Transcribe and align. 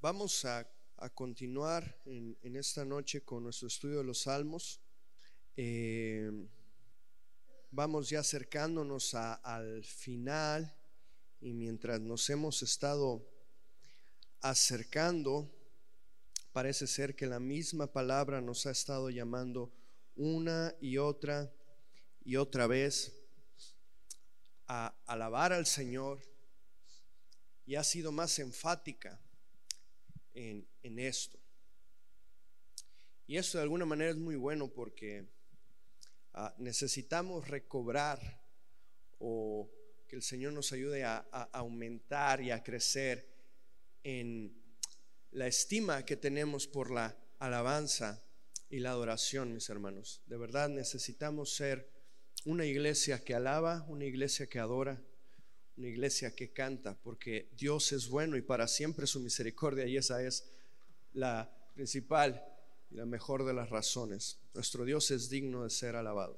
Vamos 0.00 0.44
a, 0.44 0.64
continuar 1.12 2.00
en, 2.04 2.54
esta 2.54 2.84
noche 2.84 3.22
con 3.24 3.42
nuestro 3.42 3.66
estudio 3.66 3.98
de 3.98 4.04
los 4.04 4.20
salmos. 4.20 4.80
Eh, 5.56 6.30
vamos 7.72 8.08
ya 8.08 8.20
acercándonos 8.20 9.16
al 9.16 9.82
final 9.82 10.72
y 11.40 11.52
mientras 11.52 12.00
nos 12.00 12.30
hemos 12.30 12.62
estado 12.62 13.28
acercando, 14.40 15.52
parece 16.52 16.86
ser 16.86 17.16
que 17.16 17.26
la 17.26 17.40
misma 17.40 17.88
palabra 17.88 18.40
nos 18.40 18.66
ha 18.66 18.70
estado 18.70 19.10
llamando 19.10 19.72
una 20.14 20.76
y 20.80 20.98
otra 20.98 21.52
y 22.24 22.36
otra 22.36 22.68
vez 22.68 23.12
a 24.68 24.94
alabar 25.06 25.52
al 25.52 25.66
Señor 25.66 26.22
y 27.66 27.74
ha 27.74 27.82
sido 27.82 28.12
más 28.12 28.38
enfática 28.38 29.20
en, 30.38 30.98
esto. 30.98 31.38
Y 33.26 33.36
esto 33.36 33.58
de 33.58 33.62
alguna 33.62 33.84
manera 33.84 34.10
es 34.10 34.16
muy 34.16 34.36
bueno 34.36 34.68
porque 34.68 35.26
ah, 36.34 36.54
necesitamos 36.58 37.48
recobrar 37.48 38.40
o 39.18 39.70
que 40.06 40.16
el 40.16 40.22
Señor 40.22 40.52
nos 40.52 40.72
ayude 40.72 41.04
a, 41.04 41.18
aumentar 41.52 42.40
y 42.40 42.50
a 42.50 42.62
crecer 42.62 43.28
en 44.02 44.56
la 45.32 45.46
estima 45.46 46.04
que 46.04 46.16
tenemos 46.16 46.66
por 46.66 46.90
la 46.90 47.16
alabanza 47.38 48.24
y 48.70 48.78
la 48.78 48.90
adoración, 48.90 49.52
mis 49.52 49.68
hermanos. 49.68 50.22
De 50.26 50.38
verdad 50.38 50.68
necesitamos 50.68 51.54
ser 51.54 51.90
una 52.46 52.64
iglesia 52.64 53.22
que 53.22 53.34
alaba, 53.34 53.84
una 53.88 54.04
iglesia 54.04 54.48
que 54.48 54.58
adora, 54.58 55.02
una 55.78 55.88
iglesia 55.88 56.34
que 56.34 56.50
canta, 56.50 56.98
porque 57.00 57.48
Dios 57.56 57.92
es 57.92 58.08
bueno 58.08 58.36
y 58.36 58.42
para 58.42 58.66
siempre 58.66 59.06
su 59.06 59.20
misericordia 59.20 59.86
y 59.86 59.96
esa 59.96 60.20
es 60.22 60.44
la 61.12 61.48
principal 61.74 62.44
y 62.90 62.96
la 62.96 63.06
mejor 63.06 63.44
de 63.44 63.54
las 63.54 63.70
razones. 63.70 64.38
Nuestro 64.54 64.84
Dios 64.84 65.12
es 65.12 65.30
digno 65.30 65.62
de 65.62 65.70
ser 65.70 65.94
alabado. 65.94 66.36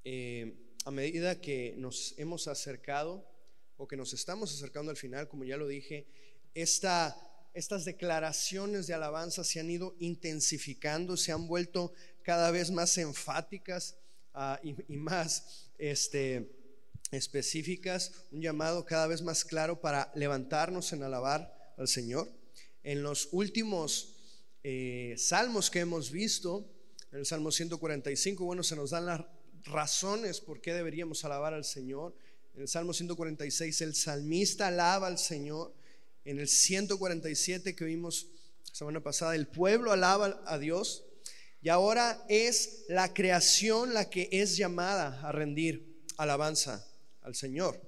Eh, 0.05 0.55
a 0.85 0.91
medida 0.91 1.41
que 1.41 1.75
nos 1.77 2.15
hemos 2.17 2.47
acercado 2.47 3.27
o 3.75 3.89
que 3.89 3.97
nos 3.97 4.13
estamos 4.13 4.53
acercando 4.53 4.89
al 4.89 4.95
final, 4.95 5.27
como 5.27 5.43
ya 5.43 5.57
lo 5.57 5.67
dije, 5.67 6.07
esta 6.53 7.13
estas 7.53 7.85
declaraciones 7.85 8.87
de 8.87 8.95
alabanza 8.95 9.43
se 9.43 9.59
han 9.59 9.69
ido 9.69 9.95
intensificando, 9.99 11.17
se 11.17 11.31
han 11.31 11.45
vuelto 11.45 11.93
cada 12.23 12.49
vez 12.49 12.71
más 12.71 12.97
enfáticas 12.97 13.97
ah, 14.33 14.59
y, 14.63 14.95
más 14.95 15.69
este, 15.77 16.49
específicas, 17.11 18.25
un 18.31 18.41
llamado 18.41 18.85
cada 18.85 19.05
vez 19.05 19.21
más 19.21 19.45
claro 19.45 19.81
para 19.81 20.11
levantarnos 20.15 20.93
en 20.93 21.03
alabar 21.03 21.75
al 21.77 21.87
Señor. 21.87 22.31
En 22.81 23.03
los 23.03 23.29
últimos 23.33 24.15
eh, 24.63 25.13
salmos 25.17 25.69
que 25.69 25.81
hemos 25.81 26.09
visto, 26.09 26.72
en 27.13 27.19
el 27.19 27.25
Salmo 27.27 27.51
145, 27.51 28.43
bueno, 28.43 28.63
se 28.63 28.75
nos 28.75 28.89
dan 28.89 29.05
las 29.05 29.21
razones 29.65 30.41
por 30.41 30.61
qué 30.61 30.73
deberíamos 30.73 31.23
alabar 31.23 31.53
al 31.53 31.63
Señor. 31.63 32.15
En 32.55 32.63
el 32.63 32.67
Salmo 32.67 32.91
146, 32.91 33.81
el 33.81 33.93
salmista 33.93 34.67
alaba 34.67 35.05
al 35.05 35.19
Señor 35.19 35.75
en 36.25 36.39
el 36.39 36.47
147 36.47 37.75
que 37.75 37.85
vimos 37.85 38.29
la 38.67 38.75
semana 38.75 39.03
pasada, 39.03 39.35
el 39.35 39.45
pueblo 39.45 39.91
alaba 39.91 40.41
a 40.47 40.57
Dios 40.57 41.05
y 41.61 41.69
ahora 41.69 42.25
es 42.29 42.85
la 42.89 43.13
creación 43.13 43.93
la 43.93 44.09
que 44.09 44.29
es 44.31 44.57
llamada 44.57 45.21
a 45.21 45.31
rendir 45.31 46.01
alabanza 46.17 46.83
al 47.21 47.35
Señor. 47.35 47.79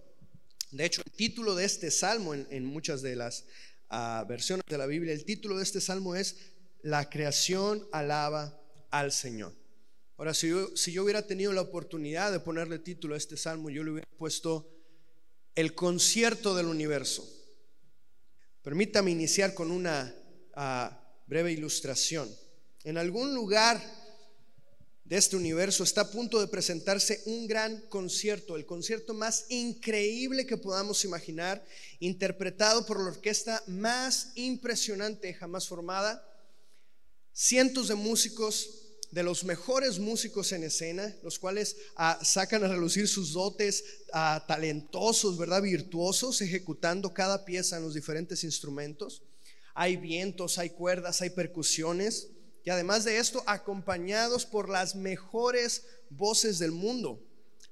De 0.69 0.85
hecho, 0.85 1.01
el 1.03 1.11
título 1.11 1.55
de 1.55 1.65
este 1.65 1.89
salmo 1.89 2.35
en, 2.35 2.63
muchas 2.63 3.01
de 3.01 3.15
las 3.15 3.45
ah, 3.89 4.23
versiones 4.29 4.65
de 4.69 4.77
la 4.77 4.85
Biblia, 4.85 5.13
el 5.13 5.25
título 5.25 5.57
de 5.57 5.63
este 5.63 5.81
salmo 5.81 6.15
es 6.15 6.35
La 6.83 7.09
creación 7.09 7.87
alaba 7.91 8.61
al 8.99 9.11
Señor. 9.11 9.53
Ahora, 10.17 10.33
si 10.33 10.49
yo, 10.49 10.75
si 10.77 10.93
yo 10.93 11.03
hubiera 11.03 11.27
tenido 11.27 11.51
la 11.51 11.61
oportunidad 11.61 12.31
de 12.31 12.39
ponerle 12.39 12.79
título 12.79 13.15
a 13.15 13.17
este 13.17 13.35
salmo, 13.35 13.69
yo 13.69 13.83
le 13.83 13.91
hubiera 13.91 14.09
puesto 14.17 14.71
El 15.55 15.75
concierto 15.75 16.55
del 16.55 16.67
universo. 16.67 17.27
Permítame 18.61 19.11
iniciar 19.11 19.53
con 19.53 19.71
una 19.71 20.15
ah, 20.53 20.97
breve 21.27 21.51
ilustración. 21.51 22.33
En 22.83 22.97
algún 22.97 23.33
lugar 23.35 23.81
de 25.03 25.17
este 25.17 25.35
universo 25.35 25.83
está 25.83 26.01
a 26.01 26.11
punto 26.11 26.39
de 26.39 26.47
presentarse 26.47 27.21
un 27.25 27.47
gran 27.47 27.81
concierto, 27.89 28.55
el 28.55 28.65
concierto 28.65 29.13
más 29.13 29.45
increíble 29.49 30.45
que 30.45 30.57
podamos 30.57 31.03
imaginar, 31.03 31.63
interpretado 31.99 32.85
por 32.85 32.99
la 32.99 33.09
orquesta 33.09 33.61
más 33.67 34.31
impresionante 34.35 35.33
jamás 35.33 35.67
formada. 35.67 36.25
Cientos 37.33 37.89
de 37.89 37.95
músicos 37.95 38.84
de 39.11 39.23
los 39.23 39.43
mejores 39.43 39.99
músicos 39.99 40.51
en 40.51 40.63
escena, 40.63 41.15
los 41.23 41.39
cuales 41.39 41.77
ah, 41.95 42.19
sacan 42.21 42.63
a 42.63 42.67
relucir 42.67 43.07
sus 43.07 43.33
dotes 43.33 43.83
ah, 44.13 44.43
talentosos, 44.47 45.37
¿verdad? 45.37 45.61
Virtuosos, 45.61 46.41
ejecutando 46.41 47.13
cada 47.13 47.45
pieza 47.45 47.77
en 47.77 47.83
los 47.83 47.93
diferentes 47.93 48.43
instrumentos. 48.43 49.21
Hay 49.73 49.97
vientos, 49.97 50.57
hay 50.57 50.69
cuerdas, 50.69 51.21
hay 51.21 51.29
percusiones. 51.29 52.29
Y 52.63 52.69
además 52.69 53.03
de 53.03 53.17
esto, 53.17 53.43
acompañados 53.45 54.45
por 54.45 54.69
las 54.69 54.95
mejores 54.95 55.83
voces 56.09 56.59
del 56.59 56.71
mundo, 56.71 57.21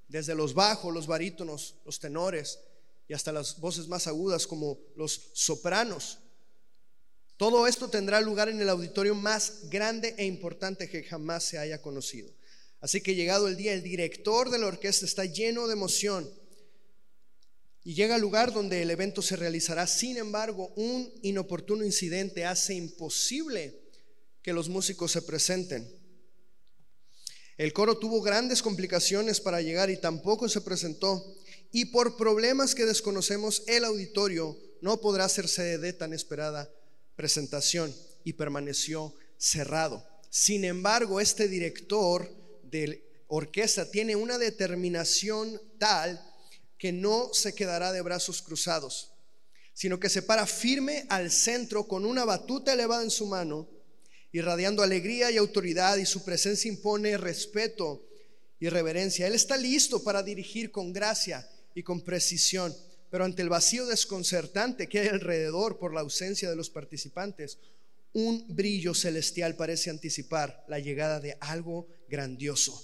desde 0.08 0.36
los 0.36 0.54
bajos, 0.54 0.94
los 0.94 1.08
barítonos, 1.08 1.76
los 1.86 2.00
tenores 2.00 2.60
y 3.08 3.14
hasta 3.14 3.32
las 3.32 3.60
voces 3.60 3.88
más 3.88 4.08
agudas 4.08 4.48
como 4.48 4.80
los 4.96 5.30
sopranos. 5.34 6.20
Todo 7.44 7.68
esto 7.68 7.90
tendrá 7.90 8.22
lugar 8.22 8.48
en 8.48 8.62
el 8.62 8.70
auditorio 8.70 9.16
más 9.16 9.70
grande 9.70 10.16
e 10.18 10.24
importante 10.24 10.88
que 10.88 11.04
jamás 11.04 11.44
se 11.44 11.58
haya 11.58 11.82
conocido. 11.82 12.34
Así 12.80 13.02
que 13.02 13.16
llegado 13.16 13.50
el 13.50 13.58
día, 13.58 13.74
el 13.74 13.84
director 13.84 14.50
de 14.50 14.60
la 14.60 14.68
orquesta 14.68 15.06
está 15.06 15.26
lleno 15.26 15.68
de 15.68 15.74
emoción 15.74 16.34
y 17.84 17.96
llega 17.96 18.16
al 18.16 18.22
lugar 18.22 18.54
donde 18.54 18.82
el 18.82 18.90
evento 18.92 19.22
se 19.22 19.36
realizará. 19.36 19.88
Sin 19.88 20.16
embargo, 20.16 20.72
un 20.78 21.12
inoportuno 21.22 21.84
incidente 21.84 22.46
hace 22.46 22.76
imposible 22.76 23.78
que 24.42 24.54
los 24.54 24.70
músicos 24.70 25.12
se 25.12 25.22
presenten. 25.22 25.86
El 27.58 27.74
coro 27.74 27.98
tuvo 27.98 28.22
grandes 28.22 28.62
complicaciones 28.62 29.42
para 29.42 29.62
llegar 29.62 29.90
y 29.90 29.98
tampoco 29.98 30.48
se 30.48 30.62
presentó. 30.62 31.36
Y 31.74 31.88
por 31.88 32.16
problemas 32.16 32.74
que 32.74 32.86
desconocemos, 32.86 33.64
el 33.68 33.84
auditorio 33.84 34.58
no 34.80 35.02
podrá 35.02 35.26
hacerse 35.26 35.78
de 35.78 35.92
tan 35.92 36.14
esperada 36.14 36.74
presentación 37.16 37.96
y 38.24 38.34
permaneció 38.34 39.16
cerrado. 39.38 40.06
Sin 40.30 40.66
embargo, 40.66 41.20
este 41.20 41.48
director 41.48 42.30
de 42.64 43.04
orquesta 43.28 43.90
tiene 43.90 44.16
una 44.16 44.38
determinación 44.38 45.62
tal 45.78 46.20
que 46.78 46.92
no 46.92 47.34
se 47.34 47.54
quedará 47.56 47.92
de 47.92 48.02
brazos 48.02 48.42
cruzados, 48.42 49.12
sino 49.74 50.00
que 50.00 50.10
se 50.10 50.22
para 50.22 50.46
firme 50.46 51.06
al 51.10 51.32
centro 51.32 51.88
con 51.88 52.06
una 52.06 52.26
batuta 52.26 52.74
elevada 52.74 53.04
en 53.04 53.12
su 53.12 53.26
mano, 53.26 53.70
irradiando 54.32 54.84
alegría 54.84 55.32
y 55.32 55.38
autoridad, 55.38 55.98
y 55.98 56.06
su 56.06 56.26
presencia 56.26 56.70
impone 56.70 57.18
respeto 57.18 58.06
y 58.60 58.70
reverencia. 58.70 59.28
Él 59.28 59.36
está 59.36 59.58
listo 59.58 60.04
para 60.04 60.24
dirigir 60.24 60.72
con 60.72 60.94
gracia 60.94 61.48
y 61.76 61.84
con 61.84 62.02
precisión, 62.02 62.76
pero 63.14 63.26
ante 63.26 63.44
el 63.44 63.50
vacío 63.50 63.86
desconcertante 63.86 64.90
que 64.90 65.02
hay 65.02 65.08
alrededor 65.10 65.78
por 65.78 65.94
la 65.94 66.02
ausencia 66.02 66.50
de 66.50 66.56
los 66.56 66.72
participantes, 66.72 67.60
un 68.12 68.44
brillo 68.56 68.96
celestial 68.96 69.56
parece 69.56 69.92
anticipar 69.92 70.66
la 70.68 70.80
llegada 70.80 71.20
de 71.20 71.38
algo 71.40 71.88
grandioso. 72.10 72.84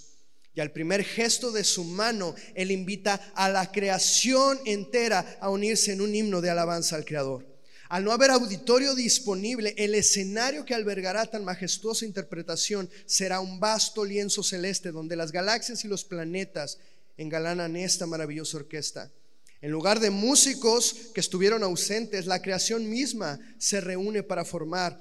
Y 0.53 0.59
al 0.59 0.71
primer 0.71 1.03
gesto 1.03 1.51
de 1.51 1.63
su 1.63 1.83
mano, 1.83 2.35
Él 2.53 2.69
invita 2.69 3.15
a 3.33 3.49
la 3.49 3.71
creación 3.71 4.59
entera 4.65 5.39
a 5.41 5.49
unirse 5.49 5.93
en 5.93 6.01
un 6.01 6.13
himno 6.13 6.41
de 6.41 6.51
alabanza 6.51 6.95
al 6.95 7.05
Creador. 7.05 7.47
Al 7.87 8.03
no 8.03 8.11
haber 8.11 8.29
auditorio 8.29 8.93
disponible, 8.93 9.73
el 9.79 9.95
escenario 9.95 10.63
que 10.63 10.75
albergará 10.75 11.25
tan 11.25 11.43
majestuosa 11.43 12.05
interpretación 12.05 12.87
será 13.07 13.39
un 13.39 13.59
vasto 13.59 14.05
lienzo 14.05 14.43
celeste 14.43 14.91
donde 14.91 15.15
las 15.15 15.31
galaxias 15.31 15.83
y 15.85 15.87
los 15.87 16.05
planetas 16.05 16.77
engalanan 17.17 17.75
esta 17.75 18.05
maravillosa 18.05 18.57
orquesta. 18.57 19.11
En 19.61 19.71
lugar 19.71 19.99
de 19.99 20.09
músicos 20.09 21.11
que 21.13 21.19
estuvieron 21.19 21.63
ausentes, 21.63 22.25
la 22.25 22.41
creación 22.41 22.89
misma 22.89 23.39
se 23.57 23.81
reúne 23.81 24.23
para 24.23 24.45
formar 24.45 24.99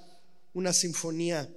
una 0.52 0.72
sinfonía 0.72 1.48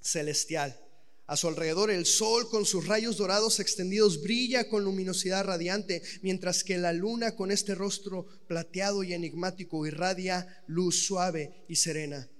celestial. 0.00 0.78
A 1.26 1.36
su 1.36 1.46
alrededor 1.46 1.90
el 1.90 2.06
sol 2.06 2.48
con 2.48 2.64
sus 2.64 2.86
rayos 2.86 3.18
dorados 3.18 3.60
extendidos 3.60 4.22
brilla 4.22 4.66
con 4.70 4.82
luminosidad 4.82 5.44
radiante, 5.44 6.02
mientras 6.22 6.64
que 6.64 6.78
la 6.78 6.94
luna 6.94 7.36
con 7.36 7.50
este 7.50 7.74
rostro 7.74 8.24
plateado 8.46 9.02
y 9.02 9.12
enigmático 9.12 9.86
irradia 9.86 10.62
luz 10.66 11.04
suave 11.04 11.66
y 11.68 11.76
serena. 11.76 12.30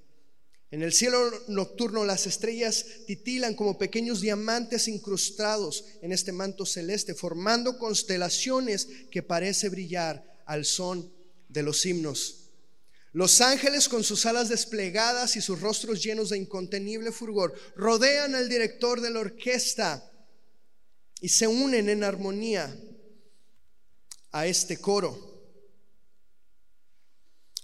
En 0.71 0.83
el 0.83 0.93
cielo 0.93 1.19
nocturno 1.49 2.05
las 2.05 2.27
estrellas 2.27 2.85
titilan 3.07 3.55
como 3.55 3.79
pequeños 3.79 4.21
diamantes 4.21 4.87
incrustados 4.87 5.85
en 6.03 6.13
este 6.13 6.31
manto 6.31 6.67
celeste, 6.67 7.15
formando 7.15 7.79
constelaciones 7.79 8.87
que 9.11 9.23
parece 9.23 9.71
brillar 9.71 10.43
al 10.45 10.67
son 10.67 11.11
de 11.49 11.63
los 11.63 11.87
himnos. 11.87 12.51
Los 13.13 13.41
ángeles 13.41 13.89
con 13.89 14.05
sus 14.05 14.27
alas 14.27 14.51
desplegadas 14.51 15.37
y 15.37 15.41
sus 15.41 15.63
rostros 15.63 16.03
llenos 16.03 16.29
de 16.29 16.37
incontenible 16.37 17.13
furgor 17.13 17.55
rodean 17.75 18.35
al 18.35 18.51
director 18.51 19.01
de 19.01 19.11
la 19.11 19.21
orquesta 19.21 20.13
y 21.23 21.31
se 21.31 21.47
unen 21.47 21.89
en 21.89 22.05
armonía 22.05 22.79
a 24.33 24.47
este 24.47 24.77
coro. 24.77 25.27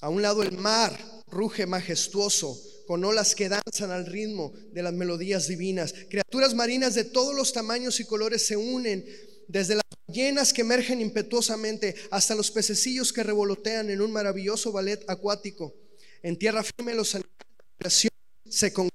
A 0.01 0.09
un 0.09 0.23
lado 0.23 0.43
el 0.43 0.53
mar 0.53 0.99
ruge 1.27 1.67
majestuoso 1.67 2.59
con 2.87 3.05
olas 3.05 3.35
que 3.35 3.49
danzan 3.49 3.91
al 3.91 4.07
ritmo 4.07 4.53
de 4.73 4.83
las 4.83 4.93
melodías 4.93 5.49
divinas. 5.49 5.95
Criaturas 6.09 6.55
marinas 6.55 6.95
de 6.95 7.05
todos 7.05 7.35
los 7.35 7.53
tamaños 7.53 8.01
y 8.01 8.05
colores 8.05 8.47
se 8.47 8.57
unen 8.57 9.05
desde 9.49 9.77
las 9.77 9.85
llenas 10.09 10.53
que 10.53 10.63
emergen 10.63 11.01
impetuosamente 11.01 11.95
hasta 12.11 12.35
los 12.35 12.51
pececillos 12.51 13.13
que 13.13 13.23
revolotean 13.23 13.91
en 13.91 14.01
un 14.01 14.13
maravilloso 14.13 14.73
ballet 14.73 15.05
acuático. 15.09 15.75
En 16.23 16.39
tierra 16.39 16.63
firme 16.63 16.95
los 16.95 17.15
animales 17.15 18.09
se 18.49 18.73
congregan 18.73 18.95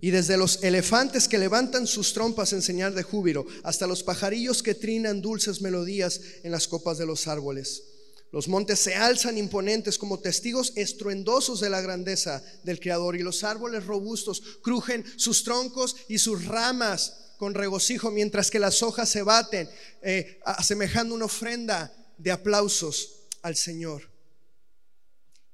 y 0.00 0.10
desde 0.10 0.36
los 0.36 0.62
elefantes 0.62 1.26
que 1.26 1.38
levantan 1.38 1.86
sus 1.86 2.12
trompas 2.12 2.52
en 2.52 2.62
señal 2.62 2.94
de 2.94 3.02
júbilo 3.02 3.46
hasta 3.64 3.86
los 3.86 4.02
pajarillos 4.02 4.62
que 4.62 4.74
trinan 4.74 5.20
dulces 5.20 5.60
melodías 5.60 6.20
en 6.44 6.52
las 6.52 6.68
copas 6.68 6.98
de 6.98 7.06
los 7.06 7.26
árboles. 7.26 7.87
Los 8.30 8.46
montes 8.46 8.78
se 8.78 8.94
alzan 8.94 9.38
imponentes 9.38 9.96
como 9.96 10.20
testigos 10.20 10.72
estruendosos 10.76 11.60
de 11.60 11.70
la 11.70 11.80
grandeza 11.80 12.42
del 12.62 12.78
Creador 12.78 13.16
y 13.16 13.22
los 13.22 13.42
árboles 13.42 13.86
robustos 13.86 14.42
crujen 14.62 15.04
sus 15.16 15.44
troncos 15.44 15.96
y 16.08 16.18
sus 16.18 16.44
ramas 16.44 17.32
con 17.38 17.54
regocijo 17.54 18.10
mientras 18.10 18.50
que 18.50 18.58
las 18.58 18.82
hojas 18.82 19.08
se 19.08 19.22
baten, 19.22 19.68
eh, 20.02 20.40
asemejando 20.44 21.14
una 21.14 21.24
ofrenda 21.24 21.94
de 22.18 22.30
aplausos 22.30 23.28
al 23.42 23.56
Señor. 23.56 24.10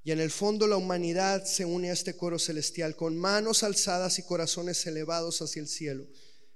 Y 0.03 0.11
en 0.11 0.19
el 0.19 0.31
fondo 0.31 0.67
la 0.67 0.77
humanidad 0.77 1.45
se 1.45 1.65
une 1.65 1.91
a 1.91 1.93
este 1.93 2.17
coro 2.17 2.39
celestial 2.39 2.97
con 2.97 3.17
manos 3.17 3.63
alzadas 3.63 4.19
y 4.19 4.25
corazones 4.25 4.85
elevados 4.87 5.41
hacia 5.41 5.61
el 5.61 5.69
cielo. 5.69 6.07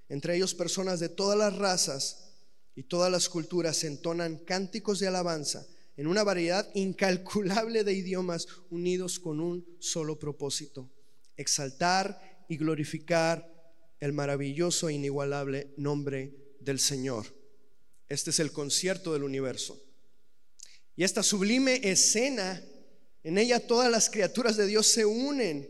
Entre 0.09 0.35
ellos 0.37 0.55
personas 0.55 0.99
de 0.99 1.09
todas 1.09 1.38
las 1.38 1.55
razas 1.55 2.32
y 2.75 2.82
todas 2.82 3.11
las 3.11 3.29
culturas 3.29 3.85
entonan 3.85 4.38
cánticos 4.44 4.99
de 4.99 5.06
alabanza 5.06 5.67
en 5.99 6.06
una 6.06 6.23
variedad 6.23 6.71
incalculable 6.75 7.83
de 7.83 7.93
idiomas 7.93 8.47
unidos 8.71 9.19
con 9.19 9.41
un 9.41 9.67
solo 9.81 10.17
propósito, 10.17 10.89
exaltar 11.37 12.45
y 12.49 12.56
glorificar 12.56 13.45
el 13.99 14.12
maravilloso 14.12 14.89
e 14.89 14.93
inigualable 14.93 15.75
nombre 15.77 16.55
del 16.61 16.79
Señor. 16.79 17.27
Este 18.09 18.31
es 18.31 18.39
el 18.39 18.53
concierto 18.53 19.12
del 19.12 19.25
universo. 19.25 19.77
Y 20.95 21.03
esta 21.03 21.25
sublime 21.25 21.81
escena, 21.83 22.62
en 23.25 23.37
ella 23.37 23.67
todas 23.67 23.91
las 23.91 24.09
criaturas 24.09 24.56
de 24.56 24.67
Dios 24.67 24.87
se 24.87 25.05
unen 25.05 25.69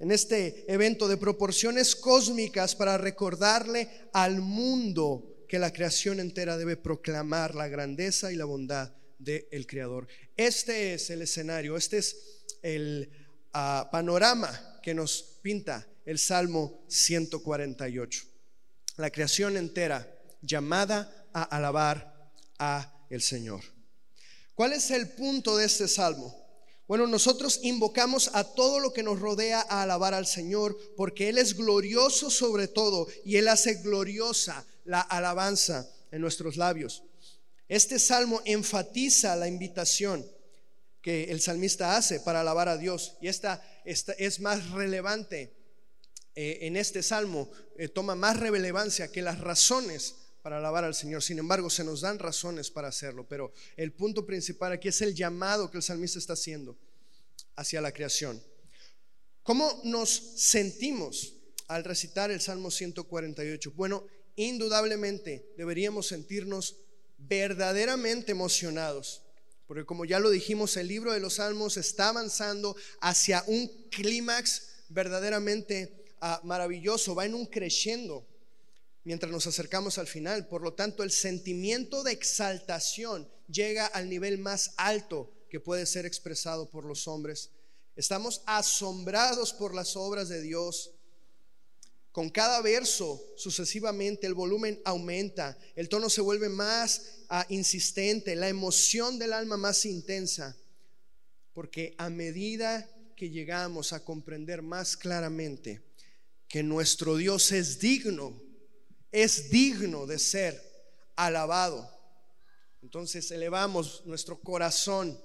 en 0.00 0.10
este 0.10 0.64
evento 0.72 1.06
de 1.06 1.16
proporciones 1.16 1.94
cósmicas 1.94 2.74
para 2.74 2.98
recordarle 2.98 3.88
al 4.12 4.40
mundo 4.40 5.44
que 5.48 5.60
la 5.60 5.72
creación 5.72 6.18
entera 6.18 6.58
debe 6.58 6.76
proclamar 6.76 7.54
la 7.54 7.68
grandeza 7.68 8.32
y 8.32 8.36
la 8.36 8.44
bondad 8.44 8.92
del 9.22 9.66
Creador. 9.66 10.06
Este 10.36 10.94
es 10.94 11.10
el 11.10 11.22
escenario, 11.22 11.76
este 11.76 11.98
es 11.98 12.16
el 12.62 13.10
ah, 13.52 13.88
panorama 13.90 14.80
que 14.82 14.94
nos 14.94 15.38
pinta 15.42 15.86
el 16.04 16.18
Salmo 16.18 16.84
148. 16.88 18.24
La 18.96 19.10
creación 19.10 19.56
entera 19.56 20.06
llamada 20.40 21.28
a 21.32 21.42
alabar 21.44 22.32
a 22.58 23.06
el 23.10 23.22
Señor. 23.22 23.62
¿Cuál 24.54 24.72
es 24.72 24.90
el 24.90 25.08
punto 25.10 25.56
de 25.56 25.64
este 25.64 25.88
salmo? 25.88 26.38
Bueno, 26.86 27.06
nosotros 27.06 27.60
invocamos 27.62 28.30
a 28.34 28.44
todo 28.44 28.80
lo 28.80 28.92
que 28.92 29.02
nos 29.02 29.18
rodea 29.18 29.64
a 29.68 29.82
alabar 29.82 30.14
al 30.14 30.26
Señor 30.26 30.76
porque 30.96 31.28
Él 31.28 31.38
es 31.38 31.56
glorioso 31.56 32.28
sobre 32.30 32.68
todo 32.68 33.06
y 33.24 33.36
Él 33.36 33.48
hace 33.48 33.74
gloriosa 33.76 34.66
la 34.84 35.00
alabanza 35.00 35.88
en 36.10 36.20
nuestros 36.20 36.56
labios. 36.56 37.02
Este 37.72 37.98
salmo 37.98 38.42
enfatiza 38.44 39.34
la 39.34 39.48
invitación 39.48 40.30
que 41.00 41.30
el 41.30 41.40
salmista 41.40 41.96
hace 41.96 42.20
para 42.20 42.42
alabar 42.42 42.68
a 42.68 42.76
Dios 42.76 43.16
y 43.22 43.28
esta, 43.28 43.64
es 43.86 44.40
más 44.40 44.68
relevante 44.72 45.56
eh, 46.34 46.58
en 46.60 46.76
este 46.76 47.02
salmo 47.02 47.50
eh, 47.78 47.88
toma 47.88 48.14
más 48.14 48.38
relevancia 48.38 49.10
que 49.10 49.22
las 49.22 49.40
razones 49.40 50.16
para 50.42 50.58
alabar 50.58 50.84
al 50.84 50.94
Señor. 50.94 51.22
Sin 51.22 51.38
embargo, 51.38 51.70
se 51.70 51.82
nos 51.82 52.02
dan 52.02 52.18
razones 52.18 52.70
para 52.70 52.88
hacerlo, 52.88 53.26
pero 53.26 53.54
el 53.78 53.94
punto 53.94 54.26
principal 54.26 54.72
aquí 54.72 54.88
es 54.88 55.00
el 55.00 55.14
llamado 55.14 55.70
que 55.70 55.78
el 55.78 55.82
salmista 55.82 56.18
está 56.18 56.34
haciendo 56.34 56.76
hacia 57.56 57.80
la 57.80 57.92
creación. 57.92 58.42
¿Cómo 59.42 59.80
nos 59.84 60.10
sentimos 60.10 61.36
al 61.68 61.84
recitar 61.84 62.30
el 62.30 62.42
Salmo 62.42 62.70
148? 62.70 63.72
Bueno, 63.74 64.04
indudablemente 64.36 65.54
deberíamos 65.56 66.08
sentirnos 66.08 66.76
verdaderamente 67.28 68.32
emocionados, 68.32 69.22
porque 69.66 69.84
como 69.84 70.04
ya 70.04 70.18
lo 70.18 70.30
dijimos, 70.30 70.76
el 70.76 70.88
libro 70.88 71.12
de 71.12 71.20
los 71.20 71.34
Salmos 71.34 71.76
está 71.76 72.08
avanzando 72.08 72.76
hacia 73.00 73.44
un 73.46 73.68
clímax 73.90 74.68
verdaderamente 74.88 76.04
maravilloso, 76.42 77.14
va 77.14 77.24
en 77.24 77.34
un 77.34 77.46
creciendo 77.46 78.26
mientras 79.04 79.32
nos 79.32 79.46
acercamos 79.46 79.98
al 79.98 80.06
final. 80.06 80.46
Por 80.46 80.62
lo 80.62 80.74
tanto, 80.74 81.02
el 81.02 81.10
sentimiento 81.10 82.02
de 82.02 82.12
exaltación 82.12 83.28
llega 83.48 83.86
al 83.86 84.08
nivel 84.08 84.38
más 84.38 84.72
alto 84.76 85.32
que 85.50 85.60
puede 85.60 85.86
ser 85.86 86.06
expresado 86.06 86.70
por 86.70 86.84
los 86.84 87.08
hombres. 87.08 87.50
Estamos 87.96 88.42
asombrados 88.46 89.52
por 89.52 89.74
las 89.74 89.96
obras 89.96 90.28
de 90.28 90.40
Dios. 90.40 90.92
Con 92.12 92.28
cada 92.28 92.60
verso 92.60 93.32
sucesivamente 93.36 94.26
el 94.26 94.34
volumen 94.34 94.80
aumenta, 94.84 95.58
el 95.74 95.88
tono 95.88 96.10
se 96.10 96.20
vuelve 96.20 96.50
más 96.50 97.24
ah, 97.30 97.46
insistente, 97.48 98.36
la 98.36 98.50
emoción 98.50 99.18
del 99.18 99.32
alma 99.32 99.56
más 99.56 99.86
intensa, 99.86 100.54
porque 101.54 101.94
a 101.96 102.10
medida 102.10 102.86
que 103.16 103.30
llegamos 103.30 103.94
a 103.94 104.04
comprender 104.04 104.60
más 104.60 104.94
claramente 104.94 105.82
que 106.48 106.62
nuestro 106.62 107.16
Dios 107.16 107.50
es 107.50 107.78
digno, 107.78 108.42
es 109.10 109.48
digno 109.48 110.04
de 110.04 110.18
ser 110.18 110.62
alabado. 111.16 111.90
Entonces 112.82 113.30
elevamos 113.30 114.02
nuestro 114.04 114.38
corazón 114.38 115.18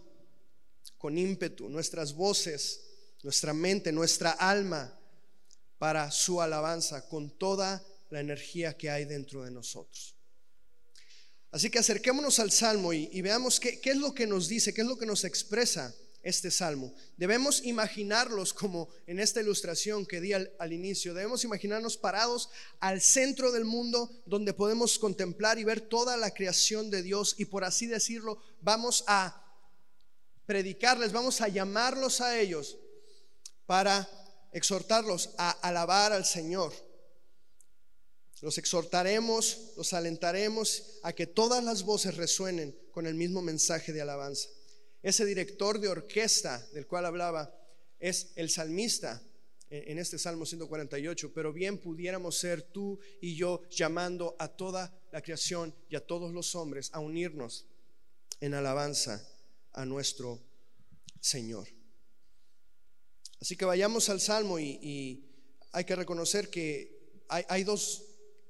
con 0.97 1.17
ímpetu, 1.17 1.67
nuestras 1.67 2.13
voces, 2.13 2.81
nuestra 3.23 3.53
mente, 3.53 3.91
nuestra 3.91 4.31
alma 4.31 4.96
para 5.77 6.11
su 6.11 6.41
alabanza 6.41 7.07
con 7.07 7.29
toda 7.37 7.85
la 8.09 8.19
energía 8.19 8.77
que 8.77 8.89
hay 8.89 9.05
dentro 9.05 9.43
de 9.43 9.51
nosotros. 9.51 10.15
Así 11.51 11.69
que 11.69 11.79
acerquémonos 11.79 12.39
al 12.39 12.51
Salmo 12.51 12.93
y, 12.93 13.21
veamos 13.21 13.59
qué, 13.59 13.79
es 13.83 13.97
lo 13.97 14.13
que 14.13 14.27
nos 14.27 14.47
dice, 14.47 14.73
qué 14.73 14.81
es 14.81 14.87
lo 14.87 14.97
que 14.97 15.05
nos 15.05 15.23
expresa 15.23 15.95
este 16.21 16.51
salmo. 16.51 16.93
Debemos 17.15 17.63
imaginarlos 17.63 18.53
como 18.53 18.89
en 19.05 19.19
esta 19.19 19.39
ilustración 19.39 20.05
que 20.05 20.19
di 20.19 20.33
al, 20.33 20.73
inicio. 20.73 21.13
Debemos 21.13 21.45
imaginarnos 21.45 21.95
parados 21.95 22.49
al 22.79 23.01
centro 23.01 23.51
del 23.53 23.63
mundo 23.63 24.11
donde 24.25 24.53
podemos 24.53 24.99
contemplar 24.99 25.57
y 25.57 25.63
ver 25.63 25.79
toda 25.81 26.17
la 26.17 26.33
creación 26.33 26.89
de 26.89 27.01
Dios 27.01 27.35
y 27.37 27.45
por 27.45 27.63
así 27.63 27.85
decirlo, 27.85 28.41
vamos 28.61 29.05
a 29.07 29.41
predicarles, 30.45 31.13
vamos 31.13 31.39
a 31.39 31.47
llamarlos 31.47 32.19
a 32.19 32.37
ellos 32.37 32.77
para 33.65 34.09
exhortarlos 34.51 35.31
a 35.37 35.51
alabar 35.51 36.13
al 36.13 36.25
Señor. 36.25 36.73
Los 38.41 38.57
exhortaremos, 38.57 39.73
los 39.77 39.93
alentaremos 39.93 40.99
a 41.03 41.13
que 41.13 41.25
todas 41.25 41.63
las 41.63 41.83
voces 41.83 42.15
resuenen 42.17 42.77
con 42.91 43.07
el 43.07 43.15
mismo 43.15 43.41
mensaje 43.41 43.93
de 43.93 44.01
alabanza. 44.01 44.49
Ese 45.01 45.25
director 45.25 45.79
de 45.79 45.87
orquesta 45.87 46.65
del 46.73 46.85
cual 46.85 47.05
hablaba 47.05 47.53
es 47.99 48.31
el 48.35 48.49
salmista 48.49 49.21
en 49.69 49.97
este 49.97 50.17
Salmo 50.17 50.45
148, 50.45 51.33
pero 51.33 51.51
bien 51.51 51.77
pudiéramos 51.77 52.37
ser 52.37 52.61
tú 52.61 52.99
y 53.19 53.35
yo 53.35 53.61
llamando 53.69 54.35
a 54.39 54.47
toda 54.47 54.97
la 55.11 55.21
creación 55.21 55.75
y 55.89 55.95
a 55.95 56.05
todos 56.05 56.31
los 56.31 56.55
hombres 56.55 56.89
a 56.93 56.99
unirnos 56.99 57.65
en 58.39 58.53
alabanza 58.53 59.27
a 59.73 59.85
nuestro 59.85 60.39
Señor. 61.19 61.76
Así 63.39 63.55
que 63.55 63.65
vayamos 63.65 64.09
al 64.09 64.19
Salmo 64.19 64.59
y, 64.59 65.23
hay 65.73 65.83
que 65.83 65.95
reconocer 65.95 66.49
que 66.49 67.21
hay, 67.27 67.63
dos, 67.63 68.03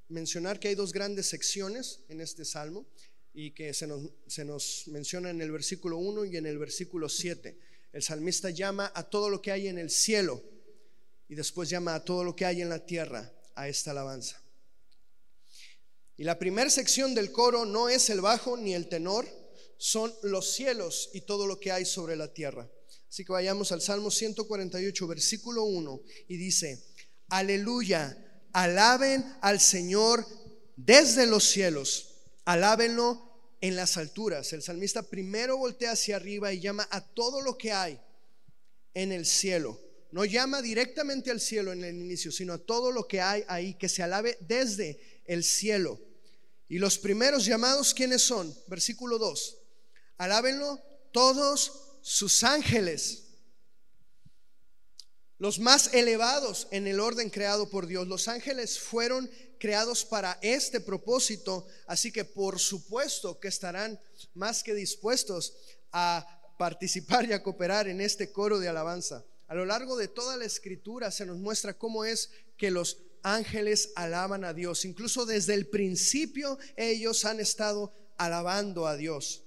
mencionar 0.08 0.60
que 0.60 0.70
hay 0.70 0.76
dos 0.76 0.94
grandes 0.94 1.28
secciones 1.28 2.02
en 2.08 2.22
este 2.22 2.46
Salmo 2.46 2.86
y 3.34 3.52
que 3.52 3.74
se 3.74 3.86
nos, 3.86 4.02
se 4.28 4.46
nos 4.46 4.88
menciona 4.88 5.32
en 5.32 5.42
el 5.42 5.52
versículo 5.52 5.98
1 5.98 6.26
y 6.26 6.38
en 6.38 6.46
el 6.46 6.58
versículo 6.58 7.10
7. 7.10 7.58
El 7.92 8.04
salmista 8.04 8.50
llama 8.50 8.92
a 8.96 9.10
todo 9.10 9.30
lo 9.30 9.42
que 9.42 9.52
hay 9.52 9.68
en 9.68 9.78
el 9.78 9.90
cielo 9.90 10.42
y 11.28 11.36
después 11.36 11.70
llama 11.70 11.96
a 11.96 12.06
todo 12.06 12.24
lo 12.24 12.36
que 12.36 12.46
hay 12.46 12.62
en 12.62 12.70
la 12.70 12.86
tierra 12.86 13.34
a 13.56 13.68
esta 13.68 13.92
alabanza. 13.92 14.42
Y 16.16 16.24
la 16.24 16.40
primera 16.40 16.70
sección 16.70 17.14
del 17.14 17.32
coro 17.32 17.66
no 17.66 17.90
es 17.90 18.10
el 18.10 18.22
bajo 18.22 18.58
ni 18.58 18.74
el 18.74 18.88
tenor, 18.88 19.28
son 19.78 20.14
los 20.24 20.52
cielos 20.52 21.10
y 21.14 21.22
todo 21.22 21.46
lo 21.46 21.60
que 21.60 21.72
hay 21.72 21.86
sobre 21.86 22.16
la 22.16 22.34
tierra. 22.34 22.70
Así 23.10 23.24
que 23.24 23.32
vayamos 23.32 23.72
al 23.72 23.82
Salmo 23.82 24.12
148, 24.12 25.08
versículo 25.08 25.64
1, 25.64 26.02
y 26.28 26.38
dice, 26.38 26.84
aleluya, 27.30 28.18
alaben 28.54 29.26
al 29.42 29.60
Señor 29.60 30.26
desde 30.76 31.26
los 31.26 31.46
cielos, 31.46 32.16
alábenlo 32.46 33.28
en 33.62 33.76
las 33.76 33.98
alturas. 33.98 34.52
El 34.54 34.62
salmista 34.62 35.04
primero 35.04 35.58
voltea 35.58 35.92
hacia 35.92 36.18
arriba 36.18 36.54
y 36.54 36.60
llama 36.60 36.88
a 36.92 37.02
todo 37.02 37.42
lo 37.42 37.58
que 37.58 37.72
hay 37.72 38.00
en 38.94 39.12
el 39.12 39.26
cielo. 39.26 39.80
No 40.12 40.26
llama 40.26 40.62
directamente 40.62 41.32
al 41.32 41.42
cielo 41.42 41.72
en 41.74 41.84
el 41.84 41.96
inicio, 41.96 42.32
sino 42.32 42.54
a 42.54 42.58
todo 42.58 42.92
lo 42.92 43.08
que 43.08 43.22
hay 43.22 43.44
ahí, 43.48 43.74
que 43.76 43.90
se 43.90 44.04
alabe 44.04 44.38
desde 44.42 45.22
el 45.26 45.44
cielo. 45.44 46.00
Y 46.70 46.80
los 46.80 46.98
primeros 46.98 47.46
llamados, 47.46 47.94
¿quiénes 47.94 48.22
son? 48.22 48.54
Versículo 48.68 49.18
2. 49.18 49.58
Alábenlo 50.18 50.80
todos 51.12 51.87
sus 52.08 52.46
ángeles. 52.46 53.26
Los 55.40 55.60
más 55.60 55.94
elevados 55.94 56.70
en 56.72 56.88
el 56.88 57.02
orden 57.02 57.30
creado 57.30 57.70
por 57.70 57.86
Dios. 57.86 58.08
Los 58.08 58.30
ángeles 58.30 58.80
fueron 58.80 59.30
creados 59.60 60.06
para 60.06 60.40
este 60.42 60.80
propósito, 60.80 61.68
así 61.86 62.14
que 62.14 62.24
por 62.24 62.60
supuesto 62.60 63.42
que 63.42 63.50
estarán 63.50 64.00
más 64.34 64.64
que 64.64 64.74
dispuestos 64.74 65.54
a 65.92 66.26
participar 66.58 67.26
y 67.26 67.34
a 67.34 67.44
cooperar 67.44 67.90
en 67.90 68.00
este 68.00 68.32
coro 68.32 68.58
de 68.58 68.70
alabanza. 68.70 69.26
A 69.50 69.56
lo 69.56 69.66
largo 69.66 69.98
de 69.98 70.08
toda 70.08 70.38
la 70.38 70.46
escritura 70.46 71.12
se 71.12 71.26
nos 71.26 71.38
muestra 71.38 71.78
cómo 71.78 72.06
es 72.06 72.32
que 72.56 72.72
los 72.72 73.00
ángeles 73.22 73.92
alaban 73.96 74.46
a 74.46 74.54
Dios. 74.54 74.86
Incluso 74.86 75.26
desde 75.26 75.56
el 75.56 75.68
principio 75.68 76.58
ellos 76.78 77.26
han 77.26 77.42
estado 77.42 77.94
alabando 78.16 78.88
a 78.88 78.96
Dios. 78.96 79.44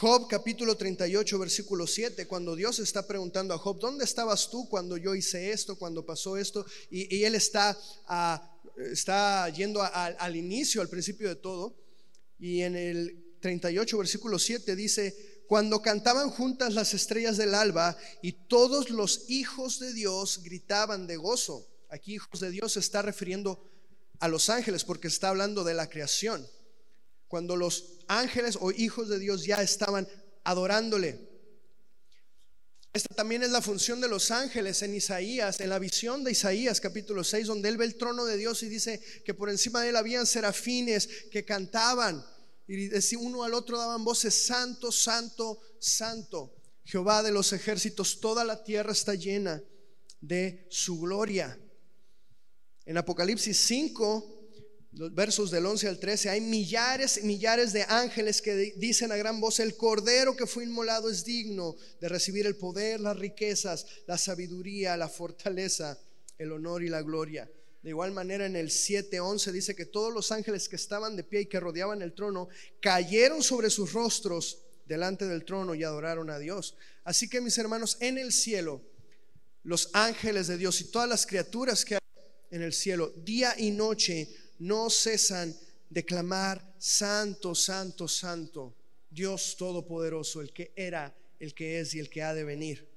Job 0.00 0.26
capítulo 0.26 0.76
38 0.76 1.38
versículo 1.38 1.86
7, 1.86 2.26
cuando 2.26 2.56
Dios 2.56 2.78
está 2.78 3.06
preguntando 3.06 3.52
a 3.52 3.58
Job, 3.58 3.78
¿dónde 3.78 4.04
estabas 4.04 4.48
tú 4.48 4.68
cuando 4.68 4.96
yo 4.96 5.14
hice 5.14 5.52
esto, 5.52 5.76
cuando 5.76 6.04
pasó 6.04 6.36
esto? 6.36 6.64
Y, 6.90 7.22
él 7.24 7.34
está 7.34 7.78
a 8.06 8.48
está 8.90 9.48
yendo 9.50 9.82
al 9.82 10.34
inicio, 10.34 10.80
al 10.80 10.88
principio 10.88 11.28
de 11.28 11.36
todo, 11.36 11.76
y 12.38 12.62
en 12.62 12.74
el 12.74 13.36
38, 13.40 13.98
versículo 13.98 14.38
7 14.38 14.74
dice, 14.74 15.44
cuando 15.46 15.82
cantaban 15.82 16.30
juntas 16.30 16.72
las 16.72 16.94
estrellas 16.94 17.36
del 17.36 17.54
alba 17.54 17.96
y 18.22 18.32
todos 18.32 18.88
los 18.88 19.28
hijos 19.28 19.78
de 19.78 19.92
Dios 19.92 20.40
gritaban 20.42 21.06
de 21.06 21.16
gozo. 21.16 21.68
Aquí 21.90 22.14
hijos 22.14 22.40
de 22.40 22.50
Dios 22.50 22.72
se 22.72 22.80
está 22.80 23.02
refiriendo 23.02 23.62
a 24.20 24.28
los 24.28 24.48
ángeles 24.48 24.84
porque 24.84 25.08
está 25.08 25.28
hablando 25.28 25.62
de 25.64 25.74
la 25.74 25.90
creación. 25.90 26.46
Cuando 27.32 27.56
los 27.56 27.94
ángeles 28.08 28.58
o 28.60 28.72
hijos 28.72 29.08
de 29.08 29.18
Dios 29.18 29.46
ya 29.46 29.62
estaban 29.62 30.06
adorándole. 30.44 31.18
Esta 32.92 33.14
también 33.14 33.42
es 33.42 33.50
la 33.50 33.62
función 33.62 34.02
de 34.02 34.08
los 34.08 34.30
ángeles 34.30 34.82
en 34.82 34.94
Isaías, 34.94 35.58
en 35.60 35.70
la 35.70 35.78
visión 35.78 36.24
de 36.24 36.32
Isaías 36.32 36.78
capítulo 36.78 37.24
6, 37.24 37.46
donde 37.46 37.70
él 37.70 37.78
ve 37.78 37.86
el 37.86 37.96
trono 37.96 38.26
de 38.26 38.36
Dios 38.36 38.62
y 38.62 38.68
dice 38.68 39.00
que 39.24 39.32
por 39.32 39.48
encima 39.48 39.80
de 39.80 39.88
él 39.88 39.96
habían 39.96 40.26
serafines 40.26 41.08
que 41.30 41.42
cantaban 41.42 42.22
y 42.68 43.16
uno 43.16 43.44
al 43.44 43.54
otro 43.54 43.78
daban 43.78 44.04
voces, 44.04 44.34
santo, 44.34 44.92
santo, 44.92 45.58
santo, 45.80 46.54
Jehová 46.84 47.22
de 47.22 47.32
los 47.32 47.54
ejércitos, 47.54 48.20
toda 48.20 48.44
la 48.44 48.62
tierra 48.62 48.92
está 48.92 49.14
llena 49.14 49.62
de 50.20 50.66
su 50.68 51.00
gloria. 51.00 51.58
En 52.84 52.98
Apocalipsis 52.98 53.56
5 53.56 54.41
los 54.92 55.14
versos 55.14 55.50
del 55.50 55.64
11 55.64 55.88
al 55.88 55.98
13, 55.98 56.28
hay 56.28 56.40
millares 56.40 57.16
y 57.16 57.22
millares 57.22 57.72
de 57.72 57.82
ángeles 57.88 58.42
que 58.42 58.74
dicen 58.76 59.10
a 59.10 59.16
gran 59.16 59.40
voz, 59.40 59.58
el 59.58 59.76
cordero 59.76 60.36
que 60.36 60.46
fue 60.46 60.64
inmolado 60.64 61.08
es 61.08 61.24
digno 61.24 61.76
de 62.00 62.08
recibir 62.08 62.46
el 62.46 62.56
poder, 62.56 63.00
las 63.00 63.18
riquezas, 63.18 63.86
la 64.06 64.18
sabiduría, 64.18 64.96
la 64.96 65.08
fortaleza, 65.08 65.98
el 66.36 66.52
honor 66.52 66.82
y 66.82 66.88
la 66.88 67.00
gloria. 67.02 67.50
De 67.82 67.90
igual 67.90 68.12
manera 68.12 68.46
en 68.46 68.54
el 68.54 68.70
7:11 68.70 69.50
dice 69.50 69.74
que 69.74 69.86
todos 69.86 70.12
los 70.12 70.30
ángeles 70.30 70.68
que 70.68 70.76
estaban 70.76 71.16
de 71.16 71.24
pie 71.24 71.42
y 71.42 71.46
que 71.46 71.58
rodeaban 71.58 72.02
el 72.02 72.12
trono 72.12 72.48
cayeron 72.80 73.42
sobre 73.42 73.70
sus 73.70 73.92
rostros 73.92 74.58
delante 74.86 75.26
del 75.26 75.44
trono 75.44 75.74
y 75.74 75.82
adoraron 75.82 76.30
a 76.30 76.38
Dios. 76.38 76.76
Así 77.02 77.28
que 77.28 77.40
mis 77.40 77.56
hermanos, 77.58 77.96
en 78.00 78.18
el 78.18 78.32
cielo, 78.32 78.82
los 79.64 79.90
ángeles 79.94 80.46
de 80.48 80.58
Dios 80.58 80.80
y 80.80 80.90
todas 80.90 81.08
las 81.08 81.26
criaturas 81.26 81.84
que 81.84 81.94
hay 81.94 82.00
en 82.50 82.62
el 82.62 82.72
cielo, 82.72 83.12
día 83.24 83.54
y 83.58 83.70
noche, 83.70 84.28
no 84.62 84.90
cesan 84.90 85.56
de 85.90 86.04
clamar, 86.04 86.74
Santo, 86.78 87.52
Santo, 87.52 88.06
Santo, 88.06 88.76
Dios 89.10 89.56
Todopoderoso, 89.56 90.40
el 90.40 90.52
que 90.52 90.72
era, 90.76 91.12
el 91.40 91.52
que 91.52 91.80
es 91.80 91.94
y 91.94 91.98
el 91.98 92.08
que 92.08 92.22
ha 92.22 92.32
de 92.32 92.44
venir. 92.44 92.88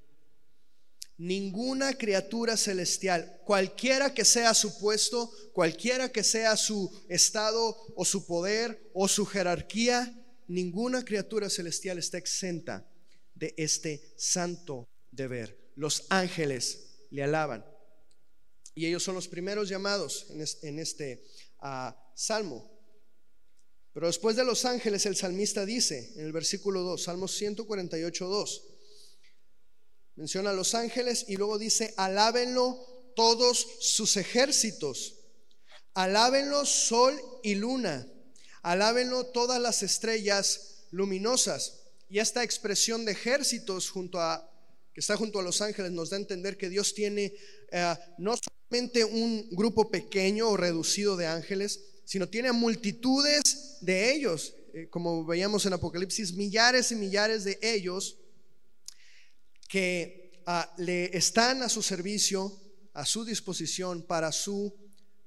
Ninguna 1.18 1.94
criatura 1.94 2.56
celestial, 2.56 3.40
cualquiera 3.44 4.14
que 4.14 4.24
sea 4.24 4.54
su 4.54 4.78
puesto, 4.78 5.32
cualquiera 5.52 6.12
que 6.12 6.22
sea 6.22 6.56
su 6.56 6.88
estado 7.08 7.76
o 7.96 8.04
su 8.04 8.26
poder 8.26 8.90
o 8.94 9.08
su 9.08 9.26
jerarquía, 9.26 10.14
ninguna 10.46 11.04
criatura 11.04 11.50
celestial 11.50 11.98
está 11.98 12.18
exenta 12.18 12.88
de 13.34 13.54
este 13.56 14.14
santo 14.16 14.88
deber. 15.10 15.58
Los 15.74 16.04
ángeles 16.10 16.86
le 17.10 17.24
alaban. 17.24 17.64
Y 18.76 18.86
ellos 18.86 19.02
son 19.02 19.14
los 19.14 19.26
primeros 19.26 19.68
llamados 19.68 20.26
en 20.62 20.78
este 20.78 21.24
a 21.60 21.96
Salmo. 22.14 22.70
Pero 23.92 24.08
después 24.08 24.36
de 24.36 24.44
los 24.44 24.64
ángeles, 24.64 25.06
el 25.06 25.16
salmista 25.16 25.64
dice 25.64 26.12
en 26.16 26.26
el 26.26 26.32
versículo 26.32 26.82
2, 26.82 27.02
Salmo 27.02 27.28
148, 27.28 28.26
2, 28.26 28.62
menciona 30.16 30.50
a 30.50 30.54
los 30.54 30.74
ángeles 30.74 31.24
y 31.28 31.36
luego 31.36 31.58
dice, 31.58 31.94
alábenlo 31.96 33.12
todos 33.16 33.66
sus 33.80 34.18
ejércitos, 34.18 35.14
alábenlo 35.94 36.66
sol 36.66 37.18
y 37.42 37.54
luna, 37.54 38.06
alábenlo 38.62 39.26
todas 39.26 39.60
las 39.60 39.82
estrellas 39.82 40.86
luminosas. 40.90 41.84
Y 42.08 42.18
esta 42.18 42.44
expresión 42.44 43.04
de 43.04 43.12
ejércitos 43.12 43.90
junto 43.90 44.20
a 44.20 44.52
que 44.92 45.00
está 45.00 45.16
junto 45.16 45.38
a 45.38 45.42
los 45.42 45.60
ángeles 45.60 45.92
nos 45.92 46.08
da 46.08 46.16
a 46.16 46.20
entender 46.20 46.56
que 46.56 46.70
Dios 46.70 46.94
tiene 46.94 47.34
eh, 47.70 47.94
no 48.16 48.34
un 49.10 49.48
grupo 49.50 49.90
pequeño 49.90 50.48
o 50.48 50.56
reducido 50.56 51.16
de 51.16 51.26
ángeles, 51.26 51.80
sino 52.04 52.28
tiene 52.28 52.52
multitudes 52.52 53.78
de 53.80 54.14
ellos, 54.14 54.54
eh, 54.72 54.88
como 54.88 55.24
veíamos 55.24 55.66
en 55.66 55.72
Apocalipsis, 55.72 56.32
millares 56.32 56.92
y 56.92 56.96
millares 56.96 57.44
de 57.44 57.58
ellos 57.62 58.18
que 59.68 60.42
ah, 60.46 60.72
le 60.78 61.16
están 61.16 61.62
a 61.62 61.68
su 61.68 61.82
servicio, 61.82 62.52
a 62.92 63.04
su 63.04 63.24
disposición 63.24 64.02
para 64.02 64.32
su 64.32 64.74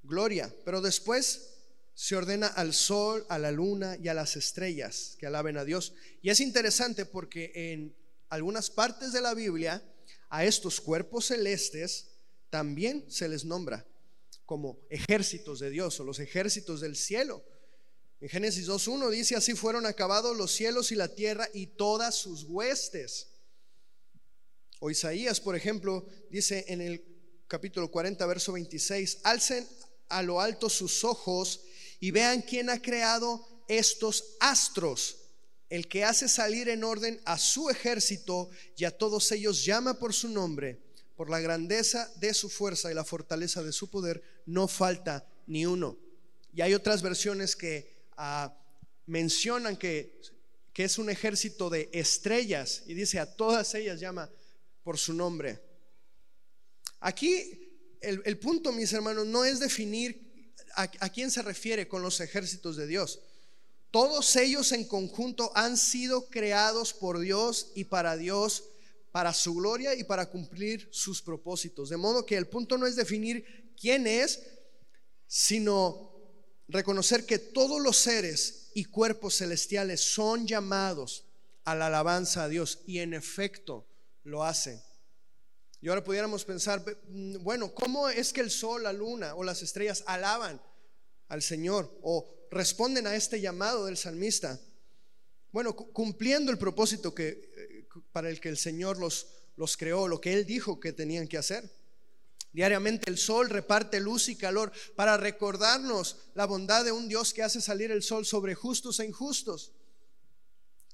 gloria. 0.03 0.53
Pero 0.63 0.81
después 0.81 1.50
se 1.93 2.15
ordena 2.15 2.48
al 2.48 2.74
sol, 2.74 3.25
a 3.27 3.38
la 3.38 3.51
luna 3.51 3.98
y 4.01 4.08
a 4.08 4.13
las 4.13 4.38
estrellas 4.38 5.15
que 5.19 5.27
alaben 5.27 5.58
a 5.58 5.65
Dios. 5.65 5.93
Y 6.22 6.29
es 6.29 6.39
interesante 6.39 7.05
porque 7.05 7.51
en 7.53 7.93
algunas 8.29 8.69
partes 8.69 9.12
de 9.12 9.22
la 9.22 9.34
Biblia 9.34 9.84
a 10.29 10.46
estos 10.46 10.79
cuerpos 10.79 11.25
celestes 11.25 12.08
también 12.49 13.05
se 13.09 13.27
les 13.27 13.45
nombra 13.45 13.85
como 14.45 14.79
ejércitos 14.89 15.59
de 15.59 15.69
Dios 15.69 15.99
o 15.99 16.03
los 16.03 16.19
ejércitos 16.19 16.81
del 16.81 16.95
cielo. 16.95 17.43
En 18.19 18.29
Génesis 18.29 18.67
2.1 18.67 19.09
dice, 19.11 19.35
así 19.35 19.53
fueron 19.53 19.85
acabados 19.85 20.35
los 20.35 20.51
cielos 20.51 20.91
y 20.91 20.95
la 20.95 21.13
tierra 21.15 21.47
y 21.53 21.67
todas 21.67 22.15
sus 22.15 22.43
huestes. 22.43 23.27
O 24.79 24.89
Isaías, 24.89 25.39
por 25.39 25.55
ejemplo, 25.55 26.05
dice 26.29 26.65
en 26.67 26.81
el 26.81 27.05
capítulo 27.47 27.89
40, 27.91 28.25
verso 28.25 28.53
26, 28.53 29.19
alcen 29.23 29.67
a 30.09 30.21
lo 30.21 30.41
alto 30.41 30.69
sus 30.69 31.03
ojos 31.03 31.61
y 31.99 32.11
vean 32.11 32.41
quién 32.41 32.69
ha 32.69 32.81
creado 32.81 33.45
estos 33.67 34.35
astros. 34.39 35.17
El 35.69 35.87
que 35.87 36.03
hace 36.03 36.27
salir 36.27 36.67
en 36.69 36.83
orden 36.83 37.21
a 37.25 37.37
su 37.37 37.69
ejército 37.69 38.49
y 38.75 38.85
a 38.85 38.97
todos 38.97 39.31
ellos 39.31 39.63
llama 39.63 39.99
por 39.99 40.13
su 40.13 40.27
nombre, 40.27 40.81
por 41.19 41.29
la 41.29 41.41
grandeza 41.41 42.09
de 42.15 42.33
su 42.33 42.49
fuerza 42.49 42.89
y 42.89 42.93
la 42.93 43.03
fortaleza 43.03 43.61
de 43.61 43.73
su 43.73 43.89
poder, 43.89 44.23
no 44.45 44.69
falta 44.69 45.27
ni 45.47 45.65
uno. 45.65 45.97
Y 46.53 46.61
hay 46.61 46.73
otras 46.73 47.01
versiones 47.01 47.57
que 47.57 48.07
ah, 48.15 48.57
mencionan 49.05 49.75
que, 49.75 50.17
es 50.75 50.97
un 50.97 51.09
ejército 51.09 51.69
de 51.69 51.89
estrellas 51.91 52.83
y 52.88 52.93
dice 52.93 53.19
a 53.19 53.35
todas 53.35 53.75
ellas 53.75 53.99
llama 53.99 54.29
por 54.81 54.97
su 54.97 55.13
nombre. 55.13 55.59
Aquí 57.01 57.67
el 57.99 58.39
punto, 58.39 58.71
mis 58.71 58.93
hermanos, 58.93 59.27
no 59.27 59.43
es 59.43 59.59
definir 59.59 60.53
a, 60.75 60.88
quién 60.88 61.31
se 61.31 61.41
refiere 61.41 61.89
con 61.89 62.01
los 62.01 62.21
ejércitos 62.21 62.77
de 62.77 62.88
Dios. 62.88 63.19
Todos 63.91 64.38
ellos 64.38 64.71
en 64.71 64.85
conjunto 64.85 65.51
han 65.53 65.75
sido 65.75 66.29
creados 66.29 66.93
por 66.93 67.19
Dios 67.19 67.73
y 67.75 67.83
para 67.83 68.15
Dios, 68.15 68.63
para 69.11 69.33
su 69.33 69.55
gloria 69.55 69.95
y 69.95 70.03
para 70.03 70.29
cumplir 70.29 70.87
sus 70.91 71.21
propósitos. 71.21 71.89
De 71.89 71.97
modo 71.97 72.25
que 72.25 72.37
el 72.37 72.47
punto 72.47 72.77
no 72.77 72.85
es 72.85 72.95
definir 72.95 73.73
quién 73.79 74.07
es, 74.07 74.41
sino 75.27 76.09
reconocer 76.67 77.25
que 77.25 77.39
todos 77.39 77.81
los 77.81 77.97
seres 77.97 78.71
y 78.73 78.85
cuerpos 78.85 79.37
celestiales 79.37 80.01
son 80.01 80.47
llamados 80.47 81.25
a 81.65 81.75
la 81.75 81.87
alabanza 81.87 82.43
a 82.43 82.49
Dios 82.49 82.79
y 82.85 82.99
en 82.99 83.13
efecto 83.13 83.87
lo 84.23 84.43
hacen. 84.43 84.81
Y 85.81 85.87
ahora 85.87 86.03
pudiéramos 86.03 86.45
pensar, 86.45 86.83
mm, 87.07 87.43
bueno, 87.43 87.73
¿cómo 87.73 88.09
es 88.09 88.33
que 88.33 88.41
el 88.41 88.51
sol, 88.51 88.83
la 88.83 88.93
luna 88.93 89.35
o 89.35 89.43
las 89.43 89.61
estrellas 89.61 90.03
alaban 90.07 90.61
al 91.27 91.41
Señor 91.41 91.97
o 92.01 92.47
responden 92.51 93.07
a 93.07 93.15
este 93.15 93.39
llamado 93.39 93.85
del 93.85 93.97
salmista? 93.97 94.59
Bueno, 95.51 95.75
cumpliendo 95.75 96.51
el 96.51 96.57
propósito 96.57 97.15
que, 97.15 97.48
para 98.12 98.29
el 98.29 98.39
que 98.39 98.50
el 98.50 98.58
Señor 98.58 98.98
los, 98.98 99.27
los 99.55 99.77
creó, 99.77 100.08
lo 100.08 100.22
que 100.22 100.34
Él 100.34 100.46
dijo 100.46 100.79
que 100.79 100.93
tenían 100.93 101.27
que 101.27 101.38
hacer. 101.38 101.69
Diariamente 102.51 103.10
el 103.10 103.17
sol 103.17 103.50
reparte 103.50 104.00
luz 104.00 104.27
y 104.27 104.36
calor 104.36 104.72
para 104.96 105.17
recordarnos 105.17 106.17
la 106.34 106.46
bondad 106.46 106.84
de 106.84 106.91
un 106.91 107.08
Dios 107.08 107.34
que 107.34 107.43
hace 107.43 107.62
salir 107.62 107.91
el 107.91 108.01
sol 108.01 108.25
sobre 108.25 108.55
justos 108.55 109.00
e 109.00 109.05
injustos, 109.05 109.72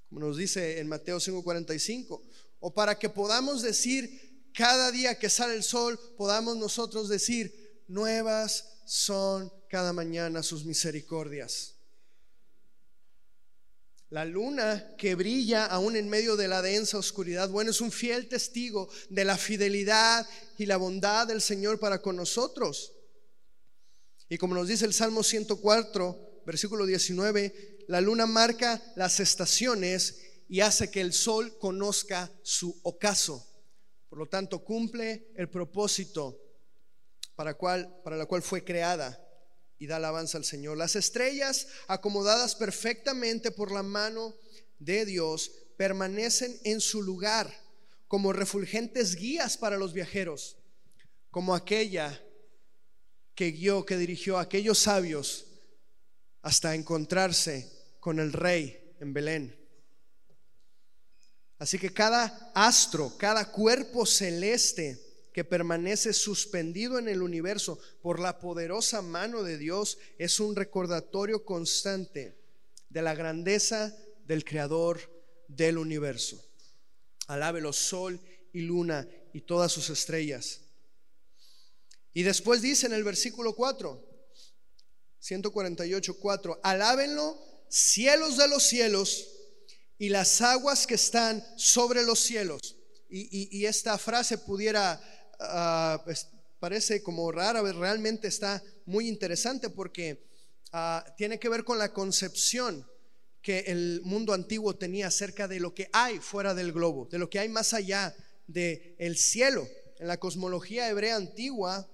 como 0.10 0.20
nos 0.22 0.38
dice 0.38 0.80
en 0.80 0.88
Mateo 0.88 1.20
5:45, 1.20 2.22
o 2.60 2.74
para 2.74 3.00
que 3.00 3.10
podamos 3.10 3.62
decir 3.62 4.50
cada 4.54 4.92
día 4.92 5.18
que 5.18 5.30
sale 5.30 5.56
el 5.56 5.64
sol 5.64 6.00
podamos 6.18 6.58
nosotros 6.58 7.10
decir, 7.10 7.84
nuevas 7.88 8.82
son 8.86 9.52
cada 9.70 9.94
mañana 9.94 10.44
sus 10.44 10.66
misericordias. 10.66 11.75
La 14.16 14.24
luna 14.24 14.96
que 14.98 15.14
brilla 15.14 15.66
aún 15.66 15.98
en 15.98 16.08
medio 16.08 16.38
de 16.38 16.48
la 16.48 16.62
densa 16.62 16.98
oscuridad, 16.98 17.50
bueno, 17.50 17.72
es 17.72 17.82
un 17.82 17.92
fiel 17.92 18.30
testigo 18.30 18.88
de 19.10 19.26
la 19.26 19.38
fidelidad 19.38 20.26
y 20.58 20.68
la 20.68 20.78
bondad 20.78 21.28
del 21.28 21.42
Señor 21.42 21.82
para 21.82 22.02
con 22.02 22.16
nosotros. 22.16 22.94
Y 24.30 24.38
como 24.38 24.56
nos 24.56 24.70
dice 24.70 24.86
el 24.86 24.94
Salmo 24.94 25.22
104, 25.22 26.44
versículo 26.46 26.86
19, 26.86 27.84
la 27.90 28.00
luna 28.00 28.26
marca 28.26 28.82
las 28.96 29.20
estaciones 29.20 30.22
y 30.48 30.62
hace 30.62 30.90
que 30.90 31.02
el 31.02 31.12
sol 31.12 31.58
conozca 31.60 32.32
su 32.42 32.80
ocaso. 32.84 33.46
Por 34.08 34.18
lo 34.18 34.28
tanto, 34.28 34.64
cumple 34.64 35.28
el 35.36 35.50
propósito 35.50 36.40
para, 37.36 37.56
cual, 37.56 38.00
para 38.02 38.16
la 38.16 38.28
cual 38.28 38.44
fue 38.44 38.64
creada 38.64 39.25
y 39.78 39.88
da 39.88 39.98
alabanza 39.98 40.38
al 40.38 40.46
Señor. 40.46 40.78
Las 40.78 40.96
estrellas, 40.96 41.68
acomodadas 41.88 42.56
perfectamente 42.56 43.52
por 43.52 43.72
la 43.72 43.84
mano 43.84 44.36
de 44.80 45.06
Dios, 45.06 45.52
permanecen 45.78 46.58
en 46.64 46.82
su 46.82 47.02
lugar 47.02 47.54
como 48.08 48.34
refulgentes 48.34 49.16
guías 49.16 49.58
para 49.58 49.78
los 49.78 49.94
viajeros, 49.94 50.58
como 51.32 51.56
aquella 51.56 52.22
que 53.34 53.52
guió, 53.52 53.86
que 53.86 53.98
dirigió 53.98 54.38
a 54.38 54.42
aquellos 54.42 54.80
sabios 54.80 55.48
hasta 56.42 56.76
encontrarse 56.76 57.70
con 58.00 58.20
el 58.20 58.32
rey 58.32 58.96
en 59.00 59.14
Belén. 59.14 59.66
Así 61.58 61.80
que 61.80 61.92
cada 61.92 62.52
astro, 62.54 63.18
cada 63.18 63.52
cuerpo 63.52 64.06
celeste 64.06 65.05
que 65.36 65.44
permanece 65.44 66.14
suspendido 66.14 66.98
en 66.98 67.10
el 67.10 67.22
universo 67.22 67.78
por 68.02 68.22
la 68.22 68.40
poderosa 68.40 69.02
mano 69.02 69.44
de 69.44 69.58
Dios 69.58 69.98
es 70.18 70.40
un 70.40 70.56
recordatorio 70.56 71.44
constante 71.44 72.38
de 72.88 73.02
la 73.02 73.14
grandeza 73.16 73.94
del 74.26 74.46
Creador 74.46 75.02
del 75.50 75.78
universo. 75.78 76.42
Alábelo 77.28 77.74
sol 77.74 78.18
y 78.54 78.62
luna 78.62 79.10
y 79.34 79.42
todas 79.42 79.74
sus 79.74 79.90
estrellas. 79.90 80.62
Y 82.14 82.24
después 82.24 82.62
dice 82.62 82.86
en 82.86 82.94
el 82.94 83.04
versículo 83.04 83.58
4, 83.58 84.02
148, 85.20 86.18
4, 86.18 86.62
alábenlo 86.64 87.38
cielos 87.68 88.38
de 88.38 88.48
los 88.48 88.64
cielos 88.64 89.28
y 89.98 90.08
las 90.08 90.42
aguas 90.42 90.88
que 90.88 90.96
están 90.96 91.46
sobre 91.58 92.04
los 92.04 92.22
cielos. 92.22 92.78
Y, 93.18 93.66
esta 93.66 93.98
frase 93.98 94.38
pudiera, 94.38 95.02
ah, 95.40 96.04
parece 96.60 97.04
como 97.04 97.32
rara, 97.32 97.62
realmente 97.74 98.28
está 98.28 98.64
muy 98.86 99.08
interesante 99.08 99.70
porque 99.70 100.26
ah, 100.72 101.06
tiene 101.18 101.40
que 101.40 101.50
ver 101.50 101.64
con 101.64 101.78
la 101.78 101.94
concepción 101.94 102.86
que 103.42 103.60
el 103.68 104.02
mundo 104.04 104.34
antiguo 104.34 104.76
tenía 104.76 105.08
acerca 105.08 105.48
de 105.48 105.60
lo 105.60 105.76
que 105.76 105.90
hay 105.94 106.20
fuera 106.20 106.56
del 106.56 106.72
globo, 106.72 107.08
de 107.12 107.20
lo 107.20 107.30
que 107.30 107.38
hay 107.38 107.50
más 107.50 107.74
allá 107.74 108.16
del 108.48 108.96
el 108.98 109.18
cielo. 109.18 109.68
En 110.00 110.08
la 110.08 110.18
cosmología 110.18 110.90
hebrea 110.90 111.16
antigua 111.16 111.88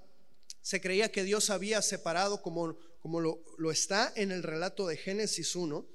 se 0.61 0.79
creía 0.79 1.11
que 1.11 1.23
Dios 1.25 1.49
había 1.49 1.81
separado, 1.81 2.41
como, 2.41 2.77
como 3.01 3.19
lo, 3.19 3.43
lo 3.57 3.71
está 3.71 4.13
en 4.15 4.31
el 4.31 4.43
relato 4.43 4.87
de 4.87 4.95
Génesis 4.95 5.55
1, 5.55 5.85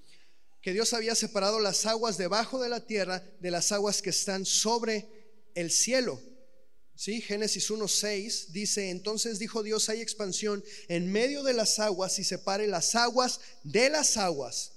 que 0.61 0.73
Dios 0.73 0.93
había 0.93 1.15
separado 1.15 1.61
las 1.61 1.87
aguas 1.87 2.19
debajo 2.19 2.61
de 2.61 2.69
la 2.69 2.81
tierra 2.85 3.23
de 3.41 3.51
las 3.51 3.73
aguas 3.73 4.03
que 4.03 4.11
están 4.11 4.45
sobre 4.45 5.09
el 5.55 5.71
cielo. 5.71 6.21
¿Sí? 6.97 7.21
Génesis 7.21 7.71
1:6 7.71 8.49
dice, 8.49 8.91
entonces 8.91 9.39
dijo 9.39 9.63
Dios, 9.63 9.89
hay 9.91 10.01
expansión 10.01 10.65
en 10.89 11.13
medio 11.13 11.43
de 11.43 11.53
las 11.53 11.79
aguas 11.79 12.19
y 12.19 12.25
separe 12.25 12.67
las 12.67 12.95
aguas 12.95 13.41
de 13.63 13.91
las 13.91 14.17
aguas. 14.17 14.73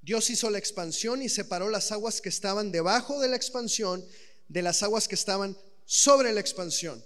Dios 0.00 0.30
hizo 0.30 0.48
la 0.48 0.58
expansión 0.58 1.20
y 1.20 1.28
separó 1.28 1.68
las 1.68 1.92
aguas 1.92 2.22
que 2.22 2.30
estaban 2.30 2.72
debajo 2.72 3.20
de 3.20 3.28
la 3.28 3.36
expansión 3.36 4.02
de 4.48 4.62
las 4.62 4.82
aguas 4.82 5.06
que 5.06 5.14
estaban 5.14 5.56
sobre 5.84 6.32
la 6.32 6.40
expansión. 6.40 7.04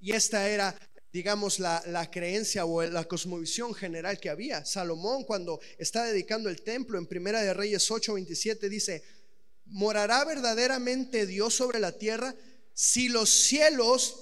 Y 0.00 0.12
esta 0.12 0.48
era 0.48 0.78
digamos, 1.14 1.60
la, 1.60 2.10
creencia 2.10 2.64
o 2.64 2.82
la 2.82 3.04
cosmovisión 3.04 3.72
general 3.72 4.18
que 4.18 4.30
había. 4.30 4.64
Salomón, 4.64 5.22
cuando 5.22 5.60
está 5.78 6.02
dedicando 6.02 6.50
el 6.50 6.62
templo 6.62 6.98
en 6.98 7.06
Primera 7.06 7.40
de 7.40 7.54
Reyes 7.54 7.88
8:27, 7.88 8.68
dice, 8.68 9.04
¿morará 9.66 10.24
verdaderamente 10.24 11.24
Dios 11.24 11.54
sobre 11.54 11.78
la 11.78 11.92
tierra 11.92 12.34
si 12.74 13.08
los 13.08 13.30
cielos 13.30 14.16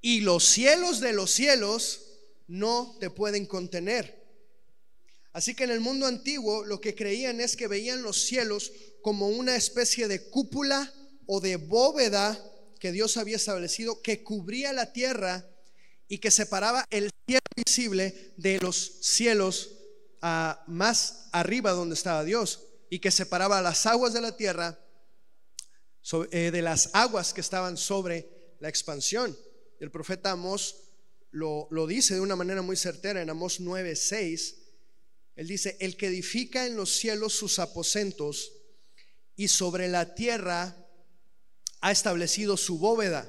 y 0.00 0.20
los 0.20 0.44
cielos 0.44 1.00
de 1.00 1.12
los 1.12 1.30
cielos 1.30 2.02
no 2.48 2.96
te 3.00 3.08
pueden 3.08 3.46
contener? 3.46 4.26
Así 5.32 5.54
que 5.54 5.64
en 5.64 5.70
el 5.70 5.80
mundo 5.80 6.06
antiguo 6.06 6.64
lo 6.64 6.80
que 6.80 6.94
creían 6.94 7.40
es 7.40 7.56
que 7.56 7.68
veían 7.68 8.02
los 8.02 8.22
cielos 8.22 8.72
como 9.02 9.28
una 9.28 9.54
especie 9.54 10.08
de 10.08 10.28
cúpula 10.30 10.92
o 11.26 11.40
de 11.40 11.56
bóveda 11.56 12.42
que 12.80 12.92
Dios 12.92 13.16
había 13.16 13.36
establecido 13.36 14.02
que 14.02 14.22
cubría 14.22 14.72
la 14.72 14.92
tierra 14.92 15.46
y 16.08 16.18
que 16.18 16.30
separaba 16.30 16.84
el 16.90 17.10
cielo 17.26 17.40
visible 17.54 18.32
de 18.36 18.58
los 18.60 18.98
cielos 19.02 19.72
a 20.22 20.64
más 20.66 21.28
arriba 21.32 21.72
donde 21.72 21.94
estaba 21.94 22.24
Dios 22.24 22.64
y 22.90 23.00
que 23.00 23.10
separaba 23.10 23.60
las 23.60 23.86
aguas 23.86 24.12
de 24.12 24.20
la 24.20 24.36
tierra 24.36 24.78
eh, 26.30 26.50
de 26.50 26.62
las 26.62 26.90
aguas 26.92 27.32
que 27.32 27.40
estaban 27.40 27.76
sobre 27.76 28.28
la 28.60 28.68
expansión. 28.68 29.36
El 29.80 29.90
profeta 29.90 30.30
Amós 30.30 30.76
lo, 31.30 31.68
lo 31.70 31.86
dice 31.86 32.14
de 32.14 32.20
una 32.20 32.36
manera 32.36 32.62
muy 32.62 32.76
certera 32.76 33.20
en 33.20 33.30
Amós 33.30 33.60
9:6. 33.60 34.54
Él 35.34 35.48
dice, 35.48 35.76
el 35.80 35.96
que 35.96 36.06
edifica 36.06 36.66
en 36.66 36.76
los 36.76 36.96
cielos 36.96 37.34
sus 37.34 37.58
aposentos 37.58 38.52
y 39.36 39.48
sobre 39.48 39.88
la 39.88 40.14
tierra 40.14 40.76
ha 41.80 41.92
establecido 41.92 42.56
su 42.56 42.78
bóveda. 42.78 43.28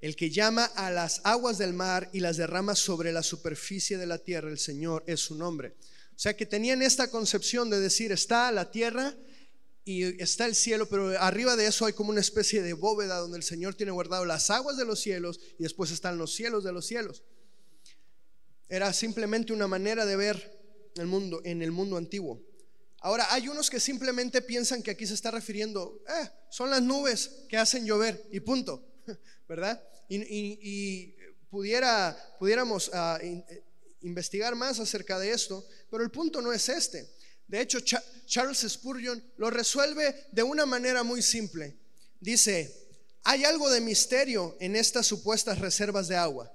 El 0.00 0.16
que 0.16 0.30
llama 0.30 0.64
a 0.64 0.90
las 0.90 1.20
aguas 1.24 1.58
del 1.58 1.72
mar 1.72 2.10
y 2.12 2.20
las 2.20 2.36
derrama 2.36 2.74
sobre 2.74 3.12
la 3.12 3.22
superficie 3.22 3.96
de 3.96 4.06
la 4.06 4.18
tierra, 4.18 4.50
el 4.50 4.58
Señor 4.58 5.04
es 5.06 5.20
su 5.20 5.36
nombre. 5.36 5.76
O 6.10 6.18
sea 6.18 6.36
que 6.36 6.46
tenían 6.46 6.82
esta 6.82 7.08
concepción 7.08 7.70
de 7.70 7.80
decir, 7.80 8.12
está 8.12 8.50
la 8.52 8.70
tierra 8.70 9.14
y 9.84 10.22
está 10.22 10.46
el 10.46 10.54
cielo, 10.54 10.88
pero 10.88 11.20
arriba 11.20 11.56
de 11.56 11.66
eso 11.66 11.84
hay 11.84 11.92
como 11.92 12.10
una 12.10 12.20
especie 12.20 12.62
de 12.62 12.72
bóveda 12.72 13.18
donde 13.18 13.36
el 13.36 13.42
Señor 13.42 13.74
tiene 13.74 13.92
guardado 13.92 14.24
las 14.24 14.48
aguas 14.50 14.78
de 14.78 14.86
los 14.86 15.00
cielos 15.00 15.38
y 15.58 15.62
después 15.62 15.90
están 15.90 16.16
los 16.16 16.34
cielos 16.34 16.64
de 16.64 16.72
los 16.72 16.86
cielos. 16.86 17.22
Era 18.68 18.92
simplemente 18.94 19.52
una 19.52 19.68
manera 19.68 20.06
de 20.06 20.16
ver 20.16 20.90
el 20.96 21.06
mundo 21.06 21.42
en 21.44 21.60
el 21.60 21.70
mundo 21.70 21.98
antiguo. 21.98 22.42
Ahora, 23.00 23.26
hay 23.34 23.48
unos 23.48 23.68
que 23.68 23.78
simplemente 23.78 24.40
piensan 24.40 24.82
que 24.82 24.90
aquí 24.90 25.06
se 25.06 25.12
está 25.12 25.30
refiriendo, 25.30 26.02
eh, 26.08 26.30
son 26.48 26.70
las 26.70 26.80
nubes 26.80 27.44
que 27.50 27.58
hacen 27.58 27.84
llover 27.84 28.26
y 28.32 28.40
punto, 28.40 28.82
¿verdad? 29.48 29.82
Y, 30.08 31.14
pudiera, 31.50 32.16
pudiéramos 32.38 32.90
eh, 33.20 33.62
investigar 34.00 34.54
más 34.54 34.80
acerca 34.80 35.18
de 35.18 35.32
esto, 35.32 35.66
pero 35.90 36.02
el 36.02 36.10
punto 36.10 36.40
no 36.40 36.50
es 36.54 36.66
este. 36.70 37.06
De 37.46 37.60
hecho, 37.60 37.78
Charles 37.80 38.66
Spurgeon 38.68 39.22
lo 39.36 39.50
resuelve 39.50 40.26
de 40.32 40.42
una 40.42 40.66
manera 40.66 41.02
muy 41.02 41.22
simple. 41.22 41.76
Dice, 42.20 42.84
hay 43.24 43.44
algo 43.44 43.70
de 43.70 43.80
misterio 43.80 44.56
en 44.60 44.76
estas 44.76 45.06
supuestas 45.06 45.58
reservas 45.58 46.08
de 46.08 46.16
agua, 46.16 46.52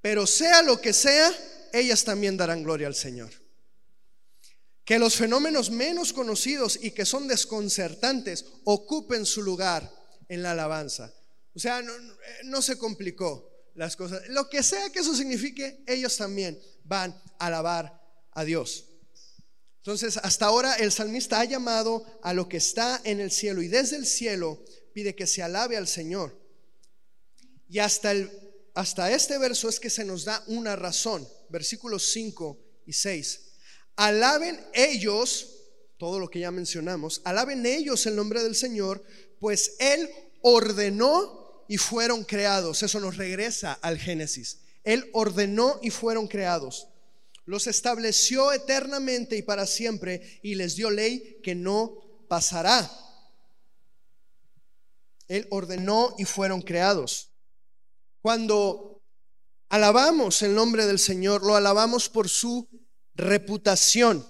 pero 0.00 0.26
sea 0.26 0.62
lo 0.62 0.80
que 0.80 0.92
sea, 0.92 1.32
ellas 1.72 2.04
también 2.04 2.36
darán 2.36 2.62
gloria 2.62 2.86
al 2.86 2.94
Señor. 2.94 3.30
Que 4.84 4.98
los 4.98 5.14
fenómenos 5.14 5.70
menos 5.70 6.12
conocidos 6.12 6.78
y 6.82 6.90
que 6.90 7.04
son 7.04 7.28
desconcertantes 7.28 8.44
ocupen 8.64 9.24
su 9.24 9.42
lugar 9.42 9.90
en 10.28 10.42
la 10.42 10.52
alabanza. 10.52 11.14
O 11.54 11.58
sea, 11.58 11.82
no, 12.44 12.62
se 12.62 12.76
complicó 12.78 13.48
las 13.74 13.96
cosas. 13.96 14.22
Lo 14.28 14.48
que 14.48 14.62
sea 14.62 14.90
que 14.90 15.00
eso 15.00 15.14
signifique, 15.14 15.82
ellos 15.86 16.16
también 16.16 16.60
van 16.84 17.12
a 17.38 17.46
alabar 17.46 18.00
a 18.32 18.44
Dios. 18.44 18.86
Entonces, 19.80 20.18
hasta 20.18 20.44
ahora 20.44 20.74
el 20.74 20.92
salmista 20.92 21.40
ha 21.40 21.44
llamado 21.44 22.04
a 22.22 22.34
lo 22.34 22.48
que 22.48 22.58
está 22.58 23.00
en 23.02 23.18
el 23.18 23.30
cielo 23.30 23.62
y 23.62 23.68
desde 23.68 23.96
el 23.96 24.04
cielo 24.04 24.62
pide 24.92 25.14
que 25.14 25.26
se 25.26 25.42
alabe 25.42 25.78
al 25.78 25.88
Señor. 25.88 26.38
Y 27.66 27.78
hasta, 27.78 28.12
el, 28.12 28.30
hasta 28.74 29.10
este 29.10 29.38
verso 29.38 29.70
es 29.70 29.80
que 29.80 29.88
se 29.88 30.04
nos 30.04 30.26
da 30.26 30.44
una 30.48 30.76
razón, 30.76 31.26
versículos 31.48 32.12
5 32.12 32.58
y 32.84 32.92
6. 32.92 33.40
Alaben 33.96 34.60
ellos, 34.74 35.48
todo 35.96 36.18
lo 36.18 36.28
que 36.28 36.40
ya 36.40 36.50
mencionamos, 36.50 37.22
alaben 37.24 37.64
ellos 37.64 38.04
el 38.04 38.16
nombre 38.16 38.42
del 38.42 38.56
Señor, 38.56 39.02
pues 39.38 39.76
Él 39.78 40.10
ordenó 40.42 41.64
y 41.68 41.78
fueron 41.78 42.24
creados. 42.24 42.82
Eso 42.82 43.00
nos 43.00 43.16
regresa 43.16 43.72
al 43.80 43.98
Génesis. 43.98 44.58
Él 44.84 45.08
ordenó 45.14 45.78
y 45.82 45.88
fueron 45.88 46.28
creados 46.28 46.89
los 47.50 47.66
estableció 47.66 48.52
eternamente 48.52 49.36
y 49.36 49.42
para 49.42 49.66
siempre 49.66 50.38
y 50.40 50.54
les 50.54 50.76
dio 50.76 50.88
ley 50.88 51.40
que 51.42 51.56
no 51.56 51.98
pasará. 52.28 52.88
Él 55.26 55.48
ordenó 55.50 56.14
y 56.16 56.26
fueron 56.26 56.62
creados. 56.62 57.32
Cuando 58.22 59.02
alabamos 59.68 60.42
el 60.42 60.54
nombre 60.54 60.86
del 60.86 61.00
Señor, 61.00 61.44
lo 61.44 61.56
alabamos 61.56 62.08
por 62.08 62.28
su 62.28 62.68
reputación, 63.16 64.24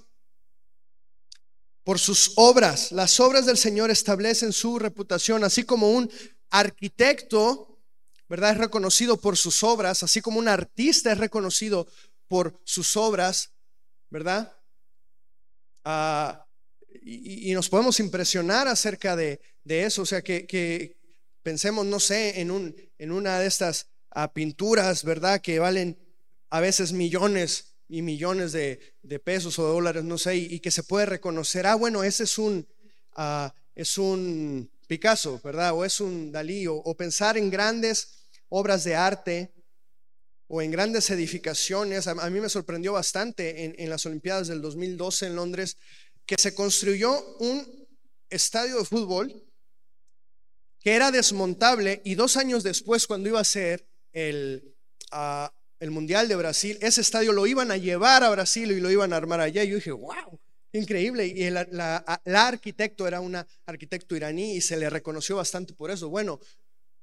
por 1.85 1.99
sus 1.99 2.33
obras. 2.37 2.91
Las 2.91 3.21
obras 3.21 3.45
del 3.45 3.59
Señor 3.59 3.91
establecen 3.91 4.55
su 4.55 4.79
reputación, 4.79 5.45
así 5.45 5.65
como 5.65 5.91
un 5.91 6.11
arquitecto, 6.49 7.79
¿verdad? 8.31 8.53
Es 8.53 8.59
reconocido 8.59 9.21
por 9.21 9.37
sus 9.37 9.63
obras, 9.63 10.03
así 10.03 10.23
como 10.23 10.39
un 10.39 10.49
artista 10.49 11.13
es 11.13 11.19
reconocido 11.19 11.87
por 12.31 12.61
sus 12.63 12.97
obras, 12.97 13.51
¿verdad? 14.09 14.57
Ah, 15.85 16.47
y, 17.03 17.53
nos 17.55 17.69
podemos 17.69 17.99
impresionar 17.99 18.69
acerca 18.69 19.17
de, 19.17 19.41
eso, 19.65 20.03
o 20.03 20.07
sea, 20.07 20.23
que, 20.23 20.97
pensemos, 21.43 21.85
no 21.85 21.99
sé, 21.99 22.41
en, 22.41 22.53
un, 22.53 22.77
en 22.99 23.11
una 23.11 23.41
de 23.41 23.49
estas 23.49 23.89
ah, 24.13 24.33
pinturas, 24.33 25.03
¿verdad? 25.03 25.41
Que 25.41 25.59
valen 25.59 25.99
a 26.51 26.61
veces 26.61 26.93
millones 26.93 27.75
y 27.89 28.01
millones 28.03 28.53
de, 28.53 28.95
pesos 29.25 29.59
o 29.59 29.67
de 29.67 29.73
dólares, 29.73 30.05
no 30.05 30.17
sé, 30.17 30.37
y, 30.37 30.61
que 30.61 30.71
se 30.71 30.85
puede 30.85 31.07
reconocer, 31.07 31.67
ah, 31.67 31.75
bueno, 31.75 32.05
ese 32.05 32.23
es 32.23 32.39
un, 32.39 32.65
ah, 33.17 33.53
es 33.75 33.99
un 33.99 34.71
Picasso, 34.87 35.41
¿verdad? 35.43 35.73
O 35.73 35.85
es 35.85 36.01
un 36.01 36.31
Dalí, 36.31 36.69
o 36.69 36.97
pensar 36.97 37.37
en 37.37 37.51
grandes 37.51 38.29
obras 38.49 38.85
de 38.85 38.95
arte 38.95 39.53
o 40.53 40.61
en 40.61 40.73
grandes 40.73 41.09
edificaciones. 41.11 42.09
A, 42.09 42.29
mí 42.29 42.41
me 42.41 42.49
sorprendió 42.49 42.93
bastante 42.93 43.81
en, 43.81 43.89
las 43.89 44.05
Olimpiadas 44.05 44.49
del 44.49 44.61
2012 44.61 45.27
en 45.27 45.37
Londres 45.37 45.77
que 46.27 46.35
se 46.37 46.55
construyó 46.55 47.37
un 47.39 47.89
estadio 48.29 48.79
de 48.79 48.85
fútbol 48.85 49.45
que 50.81 50.95
era 50.95 51.13
desmontable 51.13 52.03
y 52.05 52.17
dos 52.17 52.37
años 52.37 52.65
después, 52.65 53.07
cuando 53.07 53.29
iba 53.29 53.39
a 53.39 53.45
ser 53.45 53.87
el, 54.13 54.75
ah, 55.13 55.53
el 55.79 55.93
Mundial 55.93 56.27
de 56.27 56.35
Brasil, 56.35 56.79
ese 56.81 57.01
estadio 57.01 57.33
lo 57.33 57.47
iban 57.47 57.71
a 57.71 57.77
llevar 57.77 58.25
a 58.25 58.31
Brasil 58.31 58.73
y 58.73 58.81
lo 58.81 58.91
iban 58.91 59.13
a 59.13 59.19
armar 59.19 59.41
allá. 59.41 59.63
Y 59.63 59.69
yo 59.69 59.77
dije, 59.77 59.93
wow, 59.93 60.41
increíble. 60.73 61.29
Y 61.29 61.49
la, 61.51 61.69
la 62.25 62.49
arquitecto 62.49 63.07
era 63.07 63.21
una 63.21 63.47
arquitecto 63.67 64.17
iraní 64.17 64.57
y 64.57 64.61
se 64.61 64.77
le 64.77 64.91
reconoció 64.91 65.37
bastante 65.37 65.75
por 65.75 65.93
eso. 65.93 66.09
Bueno, 66.09 66.41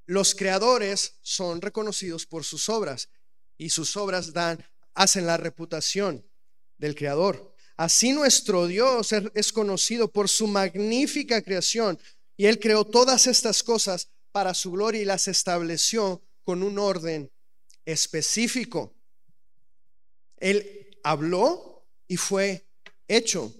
los 0.05 0.35
creadores 0.35 1.15
son 1.21 1.61
reconocidos 1.61 2.25
por 2.25 2.43
sus 2.43 2.67
obras 2.67 3.09
y 3.57 3.69
sus 3.69 3.97
obras 3.97 4.33
dan, 4.33 4.63
hacen 4.93 5.25
la 5.25 5.37
reputación 5.37 6.25
del 6.77 6.95
Creador. 6.95 7.53
Así 7.75 8.11
nuestro 8.11 8.67
Dios 8.67 9.13
es 9.33 9.53
conocido 9.53 10.11
por 10.11 10.29
su 10.29 10.47
magnífica 10.47 11.41
creación 11.41 11.99
y 12.35 12.45
Él 12.45 12.59
creó 12.59 12.85
todas 12.85 13.27
estas 13.27 13.63
cosas 13.63 14.09
para 14.31 14.53
su 14.53 14.71
gloria 14.71 15.01
y 15.01 15.05
las 15.05 15.27
estableció 15.27 16.21
con 16.43 16.63
un 16.63 16.79
orden 16.79 17.31
específico. 17.85 18.95
Él 20.37 20.97
habló 21.03 21.87
y 22.07 22.17
fue 22.17 22.67
hecho. 23.07 23.53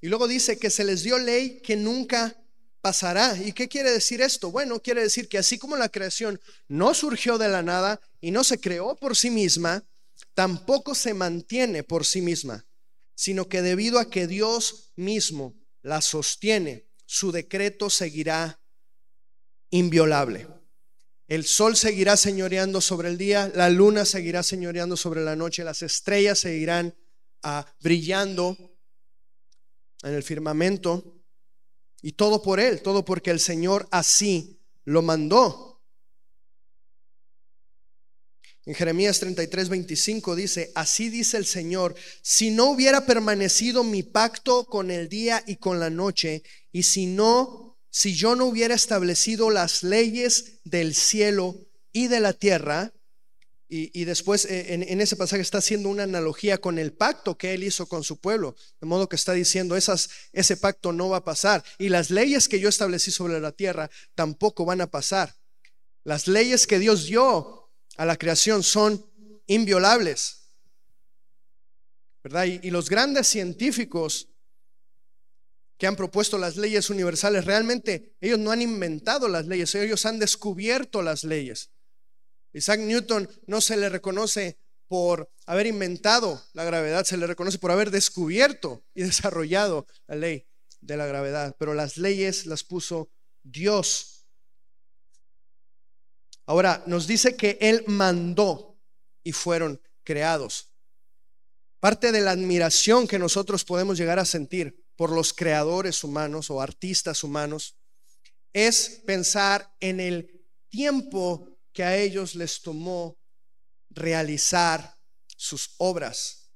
Y 0.00 0.08
luego 0.08 0.28
dice 0.28 0.58
que 0.58 0.70
se 0.70 0.84
les 0.84 1.02
dio 1.02 1.18
ley 1.18 1.60
que 1.60 1.76
nunca 1.76 2.43
pasará. 2.84 3.34
¿Y 3.42 3.54
qué 3.54 3.66
quiere 3.66 3.90
decir 3.90 4.20
esto? 4.20 4.50
Bueno, 4.50 4.78
quiere 4.78 5.00
decir 5.00 5.26
que 5.26 5.38
así 5.38 5.56
como 5.56 5.74
la 5.74 5.88
creación 5.88 6.38
no 6.68 6.92
surgió 6.92 7.38
de 7.38 7.48
la 7.48 7.62
nada 7.62 7.98
y 8.20 8.30
no 8.30 8.44
se 8.44 8.60
creó 8.60 8.94
por 8.94 9.16
sí 9.16 9.30
misma, 9.30 9.82
tampoco 10.34 10.94
se 10.94 11.14
mantiene 11.14 11.82
por 11.82 12.04
sí 12.04 12.20
misma, 12.20 12.66
sino 13.14 13.48
que 13.48 13.62
debido 13.62 13.98
a 13.98 14.10
que 14.10 14.26
Dios 14.26 14.92
mismo 14.96 15.54
la 15.80 16.02
sostiene, 16.02 16.84
su 17.06 17.32
decreto 17.32 17.88
seguirá 17.88 18.60
inviolable. 19.70 20.46
El 21.26 21.46
sol 21.46 21.76
seguirá 21.76 22.18
señoreando 22.18 22.82
sobre 22.82 23.08
el 23.08 23.16
día, 23.16 23.50
la 23.54 23.70
luna 23.70 24.04
seguirá 24.04 24.42
señoreando 24.42 24.98
sobre 24.98 25.24
la 25.24 25.36
noche, 25.36 25.64
las 25.64 25.80
estrellas 25.80 26.38
seguirán 26.38 26.94
ah, 27.44 27.64
brillando 27.80 28.58
en 30.02 30.12
el 30.12 30.22
firmamento 30.22 31.23
y 32.04 32.12
todo 32.12 32.42
por 32.42 32.60
Él, 32.60 32.82
todo 32.82 33.02
porque 33.02 33.30
el 33.30 33.40
Señor 33.40 33.88
así 33.90 34.60
lo 34.84 35.00
mandó. 35.00 35.80
En 38.66 38.74
Jeremías 38.74 39.20
33, 39.20 39.70
25 39.70 40.36
dice, 40.36 40.70
así 40.74 41.08
dice 41.08 41.38
el 41.38 41.46
Señor, 41.46 41.94
si 42.20 42.50
no 42.50 42.66
hubiera 42.66 43.06
permanecido 43.06 43.84
mi 43.84 44.02
pacto 44.02 44.66
con 44.66 44.90
el 44.90 45.08
día 45.08 45.42
y 45.46 45.56
con 45.56 45.80
la 45.80 45.88
noche, 45.88 46.42
y 46.72 46.82
si 46.82 47.06
no, 47.06 47.78
si 47.88 48.14
yo 48.14 48.36
no 48.36 48.44
hubiera 48.44 48.74
establecido 48.74 49.48
las 49.48 49.82
leyes 49.82 50.60
del 50.64 50.94
cielo 50.94 51.56
y 51.90 52.08
de 52.08 52.20
la 52.20 52.34
tierra, 52.34 52.92
y, 53.76 54.04
después 54.04 54.44
eh, 54.44 54.72
en, 54.74 55.00
ese 55.00 55.16
pasaje 55.16 55.42
está 55.42 55.58
haciendo 55.58 55.88
una 55.88 56.04
analogía 56.04 56.58
con 56.58 56.78
el 56.78 56.92
pacto 56.92 57.36
que 57.36 57.54
él 57.54 57.64
hizo 57.64 57.86
con 57.88 58.04
su 58.04 58.20
pueblo. 58.20 58.54
De 58.80 58.86
modo 58.86 59.08
que 59.08 59.16
está 59.16 59.32
diciendo, 59.32 59.76
ese 59.76 60.56
pacto 60.58 60.92
no 60.92 61.08
va 61.08 61.16
a 61.16 61.24
pasar. 61.24 61.64
Y 61.78 61.88
las 61.88 62.10
leyes 62.10 62.48
que 62.48 62.60
yo 62.60 62.68
establecí 62.68 63.10
sobre 63.10 63.40
la 63.40 63.50
tierra 63.50 63.90
tampoco 64.14 64.64
van 64.64 64.80
a 64.80 64.92
pasar. 64.92 65.34
Las 66.04 66.28
leyes 66.28 66.68
que 66.68 66.78
Dios 66.78 67.06
dio 67.06 67.72
a 67.96 68.04
la 68.04 68.16
creación 68.16 68.62
son 68.62 69.04
inviolables. 69.46 70.42
¿Verdad? 72.22 72.44
y 72.44 72.70
los 72.70 72.88
grandes 72.88 73.26
científicos 73.26 74.28
que 75.76 75.86
han 75.86 75.96
propuesto 75.96 76.38
las 76.38 76.56
leyes 76.56 76.88
universales, 76.88 77.44
realmente 77.44 78.14
ellos 78.20 78.38
no 78.38 78.50
han 78.50 78.62
inventado 78.62 79.28
las 79.28 79.46
leyes, 79.46 79.74
ellos 79.74 80.06
han 80.06 80.18
descubierto 80.18 81.02
las 81.02 81.24
leyes. 81.24 81.70
Isaac 82.54 82.80
Newton 82.80 83.28
no 83.46 83.60
se 83.60 83.76
le 83.76 83.88
reconoce 83.88 84.58
por 84.86 85.30
haber 85.46 85.66
inventado 85.66 86.42
la 86.52 86.64
gravedad, 86.64 87.04
se 87.04 87.16
le 87.16 87.26
reconoce 87.26 87.58
por 87.58 87.70
haber 87.70 87.90
descubierto 87.90 88.84
y 88.94 89.02
desarrollado 89.02 89.86
la 90.06 90.16
ley 90.16 90.46
de 90.80 90.96
la 90.96 91.06
gravedad, 91.06 91.56
pero 91.58 91.74
las 91.74 91.96
leyes 91.96 92.46
las 92.46 92.62
puso 92.62 93.10
Dios. 93.42 94.26
Ahora, 96.46 96.82
nos 96.86 97.06
dice 97.06 97.36
que 97.36 97.58
Él 97.60 97.84
mandó 97.86 98.78
y 99.22 99.32
fueron 99.32 99.80
creados. 100.04 100.70
Parte 101.80 102.12
de 102.12 102.20
la 102.20 102.30
admiración 102.30 103.08
que 103.08 103.18
nosotros 103.18 103.64
podemos 103.64 103.98
llegar 103.98 104.18
a 104.18 104.24
sentir 104.24 104.84
por 104.96 105.10
los 105.10 105.32
creadores 105.32 106.04
humanos 106.04 106.50
o 106.50 106.60
artistas 106.60 107.24
humanos 107.24 107.76
es 108.52 109.02
pensar 109.04 109.74
en 109.80 110.00
el 110.00 110.46
tiempo 110.68 111.53
que 111.74 111.82
a 111.82 111.96
ellos 111.98 112.34
les 112.36 112.62
tomó 112.62 113.18
realizar 113.90 114.96
sus 115.36 115.74
obras. 115.76 116.48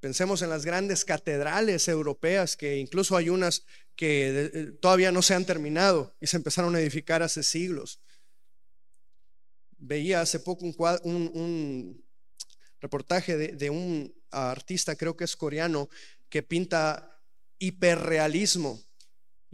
Pensemos 0.00 0.42
en 0.42 0.50
las 0.50 0.64
grandes 0.64 1.04
catedrales 1.04 1.86
europeas, 1.88 2.56
que 2.56 2.78
incluso 2.78 3.16
hay 3.16 3.28
unas 3.28 3.64
que 3.94 4.50
eh, 4.52 4.72
todavía 4.80 5.12
no 5.12 5.22
se 5.22 5.34
han 5.34 5.44
terminado 5.44 6.16
y 6.20 6.26
se 6.26 6.36
empezaron 6.36 6.74
a 6.74 6.80
edificar 6.80 7.22
hace 7.22 7.42
siglos. 7.42 8.00
Veía 9.78 10.20
hace 10.20 10.40
poco 10.40 10.64
un, 10.64 12.04
reportaje 12.80 13.36
de, 13.36 13.70
un 13.70 14.14
artista, 14.30 14.96
creo 14.96 15.16
que 15.16 15.24
es 15.24 15.36
coreano, 15.36 15.88
que 16.28 16.42
pinta 16.42 17.20
hiperrealismo. 17.58 18.80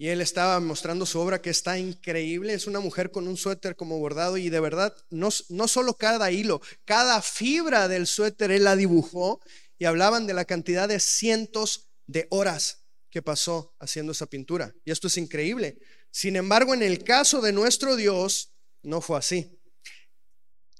Y 0.00 0.10
él 0.10 0.20
estaba 0.20 0.60
mostrando 0.60 1.04
su 1.04 1.18
obra 1.18 1.42
que 1.42 1.50
está 1.50 1.76
increíble. 1.76 2.54
Es 2.54 2.68
una 2.68 2.78
mujer 2.78 3.10
con 3.10 3.26
un 3.26 3.36
suéter 3.36 3.74
como 3.74 3.98
bordado 3.98 4.36
y 4.36 4.48
de 4.48 4.60
verdad, 4.60 4.94
no, 5.10 5.28
no 5.48 5.66
solo 5.66 5.94
cada 5.94 6.30
hilo, 6.30 6.62
cada 6.84 7.20
fibra 7.20 7.88
del 7.88 8.06
suéter 8.06 8.52
él 8.52 8.62
la 8.62 8.76
dibujó 8.76 9.40
y 9.76 9.86
hablaban 9.86 10.28
de 10.28 10.34
la 10.34 10.44
cantidad 10.44 10.88
de 10.88 11.00
cientos 11.00 11.90
de 12.06 12.28
horas 12.30 12.84
que 13.10 13.22
pasó 13.22 13.74
haciendo 13.80 14.12
esa 14.12 14.26
pintura. 14.26 14.72
Y 14.84 14.92
esto 14.92 15.08
es 15.08 15.16
increíble. 15.16 15.78
Sin 16.12 16.36
embargo, 16.36 16.74
en 16.74 16.84
el 16.84 17.02
caso 17.02 17.40
de 17.40 17.52
nuestro 17.52 17.96
Dios, 17.96 18.52
no 18.84 19.00
fue 19.00 19.18
así. 19.18 19.60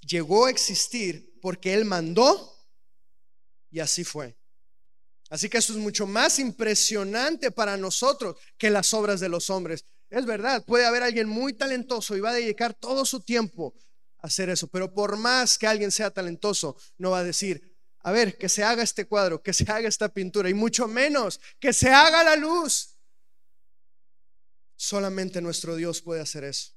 Llegó 0.07 0.47
a 0.47 0.51
existir 0.51 1.35
porque 1.43 1.75
Él 1.75 1.85
mandó 1.85 2.57
y 3.69 3.81
así 3.81 4.05
fue. 4.05 4.38
Así 5.29 5.49
que 5.49 5.59
esto 5.59 5.73
es 5.73 5.79
mucho 5.79 6.07
más 6.07 6.39
impresionante 6.39 7.51
para 7.51 7.77
nosotros 7.77 8.37
que 8.57 8.71
las 8.71 8.95
obras 8.95 9.21
de 9.21 9.29
los 9.29 9.51
hombres. 9.51 9.85
Es 10.09 10.25
verdad, 10.25 10.65
puede 10.65 10.87
haber 10.87 11.03
alguien 11.03 11.29
muy 11.29 11.53
talentoso 11.53 12.17
y 12.17 12.21
va 12.21 12.31
a 12.31 12.35
dedicar 12.35 12.73
todo 12.73 13.05
su 13.05 13.21
tiempo 13.21 13.75
a 14.21 14.29
hacer 14.29 14.49
eso, 14.49 14.69
pero 14.69 14.93
por 14.93 15.19
más 15.19 15.59
que 15.59 15.67
alguien 15.67 15.91
sea 15.91 16.11
talentoso, 16.11 16.77
no 16.97 17.11
va 17.11 17.19
a 17.19 17.25
decir, 17.25 17.77
a 18.01 18.11
ver, 18.11 18.39
que 18.39 18.49
se 18.49 18.65
haga 18.65 18.83
este 18.83 19.05
cuadro, 19.05 19.43
que 19.43 19.53
se 19.53 19.71
haga 19.71 19.87
esta 19.87 20.09
pintura, 20.09 20.49
y 20.49 20.55
mucho 20.55 20.89
menos 20.89 21.41
que 21.61 21.75
se 21.75 21.91
haga 21.91 22.25
la 22.25 22.37
luz. 22.37 22.97
Solamente 24.77 25.43
nuestro 25.43 25.77
Dios 25.77 26.01
puede 26.01 26.23
hacer 26.23 26.45
eso. 26.45 26.73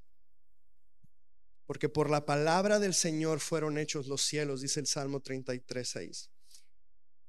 Porque 1.65 1.87
por 1.87 2.09
la 2.09 2.25
palabra 2.25 2.79
del 2.79 2.93
Señor 2.93 3.39
fueron 3.39 3.77
hechos 3.77 4.07
los 4.07 4.23
cielos, 4.23 4.59
dice 4.59 4.81
el 4.81 4.87
Salmo 4.87 5.21
33, 5.21 5.87
6 5.87 6.30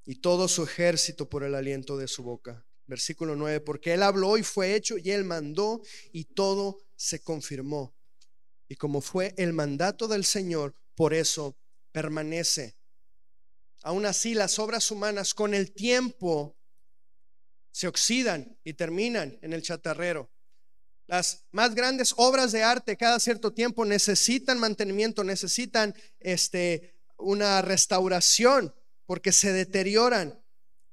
y 0.05 0.17
todo 0.17 0.49
su 0.49 0.65
ejército 0.65 1.29
por 1.29 1.45
el 1.45 1.55
aliento 1.55 1.97
de 1.97 2.09
su 2.09 2.23
boca. 2.23 2.65
Versículo 2.87 3.37
9, 3.37 3.61
porque 3.61 3.95
él 3.95 4.03
habló 4.03 4.37
y 4.37 4.43
fue 4.43 4.75
hecho 4.75 4.99
y 4.99 5.11
él 5.11 5.25
mandó 5.25 5.83
y 6.13 6.25
todo 6.25 6.79
se 6.97 7.21
confirmó. 7.21 7.95
Y 8.69 8.77
como 8.77 9.01
fue 9.01 9.35
el 9.37 9.53
mandato 9.53 10.09
del 10.09 10.25
Señor, 10.25 10.75
por 10.95 11.15
eso 11.15 11.57
permanece. 11.93 12.77
Aún 13.83 14.07
así, 14.07 14.35
las 14.35 14.59
obras 14.59 14.91
humanas 14.91 15.35
con 15.35 15.55
el 15.55 15.73
tiempo 15.73 16.57
se 17.71 17.89
oxidan 17.89 18.59
y 18.65 18.75
terminan 18.75 19.39
en 19.43 19.53
el 19.53 19.63
chatarrero. 19.63 20.31
Las 21.07 21.45
más 21.51 21.75
grandes 21.75 22.15
obras 22.17 22.53
de 22.53 22.63
arte 22.63 22.97
cada 22.97 23.19
cierto 23.19 23.53
tiempo 23.53 23.85
necesitan 23.85 24.59
mantenimiento, 24.59 25.25
necesitan 25.25 25.95
este, 26.21 26.95
una 27.17 27.61
restauración 27.63 28.75
porque 29.13 29.31
se 29.31 29.53
deterioran. 29.53 30.43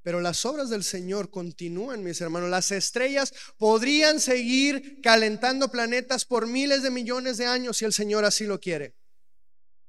Pero 0.02 0.20
las 0.20 0.46
obras 0.46 0.70
del 0.70 0.84
Señor 0.84 1.32
continúan, 1.32 2.04
mis 2.04 2.20
hermanos. 2.20 2.50
Las 2.50 2.70
estrellas 2.70 3.34
podrían 3.58 4.20
seguir 4.20 5.00
calentando 5.02 5.72
planetas 5.72 6.26
por 6.26 6.46
miles 6.46 6.84
de 6.84 6.92
millones 6.92 7.38
de 7.38 7.46
años 7.46 7.78
si 7.78 7.86
el 7.86 7.94
Señor 7.94 8.26
así 8.26 8.44
lo 8.44 8.60
quiere. 8.60 8.94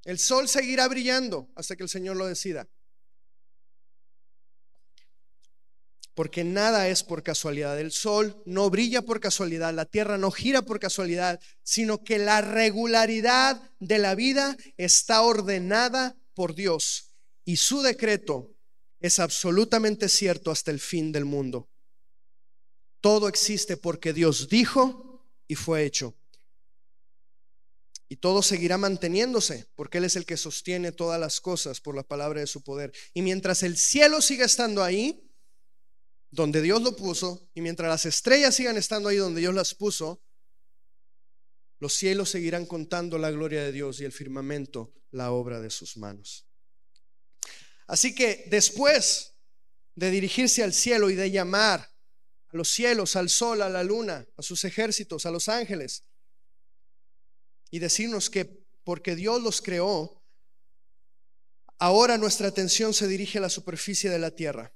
El 0.05 0.21
sol 0.21 0.49
seguirá 0.49 0.87
brillando 0.87 1.51
hasta 1.57 1.75
que 1.75 1.83
el 1.83 1.89
Señor 1.89 2.17
lo 2.17 2.27
decida. 2.29 2.69
Porque 6.15 6.45
nada 6.45 6.87
es 6.87 7.03
por 7.03 7.25
casualidad. 7.25 7.81
El 7.81 7.91
sol 7.91 8.41
no 8.47 8.71
brilla 8.71 9.03
por 9.03 9.19
casualidad, 9.19 9.75
la 9.75 9.87
tierra 9.87 10.19
no 10.19 10.31
gira 10.31 10.63
por 10.63 10.79
casualidad, 10.79 11.41
sino 11.65 12.05
que 12.05 12.19
la 12.21 12.43
regularidad 12.43 13.61
de 13.81 13.99
la 13.99 14.15
vida 14.15 14.57
está 14.77 15.23
ordenada 15.23 16.17
por 16.33 16.55
Dios 16.55 17.10
y 17.45 17.57
su 17.57 17.83
decreto 17.83 18.55
es 19.01 19.19
absolutamente 19.19 20.09
cierto 20.09 20.51
hasta 20.51 20.71
el 20.71 20.81
fin 20.81 21.11
del 21.13 21.25
mundo. 21.25 21.71
Todo 23.01 23.29
existe 23.29 23.77
porque 23.77 24.13
Dios 24.13 24.49
dijo 24.49 25.27
y 25.49 25.55
fue 25.55 25.85
hecho. 25.85 26.15
Y 28.09 28.17
todo 28.17 28.43
seguirá 28.43 28.77
manteniéndose 28.77 29.71
porque 29.75 29.99
Él 29.99 30.05
es 30.05 30.17
el 30.17 30.27
que 30.27 30.37
sostiene 30.37 30.93
todas 30.93 31.19
las 31.19 31.41
cosas 31.41 31.81
por 31.81 31.95
la 31.95 32.03
palabra 32.03 32.41
de 32.41 32.47
su 32.47 32.63
poder. 32.63 32.93
Y 33.15 33.23
mientras 33.23 33.63
el 33.63 33.77
cielo 33.77 34.21
siga 34.21 34.45
estando 34.45 34.83
ahí, 34.83 35.31
donde 36.31 36.61
Dios 36.61 36.83
lo 36.83 36.95
puso, 36.95 37.49
y 37.55 37.61
mientras 37.61 37.89
las 37.89 38.07
estrellas 38.07 38.55
sigan 38.55 38.77
estando 38.77 39.09
ahí 39.09 39.17
donde 39.17 39.41
Dios 39.41 39.55
las 39.55 39.75
puso, 39.75 40.23
los 41.79 41.95
cielos 41.95 42.31
seguirán 42.31 42.67
contando 42.67 43.17
la 43.17 43.31
gloria 43.31 43.63
de 43.63 43.73
Dios 43.73 44.01
y 44.01 44.05
el 44.05 44.13
firmamento 44.13 44.93
la 45.13 45.33
obra 45.33 45.61
de 45.61 45.71
sus 45.71 45.97
manos. 45.97 46.50
Así 47.91 48.15
que 48.15 48.45
después 48.47 49.35
de 49.97 50.13
dirigirse 50.13 50.63
al 50.63 50.73
cielo 50.73 51.11
y 51.11 51.17
de 51.17 51.33
llamar 51.33 51.81
a 51.81 52.57
los 52.57 52.71
cielos, 52.71 53.17
al 53.17 53.29
sol, 53.29 53.63
a 53.63 53.69
la 53.69 53.83
luna, 53.83 54.25
a 54.37 54.43
sus 54.43 54.65
ejércitos, 54.65 55.27
a 55.27 55.33
los 55.33 55.49
ángeles, 55.49 56.05
y 57.69 57.81
decirnos 57.81 58.31
que 58.31 58.45
porque 58.85 59.17
Dios 59.17 59.43
los 59.43 59.61
creó, 59.61 60.23
ahora 61.81 62.17
nuestra 62.17 62.47
atención 62.47 62.95
se 62.95 63.09
dirige 63.09 63.39
a 63.39 63.41
la 63.41 63.51
superficie 63.51 64.09
de 64.09 64.21
la 64.21 64.31
tierra 64.31 64.73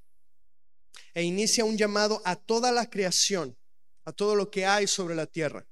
e 1.14 1.22
inicia 1.22 1.64
un 1.64 1.78
llamado 1.78 2.20
a 2.24 2.34
toda 2.34 2.72
la 2.72 2.90
creación, 2.90 3.56
a 4.04 4.12
todo 4.12 4.34
lo 4.34 4.50
que 4.50 4.66
hay 4.66 4.88
sobre 4.88 5.14
la 5.14 5.26
tierra, 5.26 5.68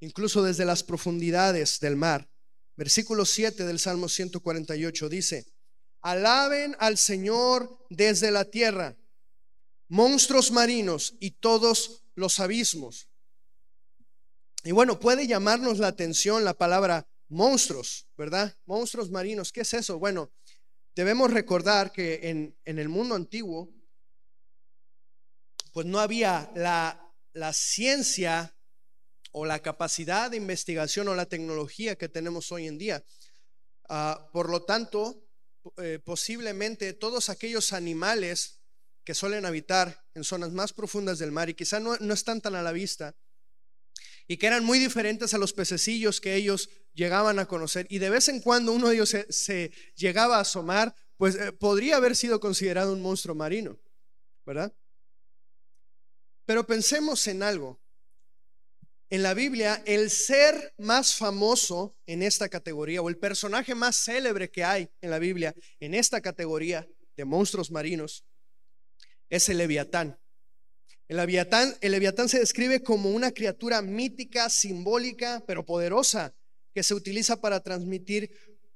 incluso 0.00 0.42
desde 0.42 0.66
las 0.66 0.82
profundidades 0.82 1.80
del 1.80 1.96
mar. 1.96 2.28
Versículo 2.76 3.24
7 3.24 3.64
del 3.64 3.78
Salmo 3.78 4.10
148 4.10 5.08
dice, 5.08 5.55
Alaben 6.06 6.76
al 6.78 6.98
Señor 6.98 7.84
desde 7.90 8.30
la 8.30 8.44
tierra, 8.44 8.96
monstruos 9.88 10.52
marinos 10.52 11.16
y 11.18 11.32
todos 11.32 12.04
los 12.14 12.38
abismos. 12.38 13.08
Y 14.62 14.70
bueno, 14.70 15.00
puede 15.00 15.26
llamarnos 15.26 15.80
la 15.80 15.88
atención 15.88 16.44
la 16.44 16.54
palabra 16.54 17.08
monstruos, 17.28 18.06
¿verdad? 18.16 18.56
Monstruos 18.66 19.10
marinos, 19.10 19.50
¿qué 19.50 19.62
es 19.62 19.74
eso? 19.74 19.98
Bueno, 19.98 20.30
debemos 20.94 21.32
recordar 21.32 21.90
que 21.90 22.20
en, 22.30 22.56
en 22.64 22.78
el 22.78 22.88
mundo 22.88 23.16
antiguo, 23.16 23.68
pues 25.72 25.86
no 25.86 25.98
había 25.98 26.52
la, 26.54 27.12
la 27.32 27.52
ciencia 27.52 28.54
o 29.32 29.44
la 29.44 29.58
capacidad 29.58 30.30
de 30.30 30.36
investigación 30.36 31.08
o 31.08 31.16
la 31.16 31.26
tecnología 31.26 31.96
que 31.96 32.08
tenemos 32.08 32.52
hoy 32.52 32.68
en 32.68 32.78
día. 32.78 33.04
Ah, 33.88 34.30
por 34.32 34.48
lo 34.50 34.62
tanto, 34.62 35.25
eh, 35.78 35.98
posiblemente 36.04 36.92
todos 36.92 37.28
aquellos 37.28 37.72
animales 37.72 38.60
que 39.04 39.14
suelen 39.14 39.46
habitar 39.46 40.04
en 40.14 40.24
zonas 40.24 40.52
más 40.52 40.72
profundas 40.72 41.18
del 41.18 41.32
mar 41.32 41.48
y 41.48 41.54
quizá 41.54 41.80
no, 41.80 41.94
están 41.94 42.40
tan 42.40 42.54
a 42.54 42.62
la 42.62 42.72
vista 42.72 43.14
y 44.26 44.36
que 44.36 44.46
eran 44.46 44.64
muy 44.64 44.78
diferentes 44.78 45.32
a 45.32 45.38
los 45.38 45.52
pececillos 45.52 46.20
que 46.20 46.34
ellos 46.34 46.68
llegaban 46.92 47.38
a 47.38 47.46
conocer 47.46 47.86
y 47.88 47.98
de 47.98 48.10
vez 48.10 48.28
en 48.28 48.40
cuando 48.40 48.72
uno 48.72 48.88
de 48.88 48.96
ellos 48.96 49.14
se, 49.28 49.72
llegaba 49.94 50.38
a 50.38 50.40
asomar, 50.40 50.94
pues 51.16 51.36
eh, 51.36 51.52
podría 51.52 51.96
haber 51.96 52.16
sido 52.16 52.40
considerado 52.40 52.92
un 52.92 53.00
monstruo 53.00 53.34
marino, 53.34 53.78
¿verdad? 54.44 54.74
Pero 56.44 56.66
pensemos 56.66 57.26
en 57.26 57.42
algo. 57.42 57.80
En 59.08 59.22
la 59.22 59.34
Biblia, 59.34 59.82
el 59.86 60.10
ser 60.10 60.74
más 60.78 61.14
famoso 61.14 61.96
en 62.06 62.24
esta 62.24 62.48
categoría, 62.48 63.00
o 63.00 63.08
el 63.08 63.18
personaje 63.18 63.74
más 63.74 63.96
célebre 63.96 64.50
que 64.50 64.64
hay 64.64 64.88
en 65.00 65.10
la 65.10 65.20
Biblia 65.20 65.54
en 65.78 65.94
esta 65.94 66.20
categoría 66.20 66.88
de 67.16 67.24
monstruos 67.24 67.70
marinos, 67.70 68.24
es 69.30 69.48
el 69.48 69.58
leviatán. 69.58 70.18
El 71.06 71.18
leviatán, 71.18 71.76
el 71.80 71.92
leviatán 71.92 72.28
se 72.28 72.40
describe 72.40 72.82
como 72.82 73.10
una 73.10 73.30
criatura 73.30 73.80
mítica, 73.80 74.50
simbólica, 74.50 75.44
pero 75.46 75.64
poderosa, 75.64 76.34
que 76.74 76.82
se 76.82 76.94
utiliza 76.94 77.40
para 77.40 77.60
transmitir 77.60 78.30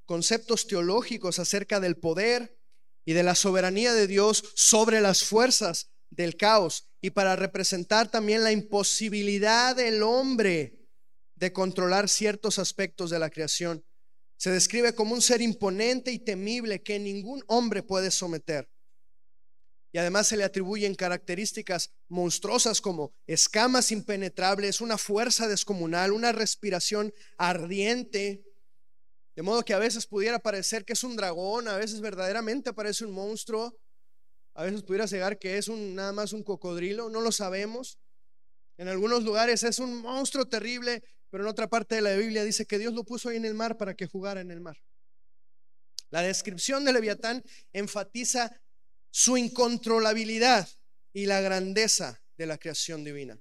conceptos 0.04 0.68
teológicos 0.68 1.40
acerca 1.40 1.80
del 1.80 1.96
poder 1.96 2.56
y 3.04 3.14
de 3.14 3.24
la 3.24 3.34
soberanía 3.34 3.92
de 3.94 4.06
Dios 4.06 4.44
sobre 4.54 5.00
las 5.00 5.24
fuerzas 5.24 5.90
del 6.10 6.36
caos 6.36 6.88
y 7.00 7.10
para 7.10 7.36
representar 7.36 8.10
también 8.10 8.44
la 8.44 8.52
imposibilidad 8.52 9.74
del 9.74 10.02
hombre 10.02 10.80
de 11.36 11.52
controlar 11.52 12.08
ciertos 12.08 12.58
aspectos 12.58 13.10
de 13.10 13.18
la 13.18 13.30
creación. 13.30 13.84
Se 14.36 14.50
describe 14.50 14.94
como 14.94 15.14
un 15.14 15.22
ser 15.22 15.40
imponente 15.40 16.12
y 16.12 16.18
temible 16.18 16.82
que 16.82 16.98
ningún 16.98 17.42
hombre 17.46 17.82
puede 17.82 18.10
someter. 18.10 18.68
Y 19.92 19.98
además 19.98 20.28
se 20.28 20.36
le 20.36 20.44
atribuyen 20.44 20.94
características 20.94 21.92
monstruosas 22.08 22.80
como 22.80 23.12
escamas 23.26 23.90
impenetrables, 23.90 24.80
una 24.80 24.98
fuerza 24.98 25.48
descomunal, 25.48 26.12
una 26.12 26.32
respiración 26.32 27.12
ardiente, 27.38 28.44
de 29.34 29.42
modo 29.42 29.64
que 29.64 29.74
a 29.74 29.78
veces 29.78 30.06
pudiera 30.06 30.38
parecer 30.38 30.84
que 30.84 30.92
es 30.92 31.02
un 31.02 31.16
dragón, 31.16 31.66
a 31.66 31.76
veces 31.76 32.00
verdaderamente 32.00 32.72
parece 32.72 33.04
un 33.04 33.12
monstruo, 33.12 33.76
a 34.60 34.64
veces 34.64 34.82
pudiera 34.82 35.06
llegar 35.06 35.38
que 35.38 35.56
es 35.56 35.68
un, 35.68 35.94
nada 35.94 36.12
más 36.12 36.34
un 36.34 36.42
cocodrilo, 36.42 37.08
no 37.08 37.22
lo 37.22 37.32
sabemos. 37.32 37.98
En 38.76 38.88
algunos 38.88 39.24
lugares 39.24 39.62
es 39.62 39.78
un 39.78 39.96
monstruo 40.02 40.46
terrible, 40.48 41.02
pero 41.30 41.44
en 41.44 41.48
otra 41.48 41.66
parte 41.66 41.94
de 41.94 42.02
la 42.02 42.14
Biblia 42.14 42.44
dice 42.44 42.66
que 42.66 42.78
Dios 42.78 42.92
lo 42.92 43.04
puso 43.04 43.30
ahí 43.30 43.38
en 43.38 43.46
el 43.46 43.54
mar 43.54 43.78
para 43.78 43.94
que 43.94 44.06
jugara 44.06 44.42
en 44.42 44.50
el 44.50 44.60
mar. 44.60 44.76
La 46.10 46.20
descripción 46.20 46.84
de 46.84 46.92
Leviatán 46.92 47.42
enfatiza 47.72 48.60
su 49.10 49.38
incontrolabilidad 49.38 50.68
y 51.14 51.24
la 51.24 51.40
grandeza 51.40 52.22
de 52.36 52.44
la 52.44 52.58
creación 52.58 53.02
divina. 53.02 53.40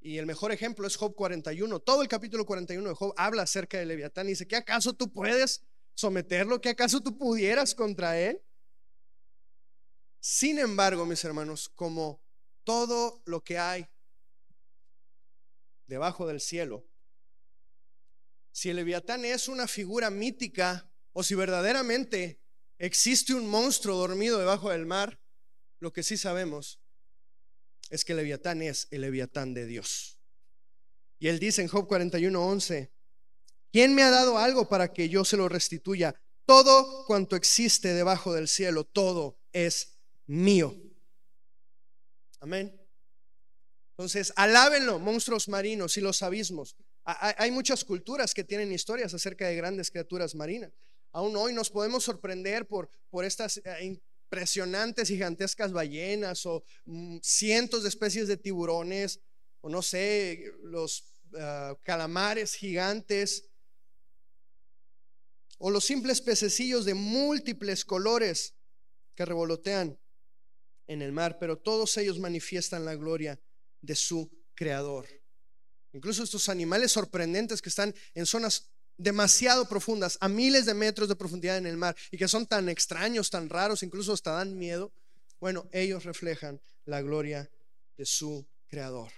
Y 0.00 0.16
el 0.16 0.24
mejor 0.24 0.50
ejemplo 0.50 0.86
es 0.86 0.96
Job 0.96 1.14
41. 1.14 1.78
Todo 1.80 2.00
el 2.00 2.08
capítulo 2.08 2.46
41 2.46 2.88
de 2.88 2.94
Job 2.94 3.12
habla 3.18 3.42
acerca 3.42 3.78
de 3.78 3.84
Leviatán 3.84 4.28
y 4.28 4.30
dice, 4.30 4.48
¿qué 4.48 4.56
acaso 4.56 4.94
tú 4.94 5.12
puedes 5.12 5.62
someterlo? 5.94 6.58
¿Qué 6.62 6.70
acaso 6.70 7.02
tú 7.02 7.18
pudieras 7.18 7.74
contra 7.74 8.18
él? 8.18 8.40
Sin 10.20 10.58
embargo, 10.58 11.06
mis 11.06 11.24
hermanos, 11.24 11.70
como 11.74 12.22
todo 12.64 13.22
lo 13.24 13.42
que 13.42 13.58
hay 13.58 13.88
debajo 15.86 16.26
del 16.26 16.40
cielo, 16.40 16.86
si 18.52 18.68
el 18.68 18.76
Leviatán 18.76 19.24
es 19.24 19.48
una 19.48 19.66
figura 19.66 20.10
mítica 20.10 20.90
o 21.12 21.22
si 21.22 21.34
verdaderamente 21.34 22.38
existe 22.78 23.34
un 23.34 23.48
monstruo 23.48 23.96
dormido 23.96 24.38
debajo 24.38 24.70
del 24.70 24.84
mar, 24.84 25.18
lo 25.78 25.92
que 25.92 26.02
sí 26.02 26.18
sabemos 26.18 26.80
es 27.88 28.04
que 28.04 28.12
el 28.12 28.18
Leviatán 28.18 28.60
es 28.60 28.88
el 28.90 29.00
Leviatán 29.00 29.54
de 29.54 29.64
Dios. 29.64 30.18
Y 31.18 31.28
él 31.28 31.38
dice 31.38 31.62
en 31.62 31.68
Job 31.68 31.88
41:11, 31.88 32.90
¿quién 33.72 33.94
me 33.94 34.02
ha 34.02 34.10
dado 34.10 34.38
algo 34.38 34.68
para 34.68 34.92
que 34.92 35.08
yo 35.08 35.24
se 35.24 35.36
lo 35.36 35.48
restituya? 35.48 36.14
Todo 36.44 37.04
cuanto 37.06 37.36
existe 37.36 37.94
debajo 37.94 38.32
del 38.34 38.48
cielo, 38.48 38.84
todo 38.84 39.38
es 39.52 39.99
mío. 40.30 40.80
Amén. 42.38 42.80
Entonces, 43.90 44.32
alábenlo, 44.36 44.98
monstruos 44.98 45.48
marinos 45.48 45.96
y 45.96 46.00
los 46.00 46.22
abismos. 46.22 46.76
Hay 47.04 47.50
muchas 47.50 47.84
culturas 47.84 48.32
que 48.32 48.44
tienen 48.44 48.72
historias 48.72 49.12
acerca 49.12 49.48
de 49.48 49.56
grandes 49.56 49.90
criaturas 49.90 50.34
marinas. 50.34 50.72
Aún 51.12 51.36
hoy 51.36 51.52
nos 51.52 51.68
podemos 51.68 52.04
sorprender 52.04 52.68
por, 52.68 52.88
por 53.10 53.24
estas 53.24 53.56
eh, 53.58 53.98
impresionantes, 54.30 55.08
gigantescas 55.08 55.72
ballenas 55.72 56.46
o 56.46 56.62
mm, 56.84 57.18
cientos 57.20 57.82
de 57.82 57.88
especies 57.88 58.28
de 58.28 58.36
tiburones 58.36 59.18
o 59.60 59.68
no 59.68 59.82
sé, 59.82 60.52
los 60.62 61.04
ah, 61.36 61.74
calamares 61.82 62.54
gigantes 62.54 63.50
o 65.58 65.70
los 65.70 65.84
simples 65.84 66.20
pececillos 66.20 66.84
de 66.84 66.94
múltiples 66.94 67.84
colores 67.84 68.54
que 69.16 69.24
revolotean 69.24 69.98
en 70.90 71.02
el 71.02 71.12
mar, 71.12 71.38
pero 71.38 71.56
todos 71.56 71.96
ellos 71.98 72.18
manifiestan 72.18 72.84
la 72.84 72.96
gloria 72.96 73.38
de 73.80 73.94
su 73.94 74.28
creador. 74.56 75.06
Incluso 75.92 76.24
estos 76.24 76.48
animales 76.48 76.90
sorprendentes 76.90 77.62
que 77.62 77.68
están 77.68 77.94
en 78.12 78.26
zonas 78.26 78.70
demasiado 78.96 79.68
profundas, 79.68 80.18
a 80.20 80.28
miles 80.28 80.66
de 80.66 80.74
metros 80.74 81.08
de 81.08 81.14
profundidad 81.14 81.58
en 81.58 81.66
el 81.66 81.76
mar, 81.76 81.96
y 82.10 82.18
que 82.18 82.26
son 82.26 82.44
tan 82.44 82.68
extraños, 82.68 83.30
tan 83.30 83.48
raros, 83.48 83.84
incluso 83.84 84.12
hasta 84.12 84.32
dan 84.32 84.58
miedo, 84.58 84.92
bueno, 85.38 85.68
ellos 85.70 86.02
reflejan 86.04 86.60
la 86.86 87.00
gloria 87.00 87.48
de 87.96 88.04
su 88.04 88.44
Creador. 88.66 89.12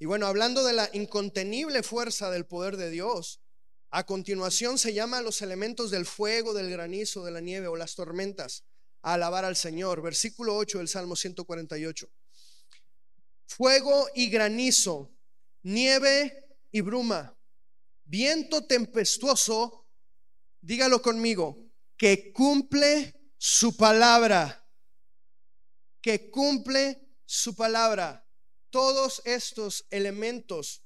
Y 0.00 0.06
bueno, 0.06 0.26
hablando 0.26 0.64
de 0.64 0.72
la 0.72 0.90
incontenible 0.92 1.84
fuerza 1.84 2.30
del 2.30 2.46
poder 2.46 2.76
de 2.76 2.90
Dios, 2.90 3.40
a 3.90 4.04
continuación 4.04 4.76
se 4.76 4.92
llama 4.92 5.22
los 5.22 5.40
elementos 5.40 5.92
del 5.92 6.04
fuego, 6.04 6.52
del 6.52 6.68
granizo, 6.68 7.24
de 7.24 7.30
la 7.30 7.40
nieve 7.40 7.68
o 7.68 7.76
las 7.76 7.94
tormentas 7.94 8.64
alabar 9.12 9.44
al 9.44 9.56
Señor. 9.56 10.02
Versículo 10.02 10.56
8 10.56 10.78
del 10.78 10.88
Salmo 10.88 11.16
148. 11.16 12.08
Fuego 13.46 14.08
y 14.14 14.28
granizo, 14.28 15.10
nieve 15.62 16.46
y 16.70 16.80
bruma 16.80 17.38
viento 18.08 18.64
tempestuoso, 18.66 19.86
dígalo 20.60 21.00
conmigo, 21.00 21.70
que 21.96 22.32
cumple 22.32 23.14
su 23.36 23.76
palabra, 23.76 24.66
que 26.00 26.30
cumple 26.30 27.14
su 27.24 27.54
palabra. 27.54 28.26
Todos 28.70 29.22
estos 29.24 29.86
elementos 29.90 30.82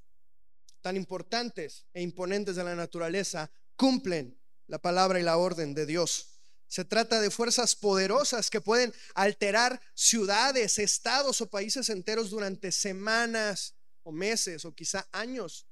tan 0.81 0.97
importantes 0.97 1.87
e 1.95 2.03
imponentes 2.03 2.57
de 2.57 2.65
la 2.65 2.75
naturaleza 2.75 3.51
cumplen 3.77 4.39
la 4.67 4.79
palabra 4.81 5.21
y 5.21 5.23
la 5.23 5.37
orden 5.37 5.75
de 5.75 5.87
Dios. 5.87 6.32
Se 6.73 6.87
trata 6.87 7.21
de 7.21 7.31
fuerzas 7.31 7.77
poderosas 7.77 8.49
que 8.49 8.63
pueden 8.63 8.95
alterar 9.15 9.79
ciudades, 9.93 10.79
estados 10.79 11.43
o 11.43 11.51
países 11.51 11.91
enteros 11.91 12.31
durante 12.31 12.73
semanas 12.73 13.75
o 14.03 14.11
meses 14.11 14.65
o 14.65 14.75
quizá 14.75 15.07
años. 15.13 15.67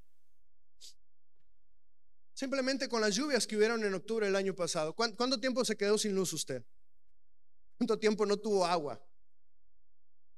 Simplemente 2.34 2.86
con 2.86 3.00
las 3.00 3.14
lluvias 3.14 3.46
que 3.46 3.56
hubieron 3.56 3.82
en 3.82 3.94
octubre 3.94 4.26
del 4.26 4.36
año 4.36 4.54
pasado. 4.54 4.94
¿Cuánto 4.94 5.40
tiempo 5.40 5.64
se 5.64 5.74
quedó 5.74 5.96
sin 5.96 6.14
luz 6.14 6.34
usted? 6.34 6.62
¿Cuánto 7.78 7.98
tiempo 7.98 8.26
no 8.26 8.36
tuvo 8.36 8.66
agua? 8.66 9.02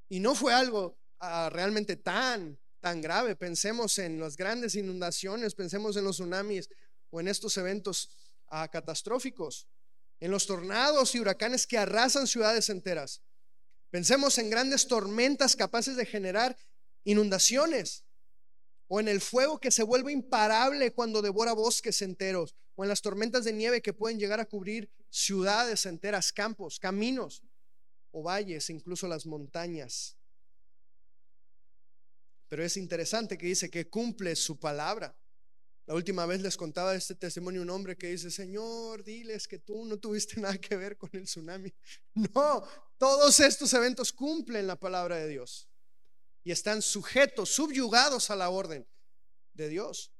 Y 0.08 0.20
no 0.20 0.36
fue 0.36 0.54
algo 0.54 0.96
ah, 1.18 1.50
realmente 1.52 1.96
tan, 1.96 2.56
tan 2.78 3.00
grave. 3.02 3.34
Pensemos 3.34 3.98
en 3.98 4.20
las 4.20 4.36
grandes 4.36 4.76
inundaciones, 4.76 5.56
pensemos 5.56 5.96
en 5.96 6.04
los 6.04 6.18
tsunamis 6.18 6.68
o 7.10 7.20
en 7.20 7.26
estos 7.26 7.56
eventos 7.56 8.10
ah, 8.46 8.68
catastróficos, 8.68 9.66
en 10.22 10.30
los 10.30 10.46
tornados 10.46 11.16
y 11.16 11.18
huracanes 11.18 11.66
que 11.66 11.76
arrasan 11.76 12.28
ciudades 12.28 12.68
enteras. 12.68 13.22
Pensemos 13.90 14.38
en 14.38 14.50
grandes 14.50 14.86
tormentas 14.86 15.56
capaces 15.56 15.96
de 15.96 16.06
generar 16.06 16.56
inundaciones 17.02 18.04
o 18.86 19.00
en 19.00 19.08
el 19.08 19.20
fuego 19.20 19.58
que 19.58 19.72
se 19.72 19.82
vuelve 19.82 20.12
imparable 20.12 20.92
cuando 20.92 21.22
devora 21.22 21.54
bosques 21.54 22.02
enteros, 22.02 22.54
o 22.76 22.84
en 22.84 22.88
las 22.88 23.02
tormentas 23.02 23.42
de 23.42 23.52
nieve 23.52 23.82
que 23.82 23.94
pueden 23.94 24.20
llegar 24.20 24.38
a 24.38 24.44
cubrir 24.44 24.88
ciudades 25.10 25.86
enteras, 25.86 26.32
campos, 26.32 26.78
caminos 26.78 27.42
o 28.12 28.22
valles, 28.22 28.70
incluso 28.70 29.08
las 29.08 29.26
montañas. 29.26 30.16
Pero 32.48 32.62
es 32.62 32.76
interesante 32.76 33.36
que 33.36 33.46
dice 33.46 33.68
que 33.70 33.90
cumple 33.90 34.36
su 34.36 34.60
palabra. 34.60 35.16
La 35.86 35.94
última 35.94 36.26
vez 36.26 36.40
les 36.40 36.56
contaba 36.56 36.94
este 36.94 37.16
testimonio 37.16 37.60
un 37.60 37.70
hombre 37.70 37.96
que 37.96 38.08
dice, 38.08 38.30
Señor, 38.30 39.02
diles 39.02 39.48
que 39.48 39.58
tú 39.58 39.84
no 39.84 39.98
tuviste 39.98 40.40
nada 40.40 40.58
que 40.58 40.76
ver 40.76 40.96
con 40.96 41.10
el 41.12 41.24
tsunami. 41.24 41.72
No, 42.34 42.62
todos 42.98 43.40
estos 43.40 43.72
eventos 43.72 44.12
cumplen 44.12 44.66
la 44.66 44.76
palabra 44.76 45.16
de 45.16 45.28
Dios 45.28 45.68
y 46.44 46.52
están 46.52 46.82
sujetos, 46.82 47.50
subyugados 47.50 48.30
a 48.30 48.36
la 48.36 48.50
orden 48.50 48.86
de 49.54 49.68
Dios. 49.68 50.12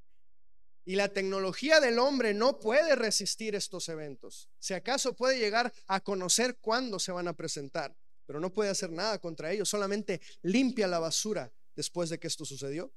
Y 0.85 0.97
la 0.97 1.13
tecnología 1.13 1.79
del 1.79 2.01
hombre 2.01 2.35
no 2.35 2.59
puede 2.59 2.97
resistir 2.97 3.55
estos 3.55 3.89
eventos. 3.89 4.49
Si 4.59 4.75
acaso 4.75 5.15
puede 5.15 5.39
llegar 5.39 5.73
a 5.87 6.01
conocer 6.01 6.59
cuándo 6.59 6.99
se 6.99 7.13
van 7.13 7.29
a 7.29 7.37
presentar, 7.37 7.97
pero 8.27 8.41
no 8.41 8.53
puede 8.53 8.71
hacer 8.71 8.91
nada 8.91 9.21
contra 9.21 9.53
ellos, 9.53 9.69
solamente 9.69 10.21
limpia 10.43 10.89
la 10.89 10.99
basura 10.99 11.53
después 11.77 12.11
de 12.11 12.19
que 12.19 12.27
esto 12.27 12.45
sucedió. 12.45 12.93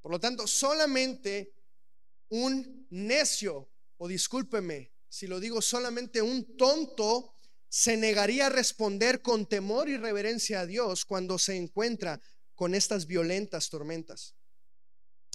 Por 0.00 0.12
lo 0.12 0.20
tanto, 0.20 0.46
solamente 0.46 1.52
un 2.42 2.86
necio, 2.90 3.70
o 3.96 4.08
discúlpeme 4.08 4.94
si 5.14 5.28
lo 5.28 5.38
digo, 5.38 5.62
solamente 5.62 6.22
un 6.22 6.56
tonto 6.56 7.36
se 7.68 7.96
negaría 7.96 8.46
a 8.46 8.48
responder 8.48 9.22
con 9.22 9.46
temor 9.46 9.88
y 9.88 9.96
reverencia 9.96 10.58
a 10.58 10.66
Dios 10.66 11.04
cuando 11.04 11.38
se 11.38 11.54
encuentra 11.54 12.20
con 12.56 12.74
estas 12.74 13.06
violentas 13.06 13.70
tormentas. 13.70 14.34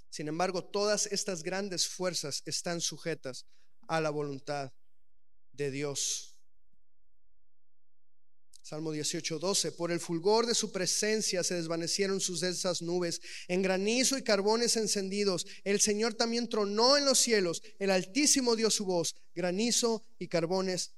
Sin 0.10 0.28
embargo, 0.28 0.66
todas 0.66 1.06
estas 1.06 1.43
grandes 1.43 1.88
fuerzas 1.88 2.41
están 2.45 2.82
sujetas 2.82 3.45
a 3.88 4.02
la 4.02 4.10
voluntad 4.10 4.74
de 5.54 5.72
Dios. 5.72 6.28
Salmo 8.70 8.91
18, 8.91 9.39
12. 9.39 9.72
Por 9.72 9.91
el 9.91 9.99
fulgor 9.99 10.45
de 10.45 10.53
su 10.53 10.72
presencia 10.72 11.43
se 11.43 11.55
desvanecieron 11.55 12.22
sus 12.22 12.39
densas 12.39 12.84
nubes, 12.84 13.20
en 13.47 13.63
granizo 13.63 14.15
y 14.15 14.22
carbones 14.22 14.78
encendidos. 14.78 15.47
El 15.63 15.80
Señor 15.80 16.13
también 16.13 16.47
tronó 16.47 16.95
en 16.95 17.03
los 17.03 17.17
cielos, 17.17 17.63
el 17.80 17.89
Altísimo 17.89 18.55
dio 18.55 18.70
su 18.70 18.86
voz, 18.86 19.15
granizo 19.34 20.05
y 20.20 20.28
carbones 20.28 20.91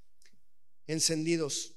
encendidos. 0.86 1.72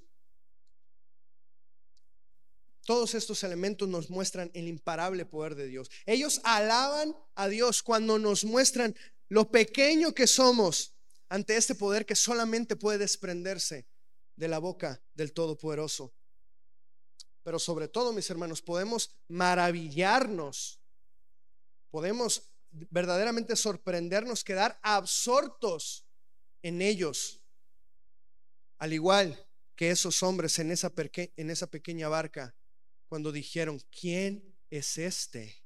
Todos 2.85 3.15
estos 3.15 3.45
elementos 3.45 3.89
nos 3.89 4.11
muestran 4.11 4.51
el 4.53 4.67
imparable 4.67 5.25
poder 5.25 5.55
de 5.55 5.69
Dios. 5.69 5.93
Ellos 6.07 6.41
alaban 6.43 7.15
a 7.37 7.47
Dios 7.47 7.85
cuando 7.85 8.19
nos 8.19 8.45
muestran 8.45 8.97
lo 9.29 9.49
pequeño 9.53 10.13
que 10.13 10.27
somos 10.27 10.97
ante 11.29 11.57
este 11.57 11.77
poder 11.77 12.05
que 12.05 12.17
solamente 12.17 12.75
puede 12.75 12.99
desprenderse 12.99 13.87
de 14.37 14.49
la 14.49 14.59
boca 14.59 15.03
del 15.15 15.33
Todopoderoso. 15.33 16.13
Pero 17.43 17.59
sobre 17.59 17.89
todo, 17.89 18.13
mis 18.13 18.29
hermanos, 18.31 18.63
podemos 18.63 19.15
maravillarnos, 19.29 20.81
podemos 21.91 22.51
verdaderamente 22.71 23.55
sorprendernos, 23.55 24.43
quedar 24.43 24.79
absortos 24.83 26.07
en 26.63 26.83
ellos, 26.83 27.41
al 28.79 28.93
igual 28.93 29.47
que 29.77 29.91
esos 29.91 30.23
hombres 30.23 30.59
en 30.59 30.71
esa, 30.71 30.93
en 31.15 31.51
esa 31.51 31.67
pequeña 31.67 32.09
barca, 32.09 32.55
cuando 33.09 33.31
dijeron, 33.31 33.81
¿quién 33.91 34.57
es 34.71 34.99
este 34.99 35.63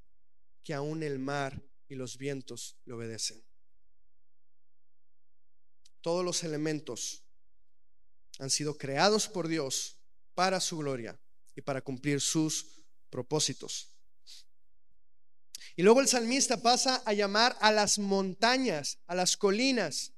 que 0.64 0.74
aún 0.74 1.02
el 1.02 1.18
mar 1.18 1.62
y 1.88 1.94
los 1.94 2.18
vientos 2.18 2.76
le 2.84 2.94
obedecen? 2.94 3.42
Todos 6.00 6.24
los 6.24 6.42
elementos 6.44 7.24
han 8.38 8.50
sido 8.50 8.78
creados 8.78 9.28
por 9.28 9.48
Dios 9.48 9.96
para 10.34 10.60
su 10.60 10.78
gloria 10.78 11.18
y 11.54 11.62
para 11.62 11.82
cumplir 11.82 12.20
sus 12.20 12.66
propósitos. 13.10 13.88
Y 15.76 15.82
luego 15.82 16.00
el 16.00 16.08
salmista 16.08 16.60
pasa 16.62 17.02
a 17.04 17.12
llamar 17.12 17.56
a 17.60 17.72
las 17.72 17.98
montañas, 17.98 18.98
a 19.06 19.14
las 19.14 19.36
colinas 19.36 20.12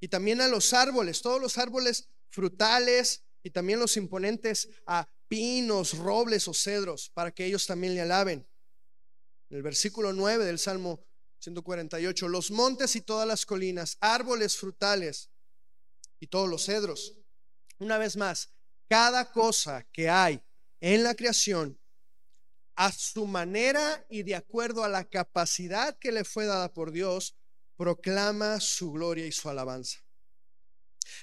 y 0.00 0.08
también 0.08 0.40
a 0.40 0.48
los 0.48 0.72
árboles, 0.72 1.22
todos 1.22 1.40
los 1.40 1.58
árboles 1.58 2.08
frutales 2.28 3.22
y 3.42 3.50
también 3.50 3.78
los 3.78 3.96
imponentes 3.96 4.68
a 4.86 5.08
pinos, 5.28 5.96
robles 5.98 6.46
o 6.48 6.54
cedros, 6.54 7.10
para 7.10 7.32
que 7.32 7.46
ellos 7.46 7.66
también 7.66 7.94
le 7.94 8.02
alaben. 8.02 8.46
En 9.50 9.56
el 9.56 9.62
versículo 9.62 10.12
9 10.12 10.44
del 10.44 10.58
Salmo 10.58 11.04
148, 11.38 12.28
los 12.28 12.50
montes 12.50 12.94
y 12.96 13.00
todas 13.00 13.26
las 13.26 13.46
colinas, 13.46 13.96
árboles 14.00 14.56
frutales 14.56 15.30
y 16.20 16.28
todos 16.28 16.48
los 16.48 16.64
cedros 16.64 17.21
una 17.82 17.98
vez 17.98 18.16
más, 18.16 18.50
cada 18.88 19.30
cosa 19.32 19.86
que 19.92 20.08
hay 20.08 20.42
en 20.80 21.02
la 21.02 21.14
creación, 21.14 21.78
a 22.74 22.90
su 22.90 23.26
manera 23.26 24.06
y 24.08 24.22
de 24.22 24.34
acuerdo 24.34 24.82
a 24.82 24.88
la 24.88 25.04
capacidad 25.04 25.96
que 25.98 26.12
le 26.12 26.24
fue 26.24 26.46
dada 26.46 26.72
por 26.72 26.90
Dios, 26.90 27.36
proclama 27.76 28.60
su 28.60 28.92
gloria 28.92 29.26
y 29.26 29.32
su 29.32 29.48
alabanza. 29.48 30.04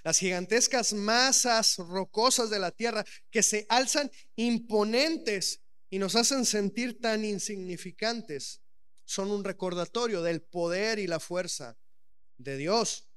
Las 0.03 0.19
gigantescas 0.19 0.93
masas 0.93 1.77
rocosas 1.77 2.49
de 2.49 2.59
la 2.59 2.71
tierra 2.71 3.05
que 3.31 3.41
se 3.41 3.65
alzan 3.69 4.11
imponentes 4.35 5.61
y 5.89 5.99
nos 5.99 6.15
hacen 6.15 6.45
sentir 6.45 6.99
tan 6.99 7.25
insignificantes 7.25 8.61
son 9.05 9.31
un 9.31 9.43
recordatorio 9.43 10.21
del 10.21 10.41
poder 10.41 10.99
y 10.99 11.07
la 11.07 11.19
fuerza 11.19 11.77
de 12.37 12.57
Dios. 12.57 13.08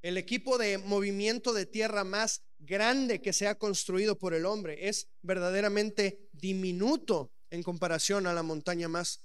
El 0.00 0.16
equipo 0.16 0.58
de 0.58 0.78
movimiento 0.78 1.52
de 1.52 1.66
tierra 1.66 2.04
más 2.04 2.42
grande 2.58 3.20
que 3.20 3.32
se 3.32 3.48
ha 3.48 3.56
construido 3.56 4.18
por 4.18 4.34
el 4.34 4.46
hombre 4.46 4.88
es 4.88 5.08
verdaderamente 5.22 6.28
diminuto 6.32 7.32
en 7.50 7.62
comparación 7.62 8.26
a 8.26 8.32
la 8.32 8.42
montaña 8.42 8.88
más 8.88 9.22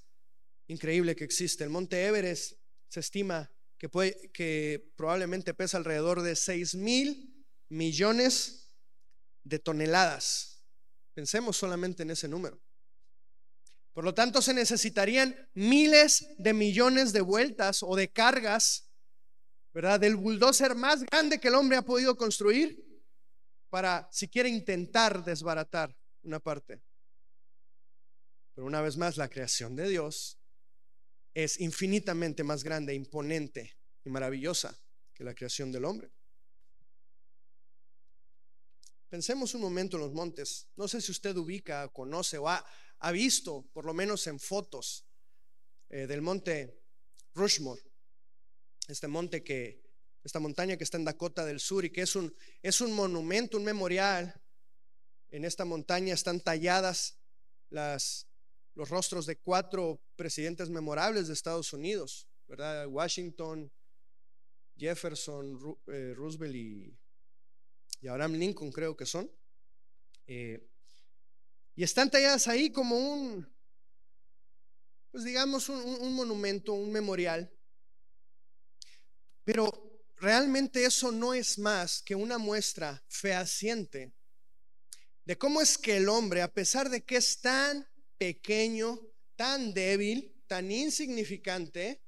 increíble 0.68 1.16
que 1.16 1.24
existe. 1.24 1.64
El 1.64 1.70
monte 1.70 2.06
Everest 2.06 2.54
se 2.90 3.00
estima 3.00 3.52
que, 3.78 3.90
puede, 3.90 4.32
que 4.32 4.92
probablemente 4.96 5.54
pesa 5.54 5.78
alrededor 5.78 6.22
de 6.22 6.36
6 6.36 6.76
mil 6.76 7.46
millones 7.70 8.76
de 9.44 9.60
toneladas. 9.60 10.64
Pensemos 11.14 11.58
solamente 11.58 12.04
en 12.04 12.12
ese 12.12 12.28
número. 12.28 12.60
Por 13.94 14.04
lo 14.04 14.16
tanto, 14.16 14.42
se 14.42 14.56
necesitarían 14.56 15.36
miles 15.54 16.26
de 16.40 16.54
millones 16.54 17.14
de 17.14 17.22
vueltas 17.22 17.84
o 17.84 17.96
de 17.96 18.12
cargas 18.12 18.90
¿verdad? 19.74 20.00
Del 20.00 20.16
bulldozer 20.16 20.76
más 20.76 21.04
grande 21.04 21.40
que 21.40 21.48
el 21.48 21.56
hombre 21.56 21.78
ha 21.78 21.82
podido 21.82 22.16
construir 22.16 22.84
para 23.70 24.08
siquiera 24.12 24.48
intentar 24.48 25.26
desbaratar 25.26 25.96
una 26.22 26.40
parte. 26.40 26.84
Pero 28.54 28.68
una 28.68 28.82
vez 28.82 28.98
más, 28.98 29.18
la 29.18 29.28
creación 29.28 29.76
de 29.76 29.90
Dios 29.90 30.38
es 31.34 31.60
infinitamente 31.60 32.44
más 32.44 32.64
grande, 32.64 32.94
imponente 32.94 33.76
y 34.06 34.10
maravillosa 34.12 34.80
que 35.12 35.24
la 35.24 35.34
creación 35.34 35.72
del 35.72 35.86
hombre. 35.86 36.12
Pensemos 39.10 39.56
un 39.56 39.62
momento 39.62 39.98
en 39.98 40.04
los 40.04 40.14
montes. 40.14 40.68
No 40.76 40.88
sé 40.88 41.02
si 41.02 41.12
usted 41.12 41.36
ubica, 41.36 41.88
conoce 41.90 42.38
o 42.38 42.48
ha, 42.48 42.64
visto, 43.12 43.68
por 43.74 43.86
lo 43.86 43.94
menos 43.94 44.28
en 44.28 44.40
fotos, 44.40 45.06
eh, 45.90 46.06
del 46.08 46.22
monte 46.22 46.80
Rushmore 47.34 47.82
este 48.88 49.08
monte 49.08 49.44
que, 49.44 49.82
esta 50.24 50.40
montaña 50.40 50.78
que 50.78 50.84
está 50.84 50.98
en 50.98 51.06
Dakota 51.06 51.46
del 51.46 51.60
Sur 51.60 51.84
y 51.84 51.90
que 51.90 52.02
es 52.02 52.16
un, 52.16 52.34
es 52.62 52.80
un 52.82 52.94
monumento, 52.94 53.58
un 53.58 53.64
memorial. 53.64 54.42
En 55.32 55.44
esta 55.46 55.66
montaña 55.66 56.14
están 56.14 56.40
talladas 56.40 57.20
las, 57.70 58.28
los 58.76 58.90
rostros 58.90 59.26
de 59.26 59.38
cuatro 59.38 60.02
presidentes 60.16 60.70
memorables 60.70 61.28
de 61.28 61.34
Estados 61.34 61.74
Unidos, 61.74 62.28
¿verdad? 62.48 62.88
Washington, 62.88 63.72
Jefferson, 64.78 65.78
eh, 65.88 66.14
Roosevelt 66.16 66.56
y, 66.56 66.98
Abraham 68.08 68.34
Lincoln 68.34 68.72
creo 68.72 68.98
que 68.98 69.06
son. 69.06 69.32
Eh, 70.28 70.70
y 71.76 71.84
están 71.84 72.12
talladas 72.12 72.48
ahí 72.48 72.70
como 72.70 72.98
un, 72.98 73.48
pues 75.10 75.24
digamos, 75.24 75.70
un 75.70 76.14
monumento, 76.14 76.74
un 76.74 76.92
memorial 76.92 77.50
pero 79.44 79.70
realmente 80.18 80.86
eso 80.86 81.12
no 81.12 81.34
es 81.34 81.58
más 81.60 82.02
que 82.02 82.16
una 82.16 82.38
muestra 82.38 83.04
fehaciente 83.08 84.14
de 85.26 85.38
cómo 85.38 85.62
es 85.62 85.78
que 85.78 85.98
el 85.98 86.10
hombre, 86.10 86.42
a 86.42 86.52
pesar 86.52 86.90
de 86.90 87.04
que 87.04 87.18
es 87.18 87.40
tan 87.40 87.88
pequeño, 88.18 89.00
tan 89.36 89.74
débil, 89.74 90.34
tan 90.48 90.70
insignificante, 90.70 92.02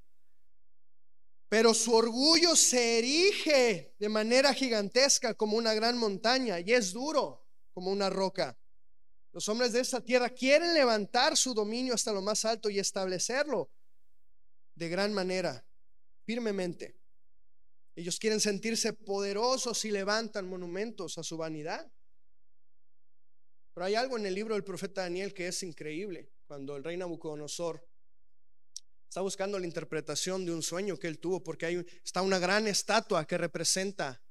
pero 1.47 1.73
su 1.73 1.93
orgullo 1.93 2.55
se 2.55 2.99
erige 2.99 3.95
de 3.97 4.09
manera 4.09 4.53
gigantesca 4.53 5.33
como 5.33 5.57
una 5.57 5.73
gran 5.73 5.97
montaña 5.97 6.59
y 6.59 6.73
es 6.73 6.91
duro 6.91 7.47
como 7.73 7.91
una 7.91 8.09
roca. 8.09 8.57
Los 9.31 9.47
hombres 9.49 9.73
de 9.73 9.81
esta 9.81 10.01
tierra 10.01 10.29
quieren 10.29 10.73
levantar 10.73 11.37
su 11.37 11.53
dominio 11.53 11.93
hasta 11.93 12.11
lo 12.11 12.21
más 12.21 12.45
alto 12.45 12.69
y 12.69 12.79
establecerlo 12.79 13.69
de 14.75 14.89
gran 14.89 15.13
manera, 15.13 15.65
firmemente. 16.25 16.97
Ellos 17.95 18.19
quieren 18.19 18.39
sentirse 18.39 18.93
poderosos 18.93 19.85
y 19.85 19.91
levantan 19.91 20.47
monumentos 20.47 21.17
a 21.17 21.23
su 21.23 21.37
vanidad. 21.37 21.89
Pero 23.73 23.85
hay 23.85 23.95
algo 23.95 24.17
en 24.17 24.25
el 24.25 24.33
libro 24.33 24.53
del 24.53 24.63
profeta 24.63 25.01
Daniel 25.01 25.33
que 25.33 25.47
es 25.47 25.63
increíble. 25.63 26.29
Cuando 26.45 26.75
el 26.75 26.83
rey 26.83 26.97
Nabucodonosor 26.97 27.85
está 29.07 29.21
buscando 29.21 29.57
la 29.57 29.65
interpretación 29.65 30.45
de 30.45 30.51
un 30.51 30.61
sueño 30.61 30.97
que 30.97 31.07
él 31.07 31.19
tuvo, 31.19 31.41
porque 31.41 31.65
hay, 31.65 31.85
está 32.03 32.21
una 32.21 32.37
gran 32.37 32.67
estatua 32.67 33.25
que 33.25 33.37
representa 33.37 34.21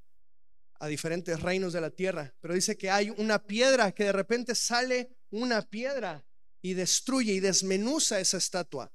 a 0.79 0.87
diferentes 0.87 1.41
reinos 1.41 1.73
de 1.73 1.81
la 1.81 1.91
tierra. 1.91 2.35
Pero 2.41 2.55
dice 2.55 2.77
que 2.77 2.91
hay 2.91 3.11
una 3.17 3.47
piedra, 3.47 3.93
que 3.93 4.05
de 4.05 4.13
repente 4.13 4.55
sale 4.55 5.17
una 5.31 5.63
piedra 5.63 6.27
y 6.61 6.75
destruye 6.75 7.33
y 7.33 7.41
desmenuza 7.41 8.21
esa 8.21 8.37
estatua. 8.37 8.93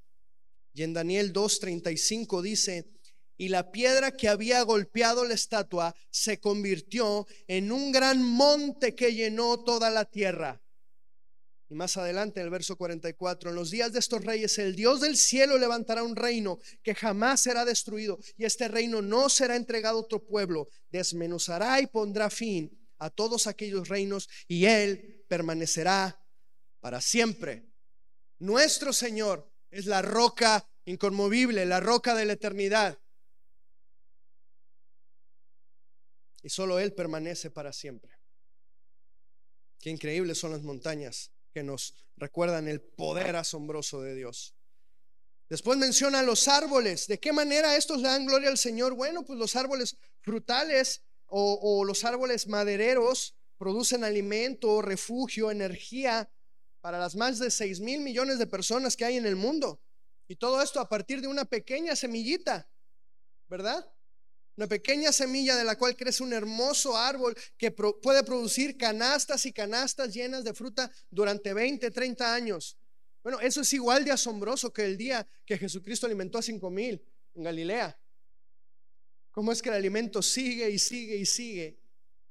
Y 0.74 0.84
en 0.84 0.94
Daniel 0.94 1.34
2.35 1.34 2.42
dice, 2.42 2.92
y 3.40 3.48
la 3.48 3.72
piedra 3.72 4.12
que 4.12 4.28
había 4.28 4.62
golpeado 4.64 5.24
la 5.24 5.34
estatua 5.34 5.96
se 6.12 6.42
convirtió 6.42 7.26
en 7.48 7.72
un 7.72 7.94
gran 7.94 8.22
monte 8.22 8.94
que 8.96 9.14
llenó 9.16 9.64
toda 9.64 9.90
la 9.90 10.04
tierra. 10.04 10.62
Y 11.70 11.74
más 11.74 11.96
adelante 11.96 12.42
en 12.42 12.48
el 12.48 12.52
verso 12.52 12.76
44, 12.76 13.52
en 13.52 13.56
los 13.56 13.72
días 13.72 13.94
de 13.94 14.00
estos 14.00 14.26
reyes, 14.26 14.58
el 14.58 14.76
Dios 14.76 15.00
del 15.00 15.16
cielo 15.16 15.58
levantará 15.58 16.04
un 16.04 16.18
reino 16.18 16.60
que 16.84 16.94
jamás 16.94 17.40
será 17.40 17.64
destruido 17.64 18.20
y 18.36 18.44
este 18.44 18.68
reino 18.68 19.02
no 19.02 19.30
será 19.30 19.56
entregado 19.56 20.00
a 20.00 20.02
otro 20.02 20.22
pueblo, 20.22 20.68
desmenuzará 20.92 21.80
y 21.80 21.88
pondrá 21.88 22.30
fin 22.30 22.78
a 22.98 23.10
todos 23.10 23.48
aquellos 23.48 23.88
reinos 23.88 24.28
y 24.50 24.66
él 24.66 25.24
permanecerá 25.30 26.22
para 26.82 27.00
siempre. 27.00 27.70
Nuestro 28.40 28.92
Señor 28.92 29.50
es 29.72 29.86
la 29.86 30.02
roca 30.02 30.68
inconmovible, 30.84 31.66
la 31.66 31.80
roca 31.80 32.16
de 32.16 32.26
la 32.26 32.34
eternidad. 32.34 33.00
Y 36.44 36.50
solo 36.50 36.80
Él 36.80 36.94
permanece 36.94 37.50
para 37.50 37.74
siempre. 37.74 38.20
Qué 39.80 39.90
increíbles 39.90 40.38
son 40.38 40.52
las 40.52 40.62
montañas 40.62 41.32
que 41.54 41.64
nos 41.64 41.96
recuerdan 42.18 42.68
el 42.68 42.82
poder 42.82 43.36
asombroso 43.36 44.02
de 44.02 44.16
Dios. 44.16 44.54
Después 45.50 45.80
menciona 45.80 46.22
los 46.22 46.48
árboles. 46.48 47.08
¿De 47.08 47.20
qué 47.20 47.34
manera 47.34 47.76
estos 47.76 48.04
dan 48.04 48.26
gloria 48.26 48.50
al 48.50 48.58
Señor? 48.58 48.94
Bueno, 48.94 49.26
pues 49.26 49.40
los 49.40 49.56
árboles 49.56 49.98
frutales 50.22 51.02
o, 51.26 51.84
los 51.86 52.04
árboles 52.04 52.48
madereros 52.48 53.36
producen 53.58 54.04
alimento, 54.04 54.82
refugio, 54.82 55.52
energía 55.52 56.30
para 56.82 56.98
las 56.98 57.16
más 57.16 57.40
de 57.40 57.52
6 57.52 57.82
mil 57.82 58.02
millones 58.02 58.40
de 58.40 58.48
personas 58.48 58.96
que 58.96 59.06
hay 59.06 59.18
en 59.18 59.26
el 59.26 59.36
mundo. 59.36 59.82
Y 60.28 60.36
todo 60.36 60.62
esto 60.62 60.80
a 60.80 60.88
partir 60.88 61.22
de 61.22 61.28
una 61.28 61.46
pequeña 61.46 61.96
semillita, 61.96 62.70
¿verdad? 63.48 63.92
Una 64.60 64.68
pequeña 64.68 65.14
semilla 65.14 65.56
de 65.56 65.64
la 65.64 65.78
cual 65.78 65.96
crece 65.96 66.22
un 66.22 66.34
hermoso 66.34 66.98
árbol 66.98 67.34
que 67.58 67.72
puede 67.72 68.26
producir 68.26 68.76
canastas 68.76 69.46
y 69.46 69.54
canastas 69.54 70.14
llenas 70.14 70.44
de 70.44 70.54
fruta 70.54 70.92
durante 71.10 71.54
20, 71.54 71.90
30 71.90 72.34
años. 72.34 72.78
Bueno, 73.24 73.40
eso 73.40 73.62
es 73.62 73.72
igual 73.72 74.04
de 74.04 74.12
asombroso 74.12 74.74
que 74.74 74.84
el 74.84 74.98
día 74.98 75.26
que 75.46 75.58
Jesucristo 75.58 76.08
alimentó 76.08 76.40
a 76.40 76.42
cinco 76.42 76.70
mil 76.70 77.02
en 77.36 77.44
Galilea. 77.44 77.98
¿Cómo 79.32 79.54
es 79.54 79.62
que 79.62 79.70
el 79.70 79.76
alimento 79.76 80.22
sigue 80.22 80.70
y 80.70 80.78
sigue 80.78 81.16
y 81.16 81.26
sigue 81.26 81.80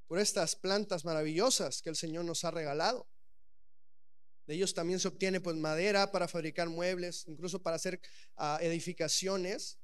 por 0.07 0.19
estas 0.19 0.55
plantas 0.55 1.07
maravillosas 1.07 1.81
que 1.81 1.89
el 1.89 1.97
Señor 1.97 2.27
nos 2.27 2.45
ha 2.45 2.51
regalado? 2.51 3.09
De 4.47 4.55
ellos 4.55 4.75
también 4.75 5.01
se 5.01 5.09
obtiene 5.09 5.41
pues 5.41 5.57
madera 5.57 6.13
para 6.13 6.29
fabricar 6.29 6.69
muebles, 6.69 7.25
incluso 7.27 7.63
para 7.63 7.77
hacer 7.77 7.99
ah, 8.37 8.59
edificaciones. 8.61 9.78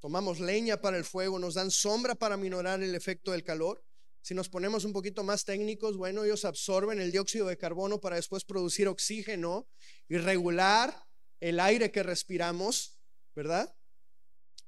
Tomamos 0.00 0.40
leña 0.40 0.80
para 0.80 0.96
el 0.96 1.04
fuego, 1.04 1.38
nos 1.38 1.54
dan 1.54 1.70
sombra 1.70 2.14
para 2.14 2.36
minorar 2.36 2.82
el 2.82 2.94
efecto 2.94 3.32
del 3.32 3.42
calor. 3.42 3.82
Si 4.22 4.34
nos 4.34 4.48
ponemos 4.48 4.84
un 4.84 4.92
poquito 4.92 5.22
más 5.22 5.44
técnicos, 5.44 5.96
bueno, 5.96 6.24
ellos 6.24 6.44
absorben 6.44 7.00
el 7.00 7.12
dióxido 7.12 7.46
de 7.46 7.56
carbono 7.56 8.00
para 8.00 8.16
después 8.16 8.44
producir 8.44 8.88
oxígeno 8.88 9.68
y 10.08 10.18
regular 10.18 11.06
el 11.40 11.60
aire 11.60 11.90
que 11.90 12.02
respiramos, 12.02 12.98
¿verdad? 13.34 13.74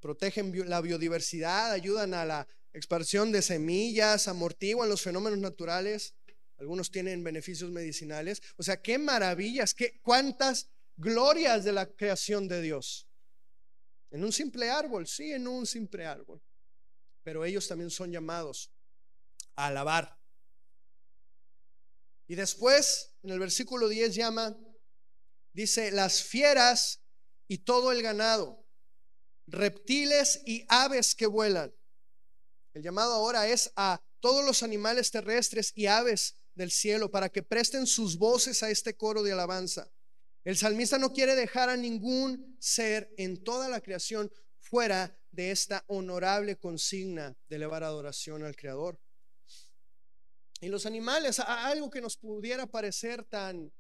Protegen 0.01 0.53
la 0.68 0.81
biodiversidad, 0.81 1.72
ayudan 1.72 2.14
a 2.14 2.24
la 2.24 2.49
expansión 2.72 3.33
de 3.33 3.43
semillas, 3.43 4.29
amortiguan 4.29 4.89
los 4.89 5.03
fenómenos 5.03 5.41
naturales. 5.41 6.14
Algunos 6.59 6.91
tienen 6.91 7.24
beneficios 7.24 7.70
medicinales. 7.70 8.41
O 8.57 8.62
sea, 8.62 8.81
qué 8.81 8.99
maravillas, 8.99 9.74
qué 9.74 9.99
cuántas 10.03 10.70
glorias 10.97 11.64
de 11.64 11.72
la 11.72 11.87
creación 11.87 12.49
de 12.49 12.62
Dios. 12.62 13.08
En 14.11 14.25
un 14.25 14.33
simple 14.33 14.71
árbol, 14.71 15.07
sí, 15.07 15.33
en 15.33 15.47
un 15.47 15.67
simple 15.67 16.07
árbol. 16.07 16.43
Pero 17.23 17.45
ellos 17.45 17.69
también 17.69 17.91
son 17.91 18.11
llamados 18.11 18.71
alabar. 19.59 20.17
Y 22.27 22.35
después, 22.35 23.13
en 23.23 23.31
el 23.31 23.39
versículo 23.39 23.89
10 23.89 24.15
llama, 24.15 24.57
dice, 25.53 25.91
las 25.91 26.23
fieras 26.23 27.01
y 27.49 27.59
todo 27.59 27.91
el 27.91 28.03
ganado, 28.03 28.65
reptiles 29.47 30.43
y 30.47 30.65
aves 30.69 31.15
que 31.15 31.27
vuelan. 31.27 31.75
El 32.75 32.83
llamado 32.83 33.15
ahora 33.15 33.49
es 33.49 33.73
a 33.77 34.01
todos 34.21 34.45
los 34.45 34.63
animales 34.63 35.11
terrestres 35.11 35.73
y 35.75 35.87
aves 35.87 36.37
del 36.55 36.71
cielo 36.71 37.11
para 37.11 37.29
que 37.29 37.43
presten 37.43 37.87
sus 37.87 38.19
voces 38.19 38.63
a 38.63 38.71
este 38.71 38.97
coro 38.97 39.23
de 39.23 39.33
alabanza. 39.33 39.91
El 40.45 40.57
salmista 40.57 40.99
no 40.99 41.12
quiere 41.12 41.34
dejar 41.34 41.68
a 41.68 41.76
ningún 41.76 42.57
ser 42.59 43.12
en 43.16 43.43
toda 43.43 43.68
la 43.68 43.80
creación 43.80 44.32
fuera 44.61 45.16
de 45.30 45.51
esta 45.51 45.84
honorable 45.89 46.57
consigna 46.57 47.36
de 47.49 47.57
elevar 47.57 47.84
adoración 47.84 48.45
al 48.45 48.57
Creador. 48.57 48.99
Y 50.61 50.68
los 50.68 50.86
animales, 50.86 51.39
algo 51.39 51.91
que 51.91 52.01
nos 52.01 52.16
pudiera 52.16 52.66
parecer 52.66 53.24
tan, 53.24 53.72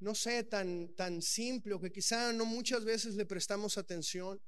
no 0.00 0.14
sé, 0.14 0.42
tan, 0.44 0.88
tan 0.94 1.22
simple 1.22 1.74
o 1.74 1.80
que 1.80 1.92
quizá 1.92 2.32
no 2.32 2.44
muchas 2.44 2.84
veces 2.84 3.14
le 3.14 3.24
prestamos 3.24 3.78
atención. 3.78 4.40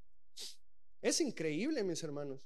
Es 1.01 1.21
increíble, 1.21 1.85
mis 1.85 2.03
hermanos. 2.03 2.41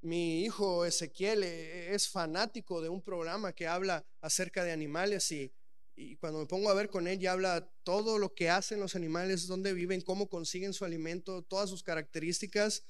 Mi 0.00 0.44
hijo 0.44 0.84
Ezequiel 0.84 1.44
eh, 1.44 1.94
es 1.94 2.08
fanático 2.08 2.80
de 2.80 2.88
un 2.88 3.02
programa 3.02 3.52
que 3.52 3.66
habla 3.66 4.04
acerca 4.20 4.62
de 4.64 4.72
animales 4.72 5.30
y, 5.32 5.52
y 5.96 6.16
cuando 6.16 6.40
me 6.40 6.46
pongo 6.46 6.70
a 6.70 6.74
ver 6.74 6.88
con 6.88 7.06
él 7.06 7.18
ya 7.18 7.32
habla 7.32 7.70
todo 7.84 8.18
lo 8.18 8.34
que 8.34 8.50
hacen 8.50 8.80
los 8.80 8.96
animales, 8.96 9.46
dónde 9.46 9.72
viven, 9.72 10.00
cómo 10.00 10.28
consiguen 10.28 10.72
su 10.72 10.84
alimento, 10.84 11.42
todas 11.42 11.70
sus 11.70 11.82
características. 11.82 12.84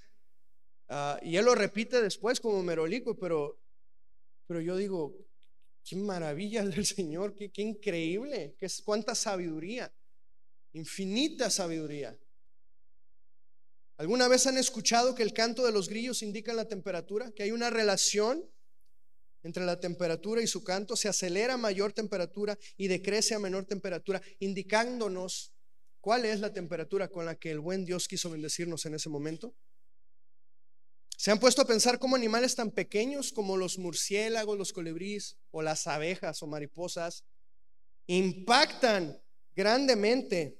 Ah, 0.88 1.18
y 1.22 1.36
él 1.36 1.44
lo 1.44 1.54
repite 1.54 2.00
después 2.00 2.40
como 2.40 2.62
merolico, 2.62 3.18
pero 3.18 3.58
pero 4.46 4.60
yo 4.60 4.76
digo, 4.76 5.16
qué 5.84 5.96
maravilla 5.96 6.64
del 6.64 6.84
Señor, 6.86 7.34
qué, 7.34 7.50
qué 7.50 7.62
increíble, 7.62 8.56
qué, 8.58 8.68
cuánta 8.84 9.14
sabiduría, 9.14 9.92
infinita 10.72 11.50
sabiduría. 11.50 12.18
¿Alguna 13.96 14.26
vez 14.28 14.46
han 14.46 14.58
escuchado 14.58 15.14
que 15.14 15.22
el 15.22 15.32
canto 15.32 15.64
de 15.64 15.72
los 15.72 15.88
grillos 15.88 16.22
indica 16.22 16.52
la 16.52 16.66
temperatura? 16.66 17.30
Que 17.30 17.44
hay 17.44 17.52
una 17.52 17.70
relación 17.70 18.44
entre 19.44 19.64
la 19.64 19.78
temperatura 19.78 20.42
y 20.42 20.46
su 20.46 20.64
canto, 20.64 20.96
se 20.96 21.08
acelera 21.08 21.54
a 21.54 21.58
mayor 21.58 21.92
temperatura 21.92 22.58
y 22.76 22.88
decrece 22.88 23.34
a 23.34 23.38
menor 23.38 23.66
temperatura, 23.66 24.20
indicándonos 24.40 25.52
cuál 26.00 26.24
es 26.24 26.40
la 26.40 26.52
temperatura 26.52 27.08
con 27.08 27.26
la 27.26 27.36
que 27.36 27.50
el 27.50 27.60
buen 27.60 27.84
Dios 27.84 28.08
quiso 28.08 28.30
bendecirnos 28.30 28.84
en 28.86 28.94
ese 28.94 29.08
momento. 29.08 29.54
¿Se 31.16 31.30
han 31.30 31.38
puesto 31.38 31.62
a 31.62 31.66
pensar 31.66 31.98
cómo 31.98 32.16
animales 32.16 32.54
tan 32.54 32.70
pequeños 32.70 33.32
como 33.32 33.56
los 33.56 33.78
murciélagos, 33.78 34.58
los 34.58 34.72
colibríes 34.72 35.36
o 35.50 35.62
las 35.62 35.86
abejas 35.86 36.42
o 36.42 36.46
mariposas 36.46 37.24
impactan 38.06 39.22
grandemente 39.54 40.58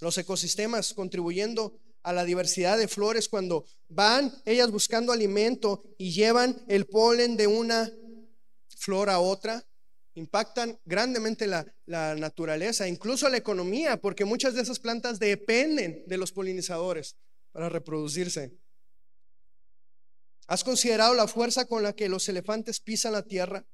los 0.00 0.18
ecosistemas, 0.18 0.92
contribuyendo 0.92 1.80
a 2.02 2.12
la 2.12 2.24
diversidad 2.24 2.78
de 2.78 2.88
flores 2.88 3.28
cuando 3.28 3.64
van 3.88 4.32
ellas 4.44 4.70
buscando 4.70 5.12
alimento 5.12 5.82
y 5.98 6.12
llevan 6.12 6.64
el 6.68 6.86
polen 6.86 7.36
de 7.36 7.46
una 7.46 7.90
flor 8.78 9.10
a 9.10 9.18
otra? 9.18 9.64
Impactan 10.14 10.78
grandemente 10.84 11.46
la, 11.46 11.66
la 11.86 12.14
naturaleza, 12.14 12.88
incluso 12.88 13.28
la 13.28 13.36
economía, 13.36 14.00
porque 14.00 14.24
muchas 14.24 14.54
de 14.54 14.62
esas 14.62 14.78
plantas 14.78 15.18
dependen 15.18 16.04
de 16.06 16.16
los 16.16 16.32
polinizadores 16.32 17.16
para 17.52 17.68
reproducirse. 17.68 18.52
¿Has 20.46 20.64
considerado 20.64 21.14
la 21.14 21.28
fuerza 21.28 21.66
con 21.66 21.82
la 21.82 21.92
que 21.92 22.08
los 22.08 22.28
elefantes 22.28 22.80
pisan 22.80 23.12
la 23.12 23.22
tierra? 23.22 23.66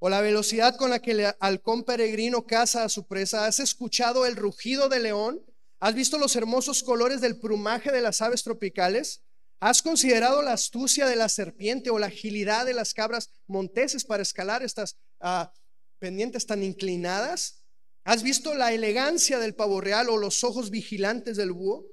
¿O 0.00 0.08
la 0.08 0.20
velocidad 0.20 0.76
con 0.76 0.90
la 0.90 1.00
que 1.00 1.12
el 1.12 1.34
halcón 1.38 1.84
peregrino 1.84 2.46
caza 2.46 2.84
a 2.84 2.88
su 2.88 3.06
presa? 3.06 3.46
¿Has 3.46 3.60
escuchado 3.60 4.26
el 4.26 4.34
rugido 4.34 4.88
del 4.88 5.04
león? 5.04 5.40
¿Has 5.78 5.94
visto 5.94 6.18
los 6.18 6.34
hermosos 6.36 6.82
colores 6.82 7.20
del 7.20 7.38
plumaje 7.38 7.92
de 7.92 8.00
las 8.00 8.20
aves 8.22 8.42
tropicales? 8.42 9.22
¿Has 9.60 9.82
considerado 9.82 10.40
la 10.40 10.54
astucia 10.54 11.06
de 11.06 11.16
la 11.16 11.28
serpiente 11.28 11.90
o 11.90 11.98
la 11.98 12.06
agilidad 12.06 12.64
de 12.64 12.72
las 12.72 12.94
cabras 12.94 13.30
monteses 13.46 14.06
para 14.06 14.22
escalar 14.22 14.62
estas 14.62 14.96
ah, 15.20 15.52
pendientes 15.98 16.46
tan 16.46 16.62
inclinadas? 16.62 17.62
¿Has 18.04 18.22
visto 18.22 18.54
la 18.54 18.72
elegancia 18.72 19.38
del 19.38 19.54
pavo 19.54 19.82
real 19.82 20.08
o 20.08 20.16
los 20.16 20.44
ojos 20.44 20.70
vigilantes 20.70 21.36
del 21.36 21.52
búho? 21.52 21.84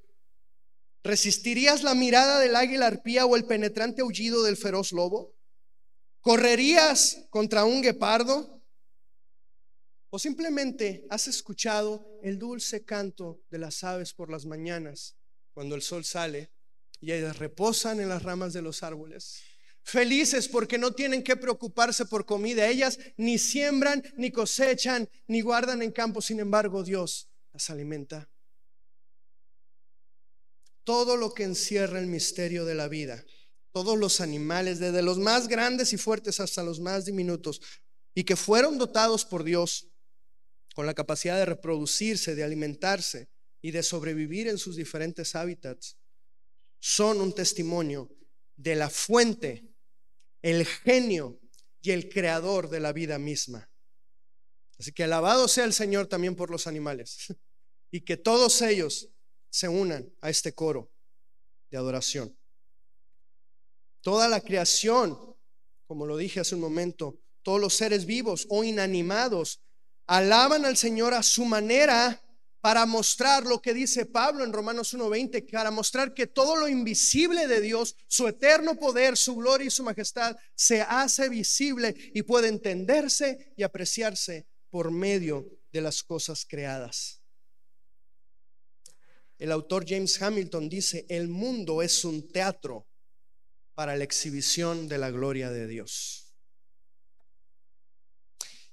¿Resistirías 1.04 1.84
la 1.84 1.94
mirada 1.94 2.40
del 2.40 2.56
águila 2.56 2.88
arpía 2.88 3.26
o 3.26 3.36
el 3.36 3.44
penetrante 3.44 4.02
aullido 4.02 4.44
del 4.44 4.56
feroz 4.56 4.94
lobo? 4.94 5.36
¿Correrías 6.22 7.28
contra 7.30 7.66
un 7.66 7.82
guepardo? 7.82 8.64
¿O 10.10 10.20
simplemente 10.20 11.06
has 11.10 11.28
escuchado 11.28 12.18
el 12.24 12.40
dulce 12.40 12.86
canto 12.86 13.42
de 13.50 13.58
las 13.58 13.84
aves 13.84 14.14
por 14.14 14.32
las 14.32 14.46
mañanas 14.46 15.18
cuando 15.54 15.76
el 15.76 15.82
sol 15.82 16.06
sale 16.06 16.57
y 17.00 17.12
ellas 17.12 17.38
reposan 17.38 18.00
en 18.00 18.10
las 18.10 18.24
ramas 18.24 18.54
de 18.54 18.62
los 18.62 18.84
árboles? 18.84 19.42
Felices 19.84 20.48
porque 20.48 20.78
no 20.78 20.92
tienen 20.94 21.24
que 21.24 21.38
preocuparse 21.38 22.06
por 22.06 22.26
comida. 22.26 22.68
Ellas 22.68 23.00
ni 23.16 23.38
siembran, 23.38 24.04
ni 24.18 24.32
cosechan, 24.32 25.10
ni 25.28 25.42
guardan 25.42 25.82
en 25.82 25.92
campo. 25.92 26.22
Sin 26.22 26.40
embargo, 26.40 26.84
Dios 26.84 27.30
las 27.54 27.70
alimenta 27.70 28.30
todo 30.88 31.18
lo 31.18 31.34
que 31.34 31.44
encierra 31.44 32.00
el 32.00 32.08
misterio 32.08 32.64
de 32.64 32.74
la 32.74 32.88
vida, 32.88 33.26
todos 33.74 33.98
los 33.98 34.22
animales, 34.22 34.80
desde 34.80 35.02
los 35.02 35.18
más 35.18 35.50
grandes 35.50 35.92
y 35.92 35.98
fuertes 35.98 36.40
hasta 36.40 36.64
los 36.64 36.80
más 36.80 37.04
diminutos, 37.04 37.60
y 38.16 38.24
que 38.24 38.38
fueron 38.38 38.78
dotados 38.78 39.26
por 39.26 39.44
Dios 39.44 39.90
con 40.74 40.86
la 40.86 40.94
capacidad 40.94 41.36
de 41.36 41.46
reproducirse, 41.46 42.36
de 42.36 42.44
alimentarse 42.46 43.28
y 43.62 43.72
de 43.72 43.84
sobrevivir 43.84 44.48
en 44.48 44.58
sus 44.58 44.78
diferentes 44.78 45.36
hábitats, 45.36 45.97
son 46.80 47.22
un 47.22 47.34
testimonio 47.34 48.10
de 48.56 48.76
la 48.76 48.90
fuente, 48.90 49.66
el 50.42 50.66
genio 50.66 51.40
y 51.82 51.92
el 51.92 52.10
creador 52.10 52.70
de 52.70 52.80
la 52.80 52.94
vida 52.94 53.20
misma. 53.20 53.70
Así 54.80 54.92
que 54.92 55.04
alabado 55.04 55.48
sea 55.48 55.66
el 55.66 55.74
Señor 55.74 56.08
también 56.08 56.36
por 56.36 56.52
los 56.52 56.68
animales 56.68 57.34
y 57.92 58.02
que 58.02 58.18
todos 58.18 58.62
ellos 58.62 59.10
se 59.50 59.68
unan 59.68 60.12
a 60.22 60.30
este 60.30 60.54
coro 60.54 60.92
de 61.72 61.78
adoración. 61.78 62.38
Toda 64.02 64.28
la 64.28 64.42
creación, 64.42 65.36
como 65.86 66.06
lo 66.06 66.18
dije 66.18 66.40
hace 66.40 66.56
un 66.56 66.62
momento, 66.62 67.20
todos 67.42 67.60
los 67.60 67.74
seres 67.74 68.06
vivos 68.06 68.46
o 68.50 68.64
inanimados, 68.64 69.62
alaban 70.06 70.66
al 70.66 70.78
Señor 70.78 71.14
a 71.14 71.24
su 71.24 71.46
manera 71.46 72.22
para 72.62 72.86
mostrar 72.86 73.46
lo 73.46 73.62
que 73.62 73.74
dice 73.74 74.06
Pablo 74.06 74.44
en 74.44 74.52
Romanos 74.52 74.94
1:20, 74.94 75.52
para 75.52 75.72
mostrar 75.72 76.14
que 76.14 76.28
todo 76.28 76.56
lo 76.56 76.68
invisible 76.68 77.48
de 77.48 77.62
Dios, 77.62 77.96
su 78.08 78.28
eterno 78.28 78.76
poder, 78.76 79.16
su 79.16 79.36
gloria 79.36 79.68
y 79.68 79.72
su 79.72 79.84
majestad, 79.84 80.36
se 80.56 80.82
hace 80.82 81.30
visible 81.30 81.96
y 82.14 82.24
puede 82.24 82.48
entenderse 82.48 83.54
y 83.56 83.64
apreciarse 83.64 84.48
por 84.70 84.92
medio 84.92 85.48
de 85.72 85.82
las 85.82 86.04
cosas 86.04 86.46
creadas. 86.46 87.22
El 89.38 89.52
autor 89.52 89.86
James 89.88 90.20
Hamilton 90.20 90.68
dice, 90.68 91.06
el 91.10 91.28
mundo 91.28 91.84
es 91.84 92.04
un 92.04 92.28
teatro 92.28 92.88
para 93.76 93.96
la 93.96 94.04
exhibición 94.04 94.88
de 94.88 94.98
la 94.98 95.12
gloria 95.12 95.52
de 95.52 95.68
Dios. 95.68 96.34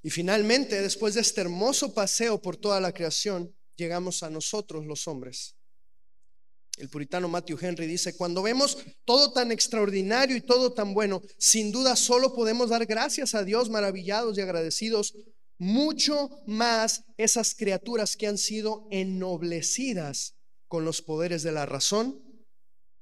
Y 0.02 0.10
finalmente, 0.10 0.80
después 0.80 1.14
de 1.14 1.20
este 1.20 1.42
hermoso 1.42 1.92
paseo 1.92 2.40
por 2.40 2.56
toda 2.56 2.80
la 2.80 2.92
creación, 2.92 3.54
llegamos 3.76 4.22
a 4.22 4.30
nosotros 4.30 4.86
los 4.86 5.06
hombres. 5.08 5.56
El 6.76 6.88
puritano 6.88 7.28
Matthew 7.28 7.58
Henry 7.60 7.86
dice, 7.86 8.16
cuando 8.16 8.42
vemos 8.42 8.78
todo 9.04 9.32
tan 9.32 9.52
extraordinario 9.52 10.36
y 10.36 10.40
todo 10.40 10.72
tan 10.72 10.92
bueno, 10.92 11.22
sin 11.38 11.70
duda 11.70 11.94
solo 11.94 12.34
podemos 12.34 12.70
dar 12.70 12.84
gracias 12.86 13.34
a 13.34 13.44
Dios 13.44 13.70
maravillados 13.70 14.36
y 14.36 14.40
agradecidos, 14.40 15.14
mucho 15.56 16.30
más 16.46 17.04
esas 17.16 17.54
criaturas 17.54 18.16
que 18.16 18.26
han 18.26 18.38
sido 18.38 18.88
ennoblecidas 18.90 20.34
con 20.66 20.84
los 20.84 21.00
poderes 21.00 21.44
de 21.44 21.52
la 21.52 21.64
razón, 21.64 22.20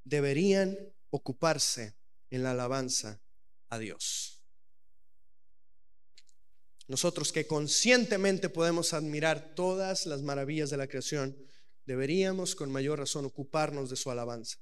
deberían 0.03 0.77
ocuparse 1.09 1.95
en 2.29 2.43
la 2.43 2.51
alabanza 2.51 3.21
a 3.69 3.79
Dios. 3.79 4.32
Nosotros 6.87 7.31
que 7.31 7.47
conscientemente 7.47 8.49
podemos 8.49 8.93
admirar 8.93 9.53
todas 9.55 10.05
las 10.05 10.21
maravillas 10.21 10.69
de 10.69 10.77
la 10.77 10.87
creación, 10.87 11.37
deberíamos 11.85 12.55
con 12.55 12.71
mayor 12.71 12.99
razón 12.99 13.25
ocuparnos 13.25 13.89
de 13.89 13.95
su 13.95 14.11
alabanza. 14.11 14.57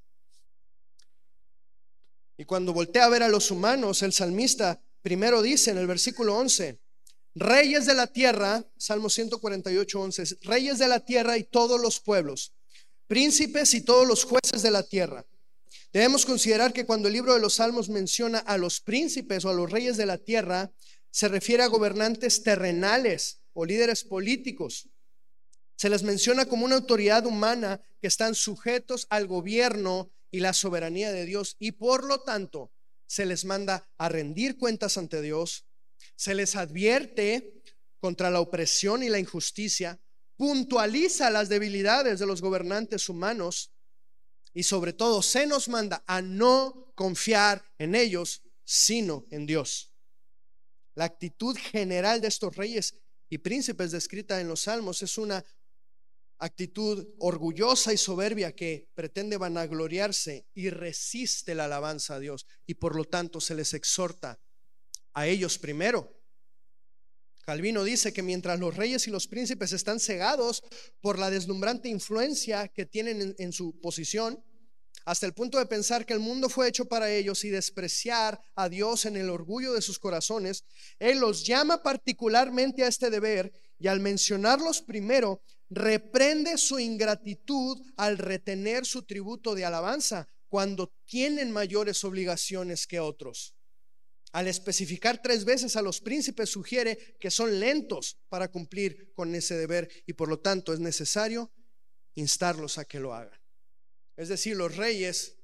Y 2.37 2.45
cuando 2.45 2.73
voltea 2.73 3.05
a 3.05 3.09
ver 3.09 3.23
a 3.23 3.29
los 3.29 3.51
humanos, 3.51 4.01
el 4.01 4.13
salmista 4.13 4.81
primero 5.01 5.41
dice 5.41 5.71
en 5.71 5.77
el 5.77 5.87
versículo 5.87 6.35
11, 6.37 6.79
reyes 7.35 7.85
de 7.85 7.93
la 7.93 8.07
tierra, 8.07 8.65
Salmo 8.77 9.09
148, 9.09 10.01
11, 10.01 10.23
reyes 10.41 10.79
de 10.79 10.87
la 10.87 10.99
tierra 10.99 11.37
y 11.37 11.43
todos 11.43 11.79
los 11.79 11.99
pueblos, 11.99 12.53
príncipes 13.07 13.73
y 13.73 13.81
todos 13.81 14.07
los 14.07 14.23
jueces 14.23 14.61
de 14.61 14.71
la 14.71 14.83
tierra. 14.83 15.25
Debemos 15.93 16.25
considerar 16.25 16.71
que 16.71 16.85
cuando 16.85 17.09
el 17.09 17.13
libro 17.13 17.33
de 17.33 17.41
los 17.41 17.55
Salmos 17.55 17.89
menciona 17.89 18.39
a 18.39 18.57
los 18.57 18.79
príncipes 18.79 19.43
o 19.43 19.49
a 19.49 19.53
los 19.53 19.69
reyes 19.69 19.97
de 19.97 20.05
la 20.05 20.17
tierra, 20.17 20.71
se 21.11 21.27
refiere 21.27 21.63
a 21.63 21.67
gobernantes 21.67 22.41
terrenales 22.41 23.41
o 23.53 23.65
líderes 23.65 24.03
políticos. 24.03 24.89
Se 25.75 25.89
les 25.89 26.03
menciona 26.03 26.45
como 26.45 26.65
una 26.65 26.75
autoridad 26.75 27.25
humana 27.25 27.81
que 27.99 28.07
están 28.07 28.33
sujetos 28.33 29.07
al 29.09 29.27
gobierno 29.27 30.11
y 30.31 30.39
la 30.39 30.53
soberanía 30.53 31.11
de 31.11 31.25
Dios 31.25 31.57
y 31.59 31.73
por 31.73 32.05
lo 32.05 32.21
tanto 32.21 32.71
se 33.05 33.25
les 33.25 33.43
manda 33.43 33.89
a 33.97 34.07
rendir 34.07 34.57
cuentas 34.57 34.97
ante 34.97 35.21
Dios, 35.21 35.65
se 36.15 36.33
les 36.33 36.55
advierte 36.55 37.61
contra 37.99 38.29
la 38.29 38.39
opresión 38.39 39.03
y 39.03 39.09
la 39.09 39.19
injusticia, 39.19 39.99
puntualiza 40.37 41.29
las 41.29 41.49
debilidades 41.49 42.19
de 42.19 42.25
los 42.25 42.41
gobernantes 42.41 43.09
humanos 43.09 43.73
y 44.53 44.63
sobre 44.63 44.93
todo 44.93 45.21
se 45.21 45.45
nos 45.45 45.67
manda 45.67 46.03
a 46.07 46.21
no 46.21 46.93
confiar 46.95 47.69
en 47.77 47.95
ellos, 47.95 48.43
sino 48.63 49.25
en 49.29 49.45
Dios. 49.45 49.90
La 50.95 51.05
actitud 51.05 51.57
general 51.57 52.21
de 52.21 52.27
estos 52.27 52.55
reyes 52.55 52.95
y 53.29 53.37
príncipes 53.37 53.91
descrita 53.91 54.41
en 54.41 54.47
los 54.47 54.61
salmos 54.61 55.01
es 55.01 55.17
una 55.17 55.43
actitud 56.37 57.07
orgullosa 57.19 57.93
y 57.93 57.97
soberbia 57.97 58.55
que 58.55 58.89
pretende 58.95 59.37
vanagloriarse 59.37 60.47
y 60.53 60.69
resiste 60.69 61.55
la 61.55 61.65
alabanza 61.65 62.15
a 62.15 62.19
Dios 62.19 62.47
y 62.65 62.73
por 62.73 62.95
lo 62.95 63.05
tanto 63.05 63.39
se 63.39 63.55
les 63.55 63.73
exhorta 63.73 64.39
a 65.13 65.27
ellos 65.27 65.59
primero. 65.59 66.17
Calvino 67.43 67.83
dice 67.83 68.11
que 68.11 68.23
mientras 68.23 68.59
los 68.59 68.75
reyes 68.75 69.07
y 69.07 69.11
los 69.11 69.27
príncipes 69.27 69.71
están 69.71 69.99
cegados 69.99 70.63
por 70.99 71.19
la 71.19 71.29
deslumbrante 71.29 71.89
influencia 71.89 72.67
que 72.67 72.85
tienen 72.85 73.21
en, 73.21 73.35
en 73.37 73.53
su 73.53 73.79
posición, 73.79 74.43
hasta 75.05 75.25
el 75.25 75.33
punto 75.33 75.57
de 75.57 75.65
pensar 75.65 76.05
que 76.05 76.13
el 76.13 76.19
mundo 76.19 76.49
fue 76.49 76.67
hecho 76.67 76.85
para 76.85 77.11
ellos 77.11 77.43
y 77.43 77.49
despreciar 77.49 78.39
a 78.55 78.69
Dios 78.69 79.05
en 79.05 79.17
el 79.17 79.29
orgullo 79.29 79.73
de 79.73 79.81
sus 79.81 79.99
corazones, 79.99 80.63
Él 80.99 81.19
los 81.19 81.45
llama 81.45 81.81
particularmente 81.81 82.83
a 82.83 82.87
este 82.87 83.09
deber 83.09 83.51
y 83.79 83.87
al 83.87 83.99
mencionarlos 83.99 84.81
primero, 84.81 85.41
reprende 85.69 86.57
su 86.57 86.79
ingratitud 86.79 87.81
al 87.97 88.17
retener 88.17 88.85
su 88.85 89.03
tributo 89.03 89.55
de 89.55 89.65
alabanza 89.65 90.27
cuando 90.49 90.93
tienen 91.05 91.51
mayores 91.51 92.03
obligaciones 92.03 92.85
que 92.85 92.99
otros. 92.99 93.55
Al 94.33 94.47
especificar 94.47 95.21
tres 95.21 95.45
veces 95.45 95.75
a 95.75 95.81
los 95.81 95.99
príncipes 95.99 96.49
sugiere 96.49 97.15
que 97.19 97.31
son 97.31 97.59
lentos 97.59 98.17
para 98.29 98.49
cumplir 98.49 99.11
con 99.13 99.33
ese 99.33 99.55
deber 99.55 99.89
y 100.05 100.13
por 100.13 100.29
lo 100.29 100.39
tanto 100.39 100.73
es 100.73 100.79
necesario 100.79 101.51
instarlos 102.15 102.77
a 102.77 102.85
que 102.85 102.99
lo 102.99 103.13
hagan. 103.13 103.40
Es 104.15 104.29
decir, 104.29 104.55
los 104.55 104.75
reyes, 104.75 105.37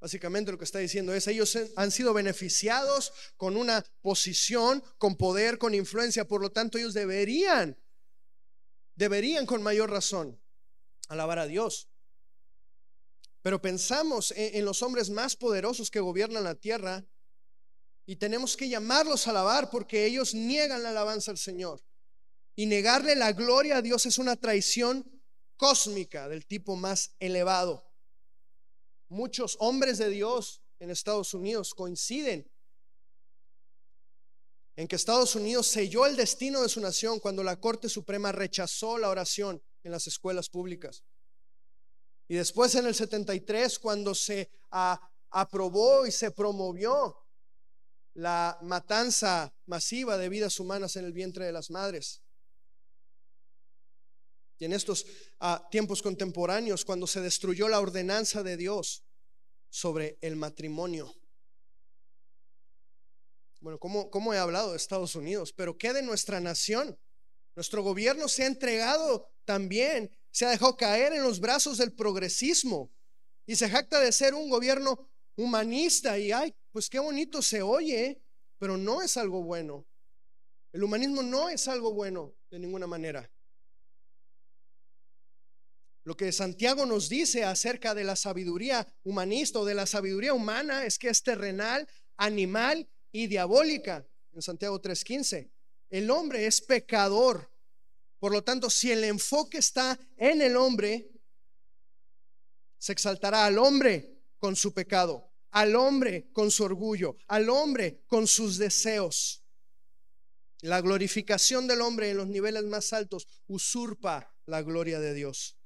básicamente 0.00 0.52
lo 0.52 0.58
que 0.58 0.64
está 0.64 0.78
diciendo 0.78 1.14
es, 1.14 1.26
ellos 1.26 1.58
han 1.76 1.90
sido 1.90 2.12
beneficiados 2.12 3.12
con 3.36 3.56
una 3.56 3.84
posición, 4.00 4.82
con 4.98 5.16
poder, 5.16 5.58
con 5.58 5.74
influencia, 5.74 6.26
por 6.26 6.40
lo 6.40 6.50
tanto 6.50 6.78
ellos 6.78 6.94
deberían, 6.94 7.78
deberían 8.94 9.46
con 9.46 9.62
mayor 9.62 9.90
razón 9.90 10.40
alabar 11.08 11.38
a 11.38 11.46
Dios. 11.46 11.88
Pero 13.42 13.62
pensamos 13.62 14.32
en, 14.36 14.64
los 14.64 14.82
hombres 14.82 15.10
más 15.10 15.36
poderosos 15.36 15.90
que 15.90 16.00
gobiernan 16.00 16.44
la 16.44 16.54
tierra 16.54 17.06
y 18.04 18.16
tenemos 18.16 18.56
que 18.56 18.68
llamarlos 18.68 19.26
a 19.26 19.30
alabar 19.30 19.70
porque 19.70 20.04
ellos 20.04 20.34
niegan 20.34 20.82
la 20.82 20.90
alabanza 20.90 21.30
al 21.30 21.38
Señor. 21.38 21.82
Y 22.56 22.66
negarle 22.66 23.14
la 23.14 23.32
gloria 23.32 23.78
a 23.78 23.82
Dios 23.82 24.04
es 24.06 24.18
una 24.18 24.36
traición 24.36 25.22
cósmica 25.56 26.28
del 26.28 26.44
tipo 26.44 26.74
más 26.74 27.14
elevado. 27.20 27.87
Muchos 29.08 29.56
hombres 29.60 29.98
de 29.98 30.10
Dios 30.10 30.62
en 30.78 30.90
Estados 30.90 31.34
Unidos 31.34 31.74
coinciden 31.74 32.50
en 34.76 34.86
que 34.86 34.94
Estados 34.94 35.34
Unidos 35.34 35.66
selló 35.66 36.06
el 36.06 36.14
destino 36.14 36.62
de 36.62 36.68
su 36.68 36.80
nación 36.80 37.18
cuando 37.18 37.42
la 37.42 37.58
Corte 37.58 37.88
Suprema 37.88 38.30
rechazó 38.30 38.96
la 38.96 39.08
oración 39.08 39.60
en 39.82 39.90
las 39.90 40.06
escuelas 40.06 40.48
públicas. 40.48 41.02
Y 42.28 42.36
después 42.36 42.74
en 42.76 42.86
el 42.86 42.94
73, 42.94 43.78
cuando 43.80 44.14
se 44.14 44.50
aprobó 45.30 46.06
y 46.06 46.12
se 46.12 46.30
promovió 46.30 47.16
la 48.14 48.58
matanza 48.62 49.52
masiva 49.66 50.16
de 50.16 50.28
vidas 50.28 50.60
humanas 50.60 50.96
en 50.96 51.06
el 51.06 51.12
vientre 51.12 51.46
de 51.46 51.52
las 51.52 51.70
madres. 51.70 52.22
Y 54.58 54.64
en 54.64 54.72
estos 54.72 55.06
ah, 55.40 55.66
tiempos 55.70 56.02
contemporáneos, 56.02 56.84
cuando 56.84 57.06
se 57.06 57.20
destruyó 57.20 57.68
la 57.68 57.80
ordenanza 57.80 58.42
de 58.42 58.56
Dios 58.56 59.04
sobre 59.70 60.18
el 60.20 60.36
matrimonio. 60.36 61.14
Bueno, 63.60 63.78
¿cómo, 63.78 64.34
he 64.34 64.38
hablado 64.38 64.70
de 64.70 64.76
Estados 64.76 65.14
Unidos? 65.16 65.52
Pero 65.52 65.76
¿qué 65.76 65.92
de 65.92 66.02
nuestra 66.02 66.40
nación? 66.40 66.98
Nuestro 67.56 67.82
gobierno 67.82 68.28
se 68.28 68.44
ha 68.44 68.46
entregado 68.46 69.32
también, 69.44 70.10
se 70.30 70.46
ha 70.46 70.50
dejado 70.50 70.76
caer 70.76 71.12
en 71.12 71.22
los 71.22 71.40
brazos 71.40 71.78
del 71.78 71.92
progresismo 71.92 72.92
y 73.46 73.56
se 73.56 73.68
jacta 73.68 73.98
de 73.98 74.12
ser 74.12 74.34
un 74.34 74.48
gobierno 74.48 75.10
humanista 75.34 76.18
y 76.18 76.30
ay, 76.30 76.54
pues 76.70 76.88
qué 76.88 77.00
bonito 77.00 77.42
se 77.42 77.62
oye, 77.62 78.22
pero 78.58 78.76
no 78.76 79.02
es 79.02 79.16
algo 79.16 79.42
bueno. 79.42 79.86
El 80.72 80.84
humanismo 80.84 81.22
no 81.22 81.48
es 81.48 81.66
algo 81.66 81.92
bueno 81.92 82.34
de 82.50 82.60
ninguna 82.60 82.86
manera. 82.86 83.28
Lo 86.08 86.16
que 86.16 86.32
Santiago 86.32 86.86
nos 86.86 87.10
dice 87.10 87.44
acerca 87.44 87.94
de 87.94 88.02
la 88.02 88.16
sabiduría 88.16 88.88
humanista 89.04 89.58
o 89.58 89.66
de 89.66 89.74
la 89.74 89.84
sabiduría 89.84 90.32
humana 90.32 90.86
es 90.86 90.98
que 90.98 91.10
es 91.10 91.22
terrenal, 91.22 91.86
animal 92.16 92.88
y 93.12 93.26
diabólica. 93.26 94.08
En 94.32 94.40
Santiago 94.40 94.80
3:15. 94.80 95.50
El 95.90 96.10
hombre 96.10 96.46
es 96.46 96.62
pecador. 96.62 97.52
Por 98.18 98.32
lo 98.32 98.42
tanto, 98.42 98.70
si 98.70 98.90
el 98.90 99.04
enfoque 99.04 99.58
está 99.58 99.98
en 100.16 100.40
el 100.40 100.56
hombre, 100.56 101.10
se 102.78 102.92
exaltará 102.92 103.44
al 103.44 103.58
hombre 103.58 104.22
con 104.38 104.56
su 104.56 104.72
pecado, 104.72 105.30
al 105.50 105.76
hombre 105.76 106.30
con 106.32 106.50
su 106.50 106.64
orgullo, 106.64 107.18
al 107.26 107.50
hombre 107.50 108.00
con 108.06 108.26
sus 108.26 108.56
deseos. 108.56 109.44
La 110.62 110.80
glorificación 110.80 111.66
del 111.66 111.82
hombre 111.82 112.08
en 112.08 112.16
los 112.16 112.28
niveles 112.28 112.64
más 112.64 112.94
altos 112.94 113.28
usurpa 113.46 114.34
la 114.46 114.62
gloria 114.62 115.00
de 115.00 115.12
Dios. 115.12 115.57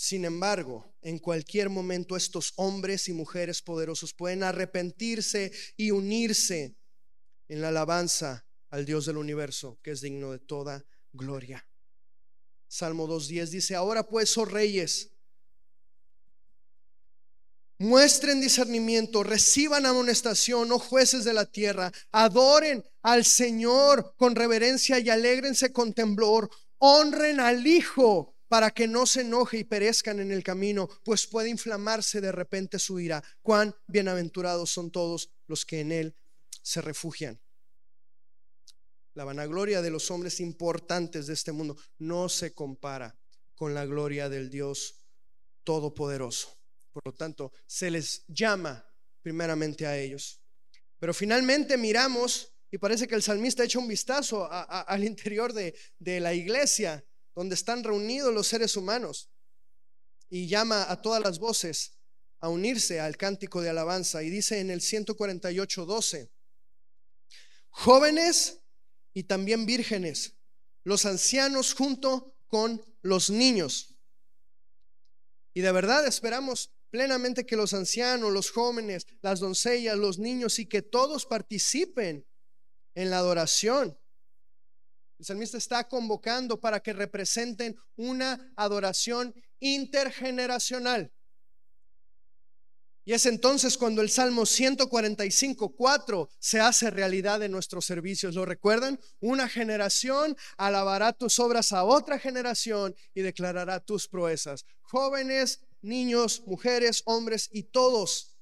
Sin 0.00 0.24
embargo, 0.24 0.94
en 1.02 1.18
cualquier 1.18 1.70
momento 1.70 2.16
estos 2.16 2.52
hombres 2.54 3.08
y 3.08 3.12
mujeres 3.12 3.60
poderosos 3.60 4.14
pueden 4.14 4.44
arrepentirse 4.44 5.50
y 5.76 5.90
unirse 5.90 6.76
en 7.48 7.60
la 7.60 7.70
alabanza 7.70 8.46
al 8.70 8.84
Dios 8.84 9.06
del 9.06 9.16
universo, 9.16 9.80
que 9.82 9.90
es 9.90 10.00
digno 10.00 10.30
de 10.30 10.38
toda 10.38 10.86
gloria. 11.12 11.66
Salmo 12.68 13.08
2.10 13.08 13.48
dice, 13.48 13.74
ahora 13.74 14.06
pues, 14.06 14.38
oh 14.38 14.44
reyes, 14.44 15.10
muestren 17.78 18.40
discernimiento, 18.40 19.24
reciban 19.24 19.84
amonestación, 19.84 20.70
oh 20.70 20.78
jueces 20.78 21.24
de 21.24 21.32
la 21.32 21.44
tierra, 21.44 21.92
adoren 22.12 22.84
al 23.02 23.24
Señor 23.24 24.14
con 24.16 24.36
reverencia 24.36 25.00
y 25.00 25.10
alégrense 25.10 25.72
con 25.72 25.92
temblor, 25.92 26.48
honren 26.78 27.40
al 27.40 27.66
Hijo 27.66 28.37
para 28.48 28.70
que 28.70 28.88
no 28.88 29.06
se 29.06 29.20
enoje 29.20 29.58
y 29.58 29.64
perezcan 29.64 30.20
en 30.20 30.32
el 30.32 30.42
camino, 30.42 30.88
pues 31.04 31.26
puede 31.26 31.50
inflamarse 31.50 32.20
de 32.20 32.32
repente 32.32 32.78
su 32.78 32.98
ira. 32.98 33.22
Cuán 33.42 33.74
bienaventurados 33.86 34.70
son 34.70 34.90
todos 34.90 35.30
los 35.46 35.64
que 35.64 35.80
en 35.80 35.92
Él 35.92 36.16
se 36.62 36.80
refugian. 36.80 37.40
La 39.14 39.24
vanagloria 39.24 39.82
de 39.82 39.90
los 39.90 40.10
hombres 40.10 40.40
importantes 40.40 41.26
de 41.26 41.34
este 41.34 41.52
mundo 41.52 41.76
no 41.98 42.28
se 42.28 42.54
compara 42.54 43.18
con 43.54 43.74
la 43.74 43.84
gloria 43.84 44.28
del 44.28 44.48
Dios 44.48 44.94
Todopoderoso. 45.64 46.56
Por 46.92 47.02
lo 47.04 47.12
tanto, 47.12 47.52
se 47.66 47.90
les 47.90 48.24
llama 48.28 48.86
primeramente 49.20 49.86
a 49.86 49.98
ellos. 49.98 50.40
Pero 50.98 51.12
finalmente 51.12 51.76
miramos, 51.76 52.52
y 52.70 52.78
parece 52.78 53.06
que 53.06 53.14
el 53.14 53.22
salmista 53.22 53.62
ha 53.62 53.66
hecho 53.66 53.80
un 53.80 53.88
vistazo 53.88 54.48
al 54.50 55.04
interior 55.04 55.52
de, 55.52 55.74
de 55.98 56.20
la 56.20 56.32
iglesia, 56.32 57.04
donde 57.38 57.54
están 57.54 57.84
reunidos 57.84 58.34
los 58.34 58.48
seres 58.48 58.76
humanos, 58.76 59.30
y 60.28 60.48
llama 60.48 60.90
a 60.90 61.00
todas 61.00 61.22
las 61.22 61.38
voces 61.38 61.92
a 62.40 62.48
unirse 62.48 62.98
al 62.98 63.16
cántico 63.16 63.62
de 63.62 63.70
alabanza. 63.70 64.24
Y 64.24 64.28
dice 64.28 64.58
en 64.58 64.70
el 64.70 64.80
148, 64.80 65.86
12, 65.86 66.32
jóvenes 67.68 68.58
y 69.14 69.22
también 69.22 69.66
vírgenes, 69.66 70.34
los 70.82 71.06
ancianos 71.06 71.74
junto 71.74 72.34
con 72.48 72.82
los 73.02 73.30
niños. 73.30 73.94
Y 75.54 75.60
de 75.60 75.70
verdad 75.70 76.08
esperamos 76.08 76.72
plenamente 76.90 77.46
que 77.46 77.54
los 77.54 77.72
ancianos, 77.72 78.32
los 78.32 78.50
jóvenes, 78.50 79.06
las 79.20 79.38
doncellas, 79.38 79.96
los 79.96 80.18
niños 80.18 80.58
y 80.58 80.66
que 80.66 80.82
todos 80.82 81.24
participen 81.24 82.26
en 82.96 83.10
la 83.10 83.18
adoración. 83.18 83.96
El 85.18 85.24
salmista 85.24 85.58
está 85.58 85.88
convocando 85.88 86.60
para 86.60 86.80
que 86.80 86.92
representen 86.92 87.76
una 87.96 88.52
adoración 88.56 89.34
intergeneracional. 89.58 91.12
Y 93.04 93.14
es 93.14 93.24
entonces 93.24 93.78
cuando 93.78 94.02
el 94.02 94.10
Salmo 94.10 94.44
145, 94.44 95.74
4 95.74 96.28
se 96.38 96.60
hace 96.60 96.90
realidad 96.90 97.42
en 97.42 97.50
nuestros 97.50 97.86
servicios. 97.86 98.34
¿Lo 98.34 98.44
recuerdan? 98.44 99.00
Una 99.18 99.48
generación 99.48 100.36
alabará 100.58 101.14
tus 101.14 101.38
obras 101.38 101.72
a 101.72 101.84
otra 101.84 102.18
generación 102.18 102.94
y 103.14 103.22
declarará 103.22 103.80
tus 103.80 104.06
proezas. 104.08 104.66
Jóvenes, 104.82 105.60
niños, 105.80 106.42
mujeres, 106.46 107.02
hombres 107.06 107.48
y 107.50 107.62
todos. 107.62 108.36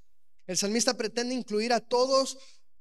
El 0.48 0.56
salmista 0.56 0.96
pretende 0.96 1.36
incluir 1.36 1.72
a 1.72 1.78
todos, 1.78 2.36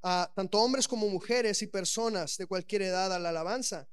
a 0.08 0.32
tanto 0.36 0.60
hombres 0.60 0.88
como 0.88 1.10
mujeres 1.10 1.64
y 1.64 1.68
personas 1.68 2.38
de 2.38 2.46
cualquier 2.46 2.84
edad 2.84 3.12
a 3.12 3.18
la 3.18 3.30
alabanza. 3.30 3.90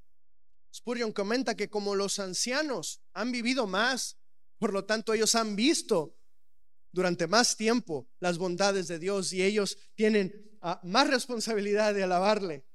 Spurgeon 0.74 1.10
comenta 1.10 1.54
que 1.54 1.70
como 1.70 1.94
los 1.94 2.18
ancianos 2.18 3.00
han 3.14 3.32
vivido 3.32 3.66
más, 3.66 4.18
por 4.58 4.74
lo 4.74 4.84
tanto 4.84 5.14
ellos 5.14 5.34
han 5.34 5.56
visto 5.56 6.14
durante 6.92 7.26
más 7.26 7.56
tiempo 7.56 8.10
las 8.20 8.36
bondades 8.36 8.88
de 8.88 8.98
Dios 8.98 9.32
y 9.32 9.42
ellos 9.42 9.78
tienen 9.94 10.50
ah, 10.60 10.80
más 10.84 11.08
responsabilidad 11.08 11.94
de 11.94 12.02
alabarle. 12.02 12.66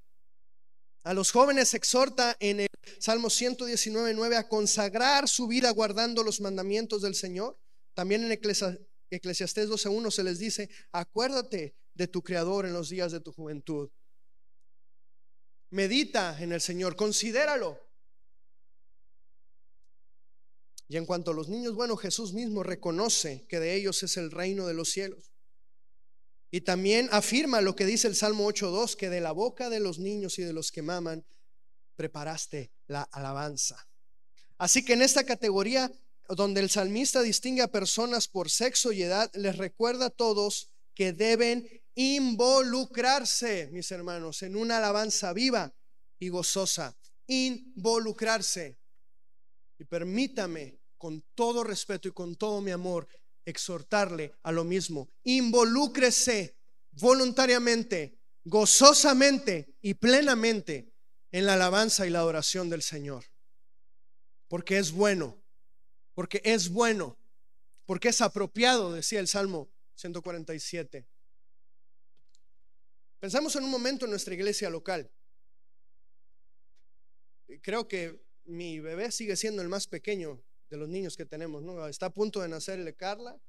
A 1.04 1.14
los 1.14 1.32
jóvenes 1.32 1.76
exhorta 1.76 2.36
en 2.40 2.62
el 2.62 2.68
Salmo 3.00 3.30
119, 3.30 4.16
9 4.16 4.36
a 4.36 4.50
consagrar 4.50 5.30
su 5.30 5.46
vida 5.46 5.70
guardando 5.70 6.24
los 6.24 6.42
mandamientos 6.42 7.04
del 7.04 7.14
Señor. 7.14 7.56
También 7.94 8.24
en 8.24 8.32
Eclesiastés 8.32 9.70
12.1 9.70 10.10
se 10.10 10.24
les 10.24 10.40
dice, 10.40 10.72
acuérdate 10.92 11.76
de 11.98 12.08
tu 12.08 12.22
Creador 12.22 12.66
en 12.66 12.74
los 12.74 12.90
días 12.90 13.12
de 13.12 13.20
tu 13.20 13.34
juventud. 13.34 13.90
Medita 15.72 16.42
en 16.42 16.54
el 16.54 16.62
Señor, 16.62 16.96
considéralo. 16.96 17.82
Y 20.88 20.96
en 20.96 21.06
cuanto 21.06 21.32
a 21.32 21.34
los 21.34 21.50
niños, 21.50 21.76
bueno, 21.76 21.98
Jesús 21.98 22.34
mismo 22.34 22.64
reconoce 22.64 23.46
que 23.50 23.60
de 23.60 23.76
ellos 23.76 24.02
es 24.04 24.16
el 24.16 24.32
reino 24.32 24.68
de 24.68 24.74
los 24.74 24.92
cielos. 24.92 25.34
Y 26.50 26.62
también 26.62 27.10
afirma 27.12 27.60
lo 27.60 27.76
que 27.76 27.86
dice 27.86 28.08
el 28.08 28.16
Salmo 28.16 28.48
8.2, 28.48 28.96
que 28.96 29.10
de 29.10 29.20
la 29.20 29.34
boca 29.34 29.70
de 29.70 29.82
los 29.82 30.00
niños 30.00 30.40
y 30.40 30.44
de 30.44 30.54
los 30.54 30.72
que 30.72 30.82
maman, 30.82 31.26
preparaste 31.98 32.72
la 32.86 33.02
alabanza. 33.02 33.90
Así 34.58 34.86
que 34.86 34.94
en 34.94 35.02
esta 35.02 35.26
categoría 35.26 35.92
donde 36.30 36.62
el 36.62 36.70
salmista 36.70 37.22
distingue 37.22 37.64
a 37.64 37.72
personas 37.72 38.28
por 38.28 38.50
sexo 38.50 38.92
y 38.92 39.02
edad, 39.02 39.30
les 39.34 39.58
recuerda 39.58 40.06
a 40.06 40.10
todos 40.10 40.72
que 40.94 41.14
deben 41.14 41.70
involucrarse, 41.98 43.70
mis 43.74 43.92
hermanos, 43.92 44.44
en 44.44 44.56
una 44.56 44.78
alabanza 44.78 45.34
viva 45.34 45.74
y 46.20 46.30
gozosa. 46.30 46.96
Involucrarse. 47.26 48.78
Y 49.80 49.84
permítame, 49.84 50.78
con 51.00 51.24
todo 51.34 51.64
respeto 51.64 52.08
y 52.08 52.12
con 52.12 52.36
todo 52.36 52.62
mi 52.62 52.70
amor, 52.70 53.08
exhortarle 53.46 54.36
a 54.44 54.52
lo 54.52 54.64
mismo. 54.64 55.10
Involúcrese 55.24 56.56
voluntariamente, 56.92 58.20
gozosamente 58.44 59.74
y 59.82 59.96
plenamente 59.96 60.94
en 61.32 61.48
la 61.48 61.56
alabanza 61.56 62.06
y 62.06 62.12
la 62.12 62.20
adoración 62.20 62.70
del 62.70 62.84
Señor. 62.84 63.26
Porque 64.48 64.78
es 64.78 64.92
bueno, 64.92 65.36
porque 66.14 66.44
es 66.46 66.70
bueno, 66.70 67.18
porque 67.88 68.10
es 68.10 68.22
apropiado, 68.22 68.94
decía 68.94 69.20
el 69.20 69.28
Salmo 69.28 69.68
147. 69.96 71.08
Pensamos 73.20 73.56
en 73.56 73.64
un 73.64 73.72
momento 73.72 74.06
en 74.06 74.12
nuestra 74.12 74.34
iglesia 74.34 74.70
local. 74.70 75.10
Creo 77.62 77.88
que 77.88 78.24
mi 78.46 78.80
bebé 78.80 79.12
sigue 79.12 79.36
siendo 79.36 79.62
el 79.62 79.70
más 79.70 79.88
pequeño 79.88 80.44
de 80.70 80.78
los 80.78 80.88
niños 80.88 81.18
que 81.18 81.26
tenemos, 81.26 81.64
¿no? 81.64 81.88
Está 81.88 82.08
a 82.08 82.14
punto 82.14 82.42
de 82.42 82.50
nacerle 82.50 82.96
Carla, 82.96 83.40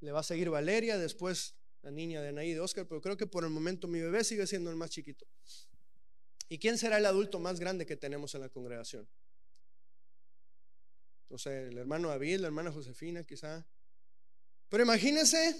le 0.00 0.12
va 0.12 0.20
a 0.20 0.24
seguir 0.24 0.50
Valeria, 0.50 0.98
después 0.98 1.54
la 1.82 1.90
niña 1.90 2.22
de 2.22 2.28
Anaí 2.28 2.52
de 2.52 2.60
Oscar, 2.60 2.86
pero 2.86 3.00
creo 3.00 3.16
que 3.16 3.26
por 3.26 3.44
el 3.44 3.50
momento 3.50 3.88
mi 3.88 4.00
bebé 4.00 4.22
sigue 4.24 4.46
siendo 4.46 4.70
el 4.70 4.76
más 4.76 4.90
chiquito. 4.90 5.26
¿Y 6.48 6.58
quién 6.58 6.78
será 6.78 6.98
el 6.98 7.06
adulto 7.06 7.40
más 7.40 7.58
grande 7.58 7.86
que 7.86 7.96
tenemos 7.96 8.34
en 8.34 8.42
la 8.42 8.48
congregación? 8.48 9.08
No 11.28 11.38
sé, 11.38 11.68
el 11.68 11.78
hermano 11.78 12.08
David, 12.08 12.40
la 12.40 12.48
hermana 12.48 12.70
Josefina, 12.70 13.24
quizá. 13.24 13.66
Pero 14.68 14.84
imagínense, 14.84 15.56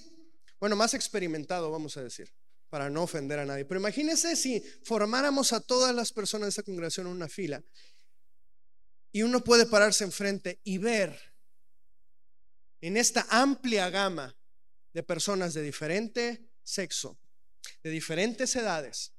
bueno, 0.60 0.76
más 0.76 0.94
experimentado, 0.94 1.70
vamos 1.70 1.96
a 1.96 2.02
decir, 2.02 2.30
para 2.72 2.88
no 2.88 3.02
ofender 3.02 3.38
a 3.38 3.44
nadie. 3.44 3.66
Pero 3.66 3.80
imagínense 3.80 4.34
si 4.34 4.58
formáramos 4.82 5.52
a 5.52 5.60
todas 5.60 5.94
las 5.94 6.10
personas 6.10 6.46
de 6.46 6.48
esta 6.48 6.62
congregación 6.62 7.06
en 7.06 7.12
una 7.12 7.28
fila 7.28 7.62
y 9.12 9.22
uno 9.24 9.44
puede 9.44 9.66
pararse 9.66 10.04
enfrente 10.04 10.58
y 10.64 10.78
ver 10.78 11.20
en 12.80 12.96
esta 12.96 13.26
amplia 13.28 13.90
gama 13.90 14.34
de 14.94 15.02
personas 15.02 15.52
de 15.52 15.60
diferente 15.60 16.48
sexo, 16.62 17.20
de 17.82 17.90
diferentes 17.90 18.56
edades, 18.56 19.12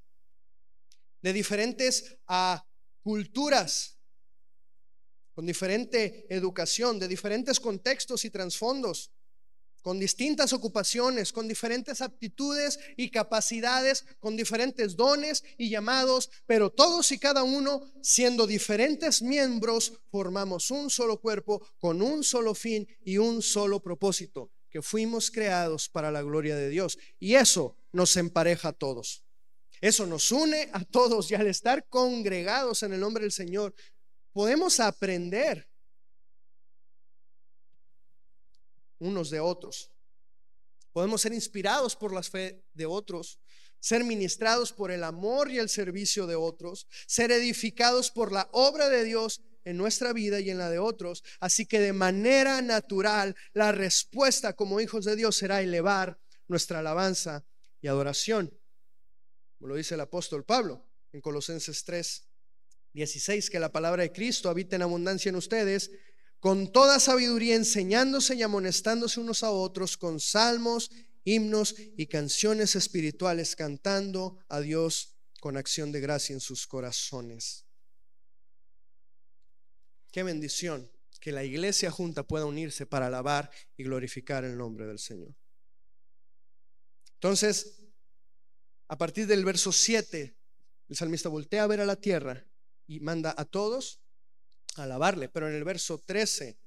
de 1.21 1.31
diferentes 1.31 2.17
ah, 2.25 2.65
culturas, 3.03 3.99
con 5.35 5.45
diferente 5.45 6.25
educación, 6.35 6.97
de 6.97 7.07
diferentes 7.07 7.59
contextos 7.59 8.25
y 8.25 8.31
trasfondos, 8.31 9.12
con 9.83 9.99
distintas 9.99 10.53
ocupaciones, 10.53 11.31
con 11.33 11.47
diferentes 11.47 12.01
aptitudes 12.01 12.79
y 12.95 13.09
capacidades, 13.09 14.05
con 14.19 14.37
diferentes 14.37 14.95
dones 14.95 15.43
y 15.57 15.69
llamados, 15.69 16.31
pero 16.47 16.71
todos 16.71 17.11
y 17.11 17.19
cada 17.19 17.43
uno, 17.43 17.83
siendo 18.01 18.47
diferentes 18.47 19.21
miembros, 19.21 20.01
formamos 20.09 20.71
un 20.71 20.89
solo 20.89 21.19
cuerpo 21.19 21.61
con 21.77 22.01
un 22.01 22.23
solo 22.23 22.55
fin 22.55 22.87
y 23.03 23.17
un 23.17 23.41
solo 23.41 23.81
propósito, 23.81 24.49
que 24.69 24.81
fuimos 24.81 25.29
creados 25.29 25.89
para 25.89 26.11
la 26.11 26.23
gloria 26.23 26.55
de 26.55 26.69
Dios. 26.69 26.97
Y 27.19 27.35
eso 27.35 27.75
nos 27.91 28.15
empareja 28.15 28.69
a 28.69 28.73
todos. 28.73 29.25
Eso 29.81 30.07
nos 30.07 30.31
une 30.31 30.69
a 30.71 30.85
todos 30.85 31.29
y 31.29 31.35
al 31.35 31.47
estar 31.47 31.85
congregados 31.89 32.83
en 32.83 32.93
el 32.93 33.01
nombre 33.01 33.23
del 33.23 33.33
Señor, 33.33 33.75
podemos 34.31 34.79
aprender 34.79 35.67
unos 39.03 39.29
de 39.29 39.39
otros. 39.39 39.91
Podemos 40.91 41.21
ser 41.21 41.33
inspirados 41.33 41.95
por 41.95 42.13
la 42.13 42.23
fe 42.23 42.63
de 42.73 42.85
otros, 42.85 43.39
ser 43.79 44.03
ministrados 44.03 44.71
por 44.71 44.91
el 44.91 45.03
amor 45.03 45.51
y 45.51 45.57
el 45.57 45.69
servicio 45.69 46.25
de 46.27 46.35
otros, 46.35 46.87
ser 47.05 47.31
edificados 47.31 48.11
por 48.11 48.31
la 48.31 48.47
obra 48.51 48.89
de 48.89 49.03
Dios 49.03 49.41
en 49.65 49.77
nuestra 49.77 50.13
vida 50.13 50.39
y 50.39 50.49
en 50.49 50.57
la 50.57 50.69
de 50.69 50.79
otros. 50.79 51.23
Así 51.39 51.65
que 51.65 51.79
de 51.79 51.93
manera 51.93 52.61
natural 52.61 53.35
la 53.53 53.71
respuesta 53.71 54.53
como 54.53 54.79
hijos 54.79 55.05
de 55.05 55.15
Dios 55.15 55.35
será 55.35 55.61
elevar 55.61 56.19
nuestra 56.47 56.79
alabanza 56.79 57.45
y 57.81 57.87
adoración. 57.87 58.57
como 59.57 59.69
lo 59.69 59.75
dice 59.75 59.95
el 59.95 60.01
apóstol 60.01 60.45
Pablo 60.45 60.85
en 61.11 61.21
Colosenses 61.21 61.83
3, 61.83 62.27
16, 62.93 63.49
que 63.49 63.59
la 63.59 63.71
palabra 63.71 64.03
de 64.03 64.11
Cristo 64.11 64.49
habita 64.49 64.75
en 64.75 64.83
abundancia 64.83 65.29
en 65.29 65.35
ustedes, 65.35 65.91
con 66.43 66.73
toda 66.73 66.99
sabiduría 66.99 67.55
enseñándose 67.55 68.35
y 68.35 68.43
amonestándose 68.43 69.21
unos 69.21 69.43
a 69.43 69.51
otros 69.51 69.95
con 69.95 70.19
salmos, 70.19 70.91
himnos 71.23 71.73
y 71.95 72.07
canciones 72.07 72.75
espirituales, 72.75 73.55
cantando 73.55 74.37
a 74.49 74.59
Dios 74.59 75.15
con 75.39 75.55
acción 75.55 75.93
de 75.93 76.01
gracia 76.01 76.33
en 76.33 76.41
sus 76.41 76.67
corazones. 76.67 77.65
Qué 80.11 80.23
bendición 80.23 80.91
que 81.21 81.31
la 81.31 81.45
iglesia 81.45 81.89
junta 81.89 82.27
pueda 82.27 82.43
unirse 82.43 82.85
para 82.85 83.07
alabar 83.07 83.49
y 83.77 83.85
glorificar 83.85 84.43
el 84.43 84.57
nombre 84.57 84.85
del 84.85 84.99
Señor. 84.99 85.33
Entonces, 87.13 87.85
a 88.89 88.97
partir 88.97 89.27
del 89.27 89.45
verso 89.45 89.71
7, 89.71 90.35
el 90.89 90.95
salmista 90.97 91.29
voltea 91.29 91.63
a 91.63 91.67
ver 91.67 91.79
a 91.79 91.85
la 91.85 91.95
tierra 91.95 92.45
y 92.85 92.99
manda 92.99 93.33
a 93.37 93.45
todos 93.45 94.02
alabarle. 94.77 95.29
Pero 95.29 95.47
en 95.47 95.55
el 95.55 95.63
verso 95.63 95.99
13, 95.99 96.57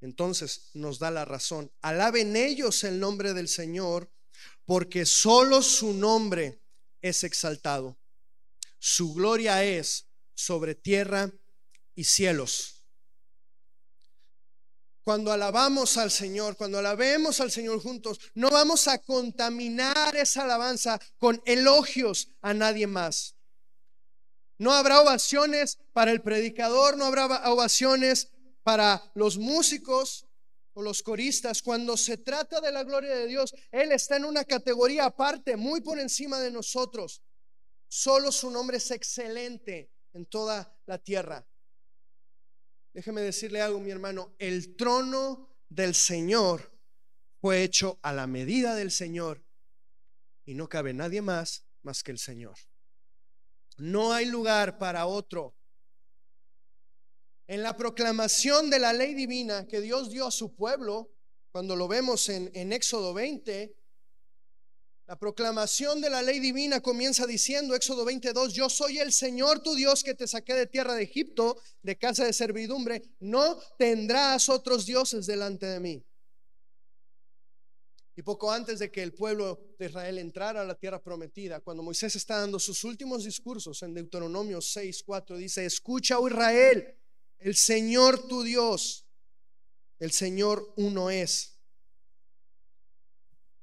entonces 0.00 0.70
nos 0.74 0.98
da 0.98 1.10
la 1.10 1.24
razón. 1.24 1.70
Alaben 1.82 2.36
ellos 2.36 2.84
el 2.84 3.00
nombre 3.00 3.34
del 3.34 3.48
Señor, 3.48 4.10
porque 4.64 5.04
solo 5.06 5.62
su 5.62 5.92
nombre 5.92 6.60
es 7.02 7.24
exaltado. 7.24 7.98
Su 8.78 9.14
gloria 9.14 9.64
es 9.64 10.06
sobre 10.34 10.74
tierra 10.74 11.30
y 11.94 12.04
cielos. 12.04 12.80
Cuando 15.02 15.32
alabamos 15.32 15.96
al 15.96 16.10
Señor, 16.10 16.56
cuando 16.56 16.78
alabemos 16.78 17.40
al 17.40 17.50
Señor 17.50 17.80
juntos, 17.80 18.20
no 18.34 18.50
vamos 18.50 18.86
a 18.86 18.98
contaminar 18.98 20.14
esa 20.14 20.44
alabanza 20.44 21.00
con 21.18 21.42
elogios 21.46 22.28
a 22.42 22.54
nadie 22.54 22.86
más. 22.86 23.34
No 24.60 24.74
habrá 24.74 25.00
ovaciones 25.00 25.78
para 25.94 26.10
el 26.10 26.20
predicador, 26.20 26.98
no 26.98 27.06
habrá 27.06 27.50
ovaciones 27.50 28.30
para 28.62 29.10
los 29.14 29.38
músicos 29.38 30.26
o 30.74 30.82
los 30.82 31.02
coristas. 31.02 31.62
Cuando 31.62 31.96
se 31.96 32.18
trata 32.18 32.60
de 32.60 32.70
la 32.70 32.84
gloria 32.84 33.16
de 33.16 33.26
Dios, 33.26 33.54
Él 33.72 33.90
está 33.90 34.18
en 34.18 34.26
una 34.26 34.44
categoría 34.44 35.06
aparte, 35.06 35.56
muy 35.56 35.80
por 35.80 35.98
encima 35.98 36.38
de 36.40 36.50
nosotros. 36.50 37.22
Solo 37.88 38.30
su 38.30 38.50
nombre 38.50 38.76
es 38.76 38.90
excelente 38.90 39.90
en 40.12 40.26
toda 40.26 40.78
la 40.84 40.98
tierra. 40.98 41.46
Déjeme 42.92 43.22
decirle 43.22 43.62
algo, 43.62 43.80
mi 43.80 43.90
hermano. 43.90 44.34
El 44.38 44.76
trono 44.76 45.56
del 45.70 45.94
Señor 45.94 46.70
fue 47.40 47.62
hecho 47.62 47.98
a 48.02 48.12
la 48.12 48.26
medida 48.26 48.74
del 48.74 48.90
Señor 48.90 49.42
y 50.44 50.52
no 50.52 50.68
cabe 50.68 50.92
nadie 50.92 51.22
más 51.22 51.64
más 51.80 52.02
que 52.02 52.10
el 52.10 52.18
Señor. 52.18 52.58
No 53.80 54.12
hay 54.12 54.26
lugar 54.26 54.76
para 54.76 55.06
otro. 55.06 55.56
En 57.46 57.62
la 57.62 57.78
proclamación 57.78 58.68
de 58.68 58.78
la 58.78 58.92
ley 58.92 59.14
divina 59.14 59.66
que 59.66 59.80
Dios 59.80 60.10
dio 60.10 60.26
a 60.26 60.30
su 60.30 60.54
pueblo, 60.54 61.10
cuando 61.50 61.74
lo 61.76 61.88
vemos 61.88 62.28
en, 62.28 62.50
en 62.52 62.74
Éxodo 62.74 63.14
20, 63.14 63.74
la 65.06 65.18
proclamación 65.18 66.02
de 66.02 66.10
la 66.10 66.20
ley 66.20 66.40
divina 66.40 66.82
comienza 66.82 67.26
diciendo, 67.26 67.74
Éxodo 67.74 68.04
22, 68.04 68.52
yo 68.52 68.68
soy 68.68 68.98
el 68.98 69.12
Señor 69.12 69.62
tu 69.62 69.74
Dios 69.74 70.04
que 70.04 70.14
te 70.14 70.28
saqué 70.28 70.52
de 70.52 70.66
tierra 70.66 70.94
de 70.94 71.04
Egipto, 71.04 71.56
de 71.82 71.96
casa 71.96 72.26
de 72.26 72.34
servidumbre, 72.34 73.02
no 73.18 73.58
tendrás 73.78 74.50
otros 74.50 74.84
dioses 74.84 75.24
delante 75.24 75.64
de 75.64 75.80
mí. 75.80 76.04
Y 78.16 78.22
poco 78.22 78.50
antes 78.50 78.78
de 78.78 78.90
que 78.90 79.02
el 79.02 79.14
pueblo 79.14 79.74
de 79.78 79.86
Israel 79.86 80.18
entrara 80.18 80.62
a 80.62 80.64
la 80.64 80.74
tierra 80.74 81.02
prometida, 81.02 81.60
cuando 81.60 81.82
Moisés 81.82 82.16
está 82.16 82.38
dando 82.38 82.58
sus 82.58 82.84
últimos 82.84 83.24
discursos 83.24 83.82
en 83.82 83.94
Deuteronomio 83.94 84.60
6, 84.60 85.02
4, 85.04 85.36
dice, 85.36 85.64
escucha, 85.64 86.18
oh 86.18 86.28
Israel, 86.28 86.96
el 87.38 87.56
Señor 87.56 88.26
tu 88.26 88.42
Dios, 88.42 89.06
el 89.98 90.10
Señor 90.10 90.72
uno 90.76 91.10
es. 91.10 91.58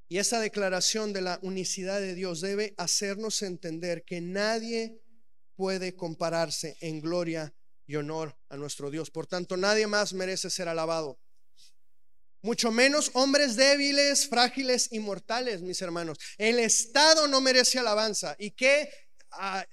Y 0.09 0.19
esa 0.19 0.39
declaración 0.39 1.11
de 1.11 1.21
la 1.21 1.39
unicidad 1.41 1.99
de 1.99 2.15
Dios 2.15 2.39
debe 2.39 2.73
hacernos 2.77 3.41
entender 3.41 4.05
que 4.05 4.21
nadie 4.21 5.01
puede 5.55 5.95
compararse 5.95 6.77
en 6.79 7.01
gloria 7.01 7.53
y 7.85 7.95
honor 7.95 8.37
a 8.47 8.55
nuestro 8.55 8.89
Dios. 8.89 9.11
Por 9.11 9.27
tanto, 9.27 9.57
nadie 9.57 9.87
más 9.87 10.13
merece 10.13 10.49
ser 10.49 10.69
alabado 10.69 11.19
mucho 12.47 12.71
menos 12.71 13.11
hombres 13.13 13.57
débiles, 13.57 14.29
frágiles 14.29 14.87
y 14.93 14.99
mortales, 14.99 15.61
mis 15.61 15.81
hermanos. 15.81 16.17
El 16.37 16.59
Estado 16.59 17.27
no 17.27 17.41
merece 17.41 17.77
alabanza. 17.77 18.37
Y 18.39 18.51
qué 18.51 18.89
ah, 19.31 19.65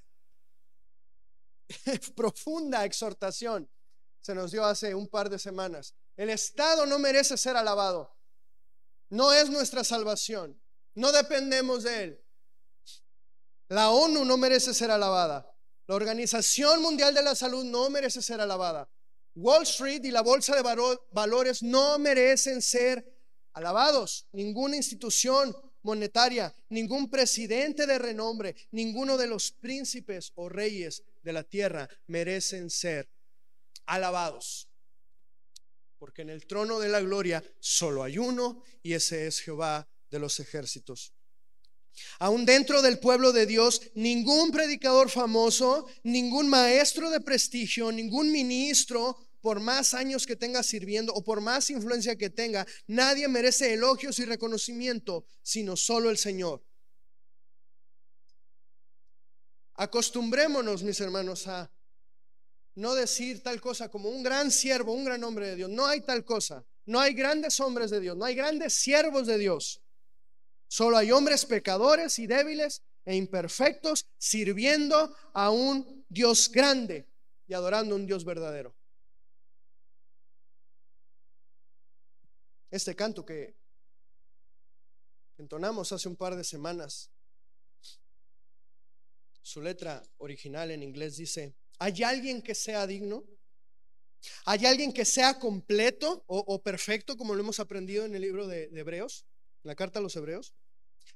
profunda 2.17 2.85
exhortación 2.85 3.71
se 4.21 4.35
nos 4.35 4.51
dio 4.51 4.65
hace 4.65 4.93
un 4.93 5.07
par 5.07 5.31
de 5.31 5.39
semanas. 5.39 5.95
El 6.17 6.31
Estado 6.31 6.85
no 6.85 6.99
merece 6.99 7.37
ser 7.37 7.57
alabado. 7.57 8.13
No 9.09 9.33
es 9.33 9.49
nuestra 9.51 9.85
salvación. 9.85 10.61
No 10.97 11.13
dependemos 11.13 11.85
de 11.85 12.03
él. 12.03 12.25
La 13.69 13.91
ONU 13.91 14.25
no 14.25 14.37
merece 14.37 14.75
ser 14.75 14.91
alabada. 14.91 15.49
La 15.87 15.95
Organización 15.95 16.83
Mundial 16.83 17.15
de 17.15 17.23
la 17.23 17.37
Salud 17.37 17.63
no 17.63 17.89
merece 17.89 18.21
ser 18.21 18.41
alabada. 18.41 18.91
Wall 19.37 19.65
Street 19.65 20.05
y 20.05 20.11
la 20.11 20.23
bolsa 20.23 20.55
de 20.55 20.63
valores 21.13 21.63
no 21.63 21.99
merecen 21.99 22.63
ser 22.63 23.05
alabados. 23.53 24.27
Ninguna 24.33 24.77
institución 24.77 25.55
monetaria, 25.83 26.55
ningún 26.71 27.11
presidente 27.11 27.87
de 27.87 27.99
renombre, 27.99 28.57
ninguno 28.71 29.17
de 29.17 29.27
los 29.27 29.53
príncipes 29.53 30.33
o 30.35 30.49
reyes 30.49 31.03
de 31.23 31.33
la 31.33 31.45
tierra 31.45 31.89
merecen 32.07 32.71
ser 32.71 33.09
alabados. 33.87 34.69
Porque 35.99 36.23
en 36.23 36.31
el 36.31 36.47
trono 36.47 36.81
de 36.81 36.89
la 36.89 37.01
gloria 37.01 37.43
solo 37.61 38.03
hay 38.03 38.19
uno 38.19 38.63
y 38.83 38.95
ese 38.95 39.27
es 39.27 39.41
Jehová 39.41 39.89
de 40.11 40.19
los 40.19 40.41
ejércitos. 40.41 41.13
Aún 42.19 42.45
dentro 42.45 42.83
del 42.83 42.99
pueblo 42.99 43.33
de 43.33 43.47
Dios, 43.47 43.81
ningún 43.95 44.51
predicador 44.51 45.11
famoso, 45.11 45.87
ningún 46.03 46.49
maestro 46.49 47.11
de 47.11 47.21
prestigio, 47.21 47.93
ningún 47.93 48.31
ministro, 48.33 49.17
por 49.41 49.61
más 49.61 49.93
años 49.93 50.27
que 50.27 50.37
tenga 50.37 50.63
sirviendo 50.63 51.13
o 51.13 51.23
por 51.23 51.41
más 51.41 51.69
influencia 51.71 52.17
que 52.17 52.31
tenga, 52.31 52.67
nadie 52.87 53.29
merece 53.29 53.75
elogios 53.75 54.19
y 54.19 54.25
reconocimiento, 54.25 55.27
sino 55.43 55.77
solo 55.77 56.09
el 56.09 56.17
Señor. 56.17 56.65
Acostumbrémonos, 59.75 60.83
mis 60.83 60.99
hermanos, 61.01 61.47
a 61.47 61.71
no 62.77 62.95
decir 62.95 63.43
tal 63.43 63.61
cosa 63.61 63.91
como 63.91 64.09
un 64.09 64.23
gran 64.23 64.51
siervo, 64.51 64.93
un 64.93 65.05
gran 65.05 65.23
hombre 65.25 65.49
de 65.49 65.57
Dios. 65.57 65.71
No 65.71 65.87
hay 65.87 66.01
tal 66.01 66.25
cosa. 66.25 66.65
No 66.87 67.01
hay 67.01 67.15
grandes 67.15 67.61
hombres 67.61 67.91
de 67.91 68.01
Dios, 68.01 68.17
no 68.17 68.25
hay 68.25 68.35
grandes 68.35 68.75
siervos 68.75 69.27
de 69.27 69.39
Dios. 69.39 69.81
Solo 70.75 70.97
hay 70.97 71.13
hombres 71.13 71.47
pecadores 71.47 72.19
y 72.19 72.27
débiles 72.27 72.83
e 73.05 73.15
imperfectos 73.15 74.09
sirviendo 74.19 75.15
a 75.33 75.51
un 75.51 76.05
Dios 76.09 76.51
grande 76.51 77.07
y 77.47 77.55
adorando 77.55 77.95
a 77.95 77.99
un 77.99 78.07
Dios 78.07 78.25
verdadero. 78.25 78.75
Este 82.73 82.97
canto 82.97 83.25
que 83.25 83.55
entonamos 85.39 85.93
hace 85.93 86.09
un 86.09 86.17
par 86.17 86.35
de 86.35 86.43
semanas, 86.43 87.09
su 89.43 89.63
letra 89.63 90.03
original 90.17 90.73
en 90.73 90.83
inglés 90.83 91.17
dice, 91.17 91.55
¿hay 91.79 92.03
alguien 92.03 92.43
que 92.43 92.57
sea 92.57 92.85
digno? 92.89 93.23
¿Hay 94.45 94.67
alguien 94.67 94.93
que 94.93 95.05
sea 95.05 95.39
completo 95.39 96.25
o, 96.27 96.61
perfecto 96.65 97.17
como 97.17 97.37
lo 97.37 97.43
hemos 97.43 97.61
aprendido 97.61 98.05
en 98.05 98.17
el 98.17 98.23
libro 98.23 98.49
de, 98.49 98.71
Hebreos, 98.75 99.25
en 99.63 99.69
la 99.69 99.77
carta 99.77 100.01
a 100.01 100.03
los 100.03 100.17
Hebreos? 100.17 100.53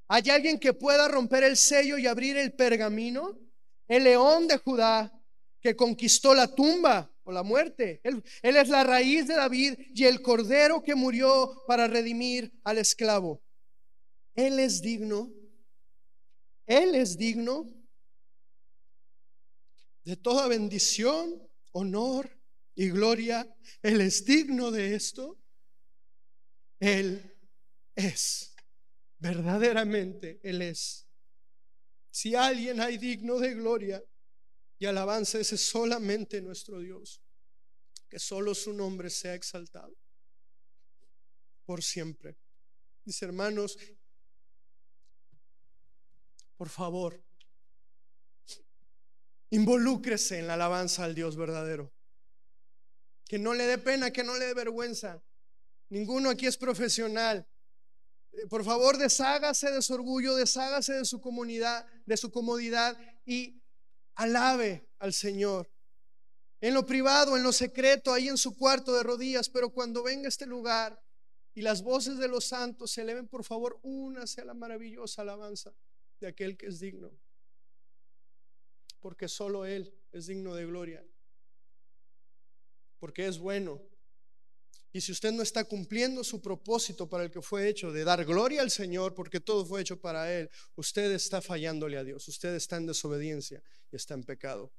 ¿Hay 0.09 0.31
alguien 0.31 0.59
que 0.59 0.73
pueda 0.73 1.07
romper 1.07 1.45
el 1.45 1.57
sello 1.57 1.99
y 1.99 2.07
abrir 2.07 2.39
el 2.39 2.55
pergamino? 2.55 3.39
El 3.87 4.05
león 4.05 4.49
de 4.49 4.57
Judá 4.57 5.13
que 5.61 5.77
conquistó 5.77 6.35
la 6.35 6.55
tumba 6.55 7.13
o 7.25 7.33
la 7.33 7.43
muerte. 7.43 8.01
Él, 8.03 8.23
es 8.43 8.69
la 8.69 8.85
raíz 8.85 9.27
de 9.29 9.35
David 9.35 9.75
y 9.95 10.05
el 10.05 10.23
cordero 10.23 10.83
que 10.83 10.95
murió 10.95 11.63
para 11.67 11.87
redimir 11.87 12.53
al 12.65 12.79
esclavo. 12.79 13.43
Él 14.35 14.59
es 14.59 14.81
digno. 14.81 15.31
Él 16.67 16.95
es 16.95 17.17
digno 17.17 17.67
de 20.05 20.17
toda 20.17 20.49
bendición, 20.49 21.43
honor 21.73 22.31
y 22.75 22.89
gloria. 22.89 23.47
Él 23.83 24.01
es 24.01 24.25
digno 24.25 24.71
de 24.71 24.95
esto. 24.95 25.39
Él 26.81 27.35
es. 27.95 28.48
Verdaderamente 29.19 30.41
Él 30.43 30.63
es. 30.63 31.07
Si 32.11 32.35
alguien 32.35 32.81
hay 32.81 32.99
digno 32.99 33.39
de 33.39 33.55
gloria, 33.55 34.03
y 34.79 34.87
alabanza 34.87 35.41
ese 35.41 35.57
solamente 35.57 36.41
nuestro 36.41 36.79
Dios. 36.79 37.21
Que 38.09 38.19
solo 38.19 38.55
su 38.55 38.73
nombre 38.73 39.11
sea 39.11 39.35
exaltado 39.35 39.95
por 41.67 41.83
siempre. 41.83 42.39
Mis 43.05 43.21
hermanos, 43.23 43.77
por 46.57 46.69
favor, 46.69 47.23
Involúcrese 49.51 50.39
en 50.39 50.47
la 50.47 50.55
alabanza 50.55 51.05
al 51.05 51.15
Dios 51.15 51.37
verdadero. 51.37 51.91
Que 53.25 53.39
no 53.39 53.55
le 53.55 53.65
dé 53.65 53.79
pena, 53.79 54.11
que 54.11 54.23
no 54.23 54.37
le 54.37 54.47
dé 54.47 54.55
vergüenza. 54.55 55.23
Ninguno 55.89 56.31
aquí 56.31 56.47
es 56.47 56.59
profesional. 56.59 57.49
Por 58.49 58.65
favor, 58.65 58.99
deshágase 58.99 59.71
de 59.71 59.83
su 59.83 59.95
orgullo, 59.95 60.35
deshágase 60.37 60.95
de 60.95 61.05
su 61.05 61.21
comunidad, 61.21 61.87
de 62.07 62.17
su 62.17 62.31
comodidad 62.31 62.97
y 63.25 63.61
alabe 64.15 64.89
al 64.99 65.13
Señor. 65.13 65.71
En 66.61 66.75
lo 66.75 66.85
privado, 66.87 67.37
en 67.37 67.43
lo 67.43 67.53
secreto, 67.53 68.13
ahí 68.13 68.29
en 68.29 68.37
su 68.37 68.57
cuarto 68.57 68.93
de 68.95 69.03
rodillas, 69.03 69.49
pero 69.49 69.71
cuando 69.71 70.03
venga 70.03 70.27
a 70.27 70.29
este 70.29 70.47
lugar 70.47 71.01
y 71.55 71.63
las 71.63 71.83
voces 71.83 72.19
de 72.19 72.29
los 72.29 72.45
santos 72.45 72.91
se 72.91 73.03
eleven, 73.03 73.29
por 73.29 73.45
favor, 73.45 73.79
únase 73.83 74.41
a 74.41 74.45
la 74.45 74.55
maravillosa 74.55 75.23
alabanza 75.23 75.73
de 76.21 76.29
aquel 76.29 76.57
que 76.57 76.67
es 76.67 76.81
digno. 76.81 77.11
Porque 79.01 79.29
solo 79.29 79.65
Él 79.65 79.95
es 80.13 80.27
digno 80.27 80.55
de 80.55 80.67
gloria. 80.67 81.05
Porque 82.99 83.27
es 83.27 83.39
bueno. 83.39 83.81
Y 84.93 85.01
si 85.01 85.13
usted 85.13 85.33
no 85.33 85.43
está 85.43 85.65
cumpliendo 85.65 86.25
su 86.25 86.41
propósito 86.41 87.09
para 87.09 87.25
el 87.25 87.31
que 87.31 87.43
fue 87.43 87.69
hecho, 87.69 87.93
de 87.93 88.05
dar 88.05 88.25
gloria 88.25 88.63
al 88.63 88.71
Señor, 88.71 89.15
porque 89.15 89.39
todo 89.39 89.67
fue 89.67 89.83
hecho 89.83 90.01
para 90.01 90.33
Él, 90.33 90.51
usted 90.77 91.13
está 91.13 91.43
fallándole 91.43 91.99
a 91.99 92.05
Dios, 92.05 92.27
usted 92.27 92.55
está 92.55 92.77
en 92.77 92.87
desobediencia 92.87 93.63
y 93.93 93.97
está 93.97 94.15
en 94.15 94.25
pecado. 94.25 94.73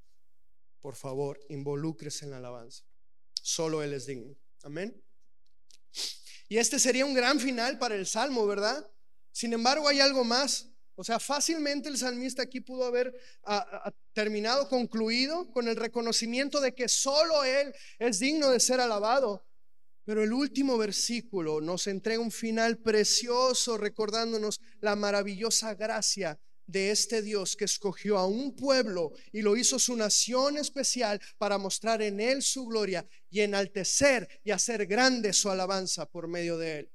Por 0.81 0.95
favor, 0.95 1.39
involúcrese 1.49 2.25
en 2.25 2.31
la 2.31 2.37
alabanza. 2.37 2.83
Solo 3.41 3.83
Él 3.83 3.93
es 3.93 4.07
digno. 4.07 4.35
Amén. 4.63 4.99
Y 6.47 6.57
este 6.57 6.79
sería 6.79 7.05
un 7.05 7.13
gran 7.13 7.39
final 7.39 7.77
para 7.77 7.95
el 7.95 8.07
Salmo, 8.07 8.47
¿verdad? 8.47 8.89
Sin 9.31 9.53
embargo, 9.53 9.87
hay 9.87 9.99
algo 9.99 10.23
más. 10.23 10.67
O 10.95 11.03
sea, 11.03 11.19
fácilmente 11.19 11.87
el 11.87 11.97
salmista 11.97 12.41
aquí 12.41 12.59
pudo 12.59 12.83
haber 12.83 13.13
terminado, 14.13 14.67
concluido 14.67 15.49
con 15.51 15.67
el 15.67 15.75
reconocimiento 15.75 16.59
de 16.59 16.73
que 16.73 16.89
solo 16.89 17.43
Él 17.43 17.73
es 17.99 18.19
digno 18.19 18.49
de 18.49 18.59
ser 18.59 18.81
alabado. 18.81 19.45
Pero 20.05 20.23
el 20.23 20.33
último 20.33 20.77
versículo 20.77 21.61
nos 21.61 21.87
entrega 21.87 22.21
un 22.21 22.31
final 22.31 22.77
precioso 22.77 23.77
recordándonos 23.77 24.59
la 24.81 24.95
maravillosa 24.95 25.75
gracia 25.75 26.39
de 26.69 26.91
este 26.91 27.23
Dios 27.23 27.55
que 27.55 27.65
escogió 27.65 28.19
a 28.19 28.27
un 28.27 28.55
pueblo 28.55 29.11
y 29.31 29.41
lo 29.41 29.57
hizo 29.57 29.79
su 29.79 29.95
nación 29.95 30.57
especial 30.57 31.19
para 31.39 31.57
mostrar 31.57 32.01
en 32.03 32.19
él 32.19 32.43
su 32.43 32.67
gloria 32.67 33.07
y 33.31 33.39
enaltecer 33.39 34.27
y 34.43 34.51
hacer 34.51 34.85
grande 34.85 35.33
su 35.33 35.49
alabanza 35.49 36.05
por 36.05 36.27
medio 36.27 36.59
de 36.59 36.79
él. 36.79 36.91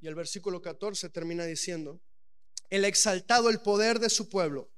Y 0.00 0.06
el 0.06 0.14
versículo 0.14 0.62
14 0.62 1.10
termina 1.10 1.44
diciendo, 1.44 2.00
el 2.70 2.84
exaltado 2.86 3.50
el 3.50 3.60
poder 3.60 3.98
de 3.98 4.08
su 4.08 4.30
pueblo, 4.30 4.70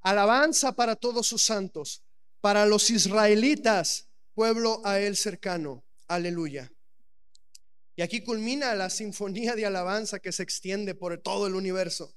alabanza 0.00 0.74
para 0.74 0.96
todos 0.96 1.26
sus 1.26 1.44
santos, 1.44 2.02
para 2.40 2.64
los 2.64 2.88
israelitas, 2.88 4.08
pueblo 4.34 4.80
a 4.84 5.00
él 5.00 5.16
cercano. 5.16 5.83
Aleluya. 6.08 6.70
Y 7.96 8.02
aquí 8.02 8.22
culmina 8.22 8.74
la 8.74 8.90
sinfonía 8.90 9.54
de 9.54 9.66
alabanza 9.66 10.18
que 10.18 10.32
se 10.32 10.42
extiende 10.42 10.94
por 10.94 11.16
todo 11.18 11.46
el 11.46 11.54
universo, 11.54 12.14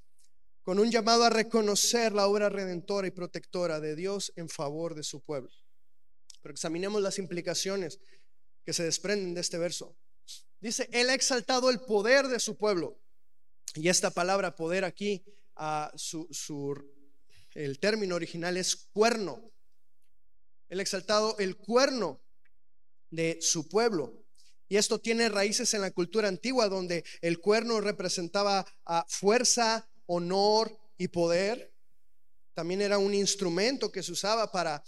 con 0.64 0.80
un 0.80 0.90
llamado 0.90 1.24
a 1.24 1.30
reconocer 1.30 2.14
la 2.14 2.28
obra 2.28 2.50
redentora 2.50 3.08
y 3.08 3.12
protectora 3.12 3.80
de 3.80 3.96
Dios 3.96 4.34
en 4.36 4.50
favor 4.50 4.96
de 4.96 5.04
su 5.04 5.22
pueblo. 5.22 5.52
Pero 6.42 6.54
examinemos 6.54 7.02
las 7.02 7.20
implicaciones 7.20 8.00
que 8.66 8.74
se 8.74 8.84
desprenden 8.84 9.34
de 9.34 9.42
este 9.42 9.58
verso. 9.58 9.96
Dice, 10.60 10.90
Él 10.92 11.10
ha 11.10 11.14
exaltado 11.14 11.70
el 11.70 11.80
poder 11.82 12.28
de 12.28 12.40
su 12.40 12.58
pueblo. 12.58 13.00
Y 13.76 13.90
esta 13.90 14.10
palabra 14.10 14.56
poder 14.56 14.84
aquí, 14.84 15.24
a 15.56 15.92
su, 15.96 16.28
el 17.54 17.80
término 17.80 18.16
original 18.16 18.58
es 18.58 18.76
cuerno. 18.76 19.52
Él 20.70 20.80
ha 20.80 20.82
exaltado 20.82 21.38
el 21.38 21.58
cuerno 21.58 22.22
de 23.10 23.38
su 23.42 23.68
pueblo. 23.68 24.26
Y 24.70 24.78
esto 24.78 25.00
tiene 25.00 25.30
raíces 25.30 25.74
en 25.74 25.82
la 25.82 25.92
cultura 25.92 26.28
antigua, 26.28 26.68
donde 26.68 27.06
el 27.22 27.40
cuerno 27.40 27.80
representaba 27.80 28.66
a 28.86 29.06
fuerza, 29.08 29.90
honor 30.08 30.78
y 30.98 31.08
poder. 31.08 31.74
También 32.54 32.82
era 32.82 32.98
un 32.98 33.14
instrumento 33.14 33.92
que 33.92 34.04
se 34.04 34.12
usaba 34.12 34.52
para 34.52 34.84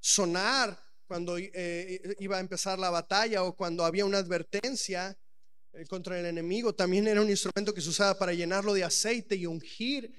sonar 0.00 0.80
cuando 1.06 1.36
eh, 1.36 2.16
iba 2.20 2.38
a 2.38 2.40
empezar 2.40 2.78
la 2.78 2.88
batalla 2.88 3.42
o 3.44 3.54
cuando 3.54 3.84
había 3.84 4.06
una 4.06 4.18
advertencia 4.18 5.14
eh, 5.74 5.84
contra 5.86 6.18
el 6.18 6.24
enemigo. 6.24 6.74
También 6.74 7.06
era 7.06 7.20
un 7.20 7.28
instrumento 7.28 7.74
que 7.74 7.82
se 7.82 7.90
usaba 7.90 8.18
para 8.18 8.32
llenarlo 8.32 8.72
de 8.72 8.84
aceite 8.84 9.36
y 9.36 9.44
ungir 9.44 10.10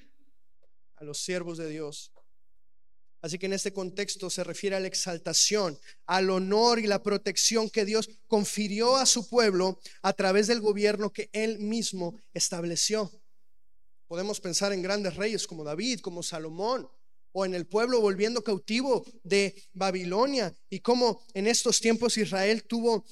a 0.97 1.03
los 1.03 1.17
siervos 1.17 1.57
de 1.57 1.69
Dios. 1.69 2.12
Así 3.23 3.39
que 3.39 3.45
en 3.45 3.53
este 3.53 3.71
contexto 3.71 4.29
se 4.29 4.43
refiere 4.43 4.75
a 4.75 4.81
la 4.81 4.87
exaltación, 4.87 5.79
al 6.05 6.29
honor 6.29 6.77
y 6.77 6.87
la 6.87 7.01
protección 7.01 7.69
que 7.69 7.85
Dios 7.85 8.09
confirió 8.27 8.97
a 8.97 9.05
su 9.05 9.29
pueblo 9.29 9.79
a 10.01 10.11
través 10.11 10.47
del 10.47 10.59
gobierno 10.59 11.13
que 11.13 11.29
él 11.31 11.57
mismo 11.59 12.19
estableció. 12.33 13.09
Podemos 14.09 14.41
pensar 14.41 14.73
en 14.73 14.81
grandes 14.81 15.15
reyes 15.15 15.47
como 15.47 15.63
David, 15.63 16.01
como 16.01 16.21
Salomón, 16.21 16.89
o 17.31 17.45
en 17.45 17.55
el 17.55 17.65
pueblo 17.65 18.01
volviendo 18.01 18.43
cautivo 18.43 19.05
de 19.23 19.55
Babilonia, 19.71 20.53
y 20.69 20.81
como 20.81 21.23
en 21.33 21.47
estos 21.47 21.79
tiempos 21.79 22.17
Israel 22.17 22.65
tuvo 22.65 23.05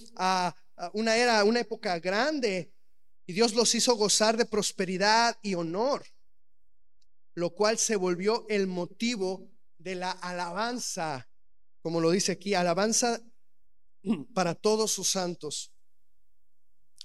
una 0.91 1.15
era, 1.15 1.41
una 1.45 1.61
época 1.61 1.97
grande, 1.99 2.69
y 3.25 3.31
Dios 3.31 3.53
los 3.53 3.73
hizo 3.75 3.95
gozar 3.95 4.35
de 4.35 4.43
prosperidad 4.43 5.37
y 5.41 5.53
honor, 5.53 6.03
lo 7.33 7.51
cual 7.51 7.77
se 7.77 7.95
volvió 7.95 8.45
el 8.49 8.67
motivo 8.67 9.47
de 9.81 9.95
la 9.95 10.11
alabanza, 10.11 11.27
como 11.81 11.99
lo 11.99 12.11
dice 12.11 12.33
aquí, 12.33 12.53
alabanza 12.53 13.21
para 14.33 14.55
todos 14.55 14.91
sus 14.91 15.09
santos. 15.09 15.71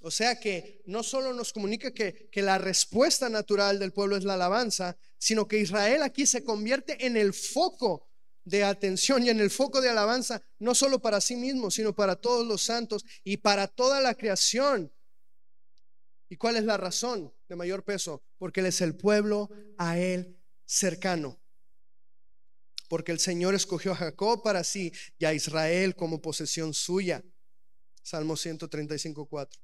O 0.02 0.10
sea 0.10 0.38
que 0.38 0.82
no 0.84 1.02
solo 1.02 1.32
nos 1.32 1.52
comunica 1.52 1.90
que, 1.92 2.28
que, 2.30 2.42
la 2.42 2.58
respuesta 2.58 3.28
natural 3.28 3.78
del 3.78 3.92
pueblo 3.92 4.16
es 4.16 4.24
la 4.24 4.34
alabanza, 4.34 4.96
sino 5.18 5.48
que 5.48 5.58
Israel 5.58 6.02
aquí 6.02 6.26
se 6.26 6.44
convierte 6.44 7.06
en 7.06 7.16
el 7.16 7.32
foco 7.32 8.06
de 8.44 8.62
atención 8.62 9.24
y 9.24 9.30
en 9.30 9.40
el 9.40 9.50
foco 9.50 9.80
de 9.80 9.88
alabanza, 9.88 10.42
no 10.58 10.74
solo 10.74 11.00
para 11.00 11.20
sí 11.20 11.34
mismo, 11.34 11.70
sino 11.70 11.94
para 11.94 12.14
todos 12.14 12.46
los 12.46 12.62
santos 12.62 13.04
y 13.24 13.38
para 13.38 13.66
toda 13.66 14.00
la 14.00 14.14
creación. 14.14 14.92
¿Y 16.28 16.36
cuál 16.36 16.56
es 16.56 16.64
la 16.64 16.76
razón 16.76 17.34
de 17.48 17.56
mayor 17.56 17.82
peso? 17.82 18.22
Porque 18.36 18.60
Él 18.60 18.66
es 18.66 18.82
el 18.82 18.96
pueblo 18.96 19.48
a 19.78 19.98
Él 19.98 20.38
cercano 20.66 21.40
porque 22.88 23.12
el 23.12 23.18
Señor 23.18 23.54
escogió 23.54 23.92
a 23.92 23.96
Jacob 23.96 24.42
para 24.42 24.64
sí 24.64 24.92
y 25.18 25.24
a 25.24 25.34
Israel 25.34 25.94
como 25.96 26.20
posesión 26.20 26.74
suya. 26.74 27.24
Salmo 28.02 28.36
135, 28.36 29.26
4. 29.26 29.60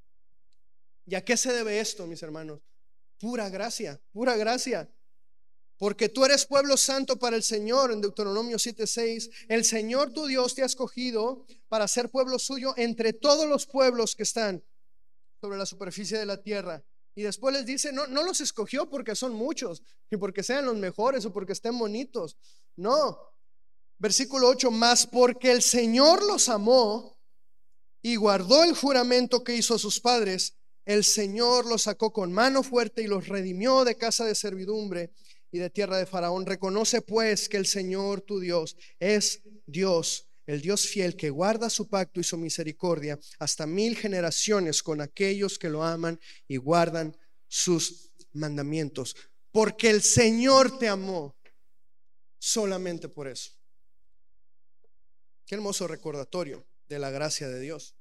¿Y 1.06 1.14
a 1.14 1.24
qué 1.24 1.36
se 1.36 1.52
debe 1.52 1.80
esto, 1.80 2.06
mis 2.06 2.22
hermanos? 2.22 2.60
Pura 3.18 3.48
gracia, 3.48 4.00
pura 4.12 4.36
gracia. 4.36 4.90
Porque 5.78 6.08
tú 6.08 6.24
eres 6.24 6.46
pueblo 6.46 6.76
santo 6.76 7.18
para 7.18 7.36
el 7.36 7.42
Señor 7.42 7.92
en 7.92 8.00
Deuteronomio 8.00 8.56
7:6. 8.56 9.30
El 9.48 9.64
Señor 9.64 10.12
tu 10.12 10.26
Dios 10.26 10.54
te 10.54 10.62
ha 10.62 10.66
escogido 10.66 11.44
para 11.68 11.88
ser 11.88 12.08
pueblo 12.08 12.38
suyo 12.38 12.74
entre 12.76 13.12
todos 13.12 13.48
los 13.48 13.66
pueblos 13.66 14.14
que 14.14 14.22
están 14.22 14.62
sobre 15.40 15.58
la 15.58 15.66
superficie 15.66 16.18
de 16.18 16.26
la 16.26 16.40
tierra. 16.40 16.84
Y 17.14 17.22
después 17.22 17.54
les 17.54 17.66
dice, 17.66 17.92
no, 17.92 18.06
no 18.06 18.22
los 18.22 18.40
escogió 18.40 18.88
porque 18.88 19.14
son 19.14 19.34
muchos, 19.34 19.82
ni 20.10 20.18
porque 20.18 20.42
sean 20.42 20.64
los 20.64 20.76
mejores 20.76 21.24
o 21.26 21.32
porque 21.32 21.52
estén 21.52 21.78
bonitos. 21.78 22.36
No. 22.76 23.18
Versículo 23.98 24.48
8, 24.48 24.70
más 24.70 25.06
porque 25.06 25.52
el 25.52 25.62
Señor 25.62 26.24
los 26.24 26.48
amó 26.48 27.18
y 28.02 28.16
guardó 28.16 28.64
el 28.64 28.74
juramento 28.74 29.44
que 29.44 29.54
hizo 29.54 29.76
a 29.76 29.78
sus 29.78 30.00
padres, 30.00 30.56
el 30.84 31.04
Señor 31.04 31.66
los 31.66 31.82
sacó 31.82 32.12
con 32.12 32.32
mano 32.32 32.64
fuerte 32.64 33.02
y 33.02 33.06
los 33.06 33.28
redimió 33.28 33.84
de 33.84 33.96
casa 33.96 34.24
de 34.24 34.34
servidumbre 34.34 35.12
y 35.52 35.58
de 35.58 35.70
tierra 35.70 35.98
de 35.98 36.06
Faraón. 36.06 36.44
Reconoce 36.44 37.02
pues 37.02 37.48
que 37.48 37.58
el 37.58 37.66
Señor 37.66 38.22
tu 38.22 38.40
Dios 38.40 38.76
es 38.98 39.42
Dios, 39.66 40.26
el 40.46 40.60
Dios 40.60 40.86
fiel 40.86 41.14
que 41.14 41.30
guarda 41.30 41.70
su 41.70 41.88
pacto 41.88 42.18
y 42.18 42.24
su 42.24 42.36
misericordia 42.36 43.20
hasta 43.38 43.66
mil 43.66 43.96
generaciones 43.96 44.82
con 44.82 45.00
aquellos 45.00 45.58
que 45.58 45.68
lo 45.68 45.84
aman 45.84 46.18
y 46.48 46.56
guardan 46.56 47.16
sus 47.46 48.10
mandamientos. 48.32 49.14
Porque 49.52 49.90
el 49.90 50.02
Señor 50.02 50.78
te 50.78 50.88
amó 50.88 51.36
solamente 52.42 53.08
por 53.08 53.28
eso. 53.28 53.52
Qué 55.46 55.54
hermoso 55.54 55.86
recordatorio 55.86 56.66
de 56.88 56.98
la 56.98 57.10
gracia 57.10 57.48
de 57.48 57.60
Dios. 57.60 57.94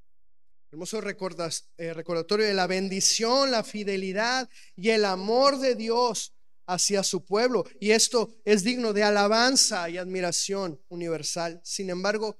Hermoso 0.71 0.97
eh, 0.97 1.93
recordatorio 1.93 2.47
de 2.47 2.53
la 2.55 2.65
bendición, 2.65 3.51
la 3.51 3.63
fidelidad 3.63 4.49
y 4.75 4.89
el 4.89 5.05
amor 5.05 5.59
de 5.59 5.75
Dios 5.75 6.33
hacia 6.65 7.03
su 7.03 7.23
pueblo. 7.23 7.65
Y 7.79 7.91
esto 7.91 8.33
es 8.43 8.63
digno 8.63 8.93
de 8.93 9.03
alabanza 9.03 9.87
y 9.91 9.97
admiración 9.97 10.81
universal. 10.89 11.61
Sin 11.63 11.91
embargo, 11.91 12.39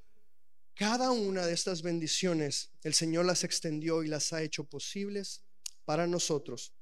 cada 0.74 1.12
una 1.12 1.46
de 1.46 1.54
estas 1.54 1.84
bendiciones 1.84 2.72
el 2.82 2.96
Señor 2.96 3.26
las 3.26 3.44
extendió 3.44 4.02
y 4.02 4.08
las 4.08 4.34
ha 4.34 4.42
hecho 4.42 4.64
posibles 4.64 5.44
para 5.86 6.08
nosotros 6.08 6.74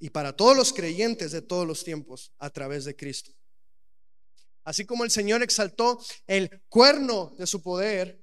y 0.00 0.10
para 0.10 0.36
todos 0.36 0.56
los 0.56 0.72
creyentes 0.72 1.30
de 1.30 1.42
todos 1.42 1.64
los 1.64 1.84
tiempos 1.84 2.32
a 2.38 2.50
través 2.50 2.84
de 2.84 2.96
Cristo. 2.96 3.32
Así 4.64 4.84
como 4.84 5.04
el 5.04 5.10
Señor 5.10 5.42
exaltó 5.42 6.00
el 6.26 6.62
cuerno 6.68 7.34
de 7.38 7.46
su 7.46 7.62
poder, 7.62 8.22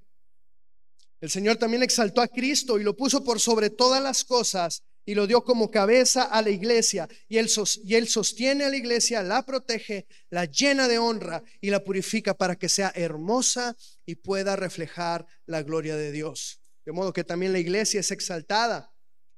el 1.21 1.29
Señor 1.29 1.57
también 1.57 1.83
exaltó 1.83 2.21
a 2.21 2.27
Cristo 2.27 2.79
y 2.79 2.83
lo 2.83 2.95
puso 2.95 3.23
por 3.23 3.39
sobre 3.39 3.69
todas 3.69 4.01
las 4.01 4.23
cosas 4.23 4.83
y 5.05 5.15
lo 5.15 5.27
dio 5.27 5.43
como 5.43 5.69
cabeza 5.69 6.23
a 6.23 6.41
la 6.41 6.49
iglesia. 6.49 7.09
Y 7.27 7.37
él, 7.37 7.49
y 7.83 7.95
él 7.95 8.07
sostiene 8.07 8.65
a 8.65 8.69
la 8.69 8.77
iglesia, 8.77 9.21
la 9.23 9.45
protege, 9.45 10.05
la 10.29 10.45
llena 10.45 10.87
de 10.87 10.97
honra 10.99 11.43
y 11.59 11.71
la 11.71 11.83
purifica 11.83 12.35
para 12.35 12.55
que 12.55 12.69
sea 12.69 12.91
hermosa 12.95 13.75
y 14.05 14.15
pueda 14.15 14.55
reflejar 14.55 15.25
la 15.45 15.63
gloria 15.63 15.97
de 15.97 16.11
Dios. 16.11 16.61
De 16.85 16.93
modo 16.93 17.11
que 17.11 17.23
también 17.23 17.51
la 17.51 17.59
iglesia 17.59 17.99
es 17.99 18.11
exaltada. 18.11 18.93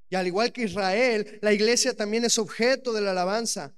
Y 0.10 0.16
al 0.16 0.28
igual 0.28 0.52
que 0.52 0.64
Israel, 0.64 1.40
la 1.42 1.54
iglesia 1.54 1.96
también 1.96 2.26
es 2.26 2.38
objeto 2.38 2.94
de 2.94 3.02
la 3.02 3.12
alabanza. 3.12 3.74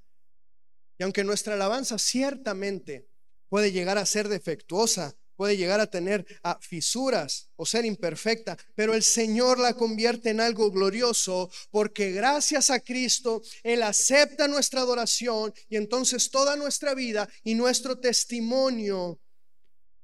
Y 0.98 1.04
aunque 1.04 1.24
nuestra 1.24 1.54
alabanza 1.54 1.98
ciertamente 2.00 3.08
puede 3.54 3.72
llegar 3.72 4.00
a 4.00 4.06
ser 4.08 4.30
defectuosa, 4.30 5.16
puede 5.36 5.56
llegar 5.56 5.80
a 5.80 5.86
tener 5.86 6.26
a 6.42 6.58
fisuras 6.60 7.52
o 7.56 7.68
ser 7.68 7.86
imperfecta, 7.86 8.58
pero 8.74 8.96
el 8.96 9.04
Señor 9.04 9.60
la 9.60 9.76
convierte 9.76 10.32
en 10.32 10.42
algo 10.42 10.72
glorioso 10.72 11.52
porque 11.70 12.12
gracias 12.12 12.72
a 12.72 12.80
Cristo 12.80 13.44
Él 13.62 13.84
acepta 13.84 14.48
nuestra 14.48 14.82
adoración 14.82 15.54
y 15.70 15.76
entonces 15.76 16.32
toda 16.32 16.56
nuestra 16.56 16.96
vida 16.96 17.30
y 17.44 17.54
nuestro 17.54 18.00
testimonio 18.00 19.22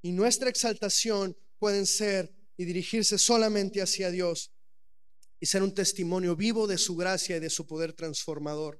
y 0.04 0.12
nuestra 0.12 0.52
exaltación 0.52 1.36
pueden 1.58 1.88
ser 1.88 2.32
y 2.56 2.66
dirigirse 2.66 3.18
solamente 3.18 3.82
hacia 3.82 4.12
Dios 4.12 4.52
y 5.40 5.48
ser 5.48 5.64
un 5.64 5.74
testimonio 5.74 6.36
vivo 6.36 6.68
de 6.68 6.78
su 6.78 6.96
gracia 6.96 7.38
y 7.38 7.40
de 7.40 7.50
su 7.50 7.66
poder 7.66 7.94
transformador. 7.94 8.80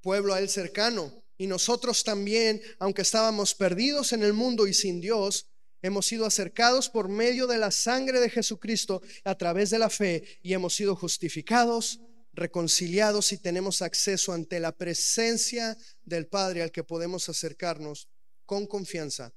Pueblo 0.00 0.32
a 0.32 0.40
Él 0.40 0.48
cercano 0.48 1.17
y 1.38 1.46
nosotros 1.46 2.02
también, 2.02 2.60
aunque 2.80 3.02
estábamos 3.02 3.54
perdidos 3.54 4.12
en 4.12 4.24
el 4.24 4.32
mundo 4.32 4.66
y 4.66 4.74
sin 4.74 5.00
Dios, 5.00 5.46
hemos 5.80 6.06
sido 6.06 6.26
acercados 6.26 6.90
por 6.90 7.08
medio 7.08 7.46
de 7.46 7.58
la 7.58 7.70
sangre 7.70 8.18
de 8.18 8.28
Jesucristo 8.28 9.00
a 9.24 9.36
través 9.36 9.70
de 9.70 9.78
la 9.78 9.88
fe 9.88 10.40
y 10.42 10.52
hemos 10.52 10.74
sido 10.74 10.96
justificados, 10.96 12.00
reconciliados 12.32 13.32
y 13.32 13.38
tenemos 13.38 13.80
acceso 13.80 14.32
ante 14.32 14.58
la 14.58 14.72
presencia 14.72 15.78
del 16.02 16.26
Padre 16.26 16.62
al 16.62 16.72
que 16.72 16.82
podemos 16.82 17.28
acercarnos 17.28 18.08
con 18.44 18.66
confianza 18.66 19.32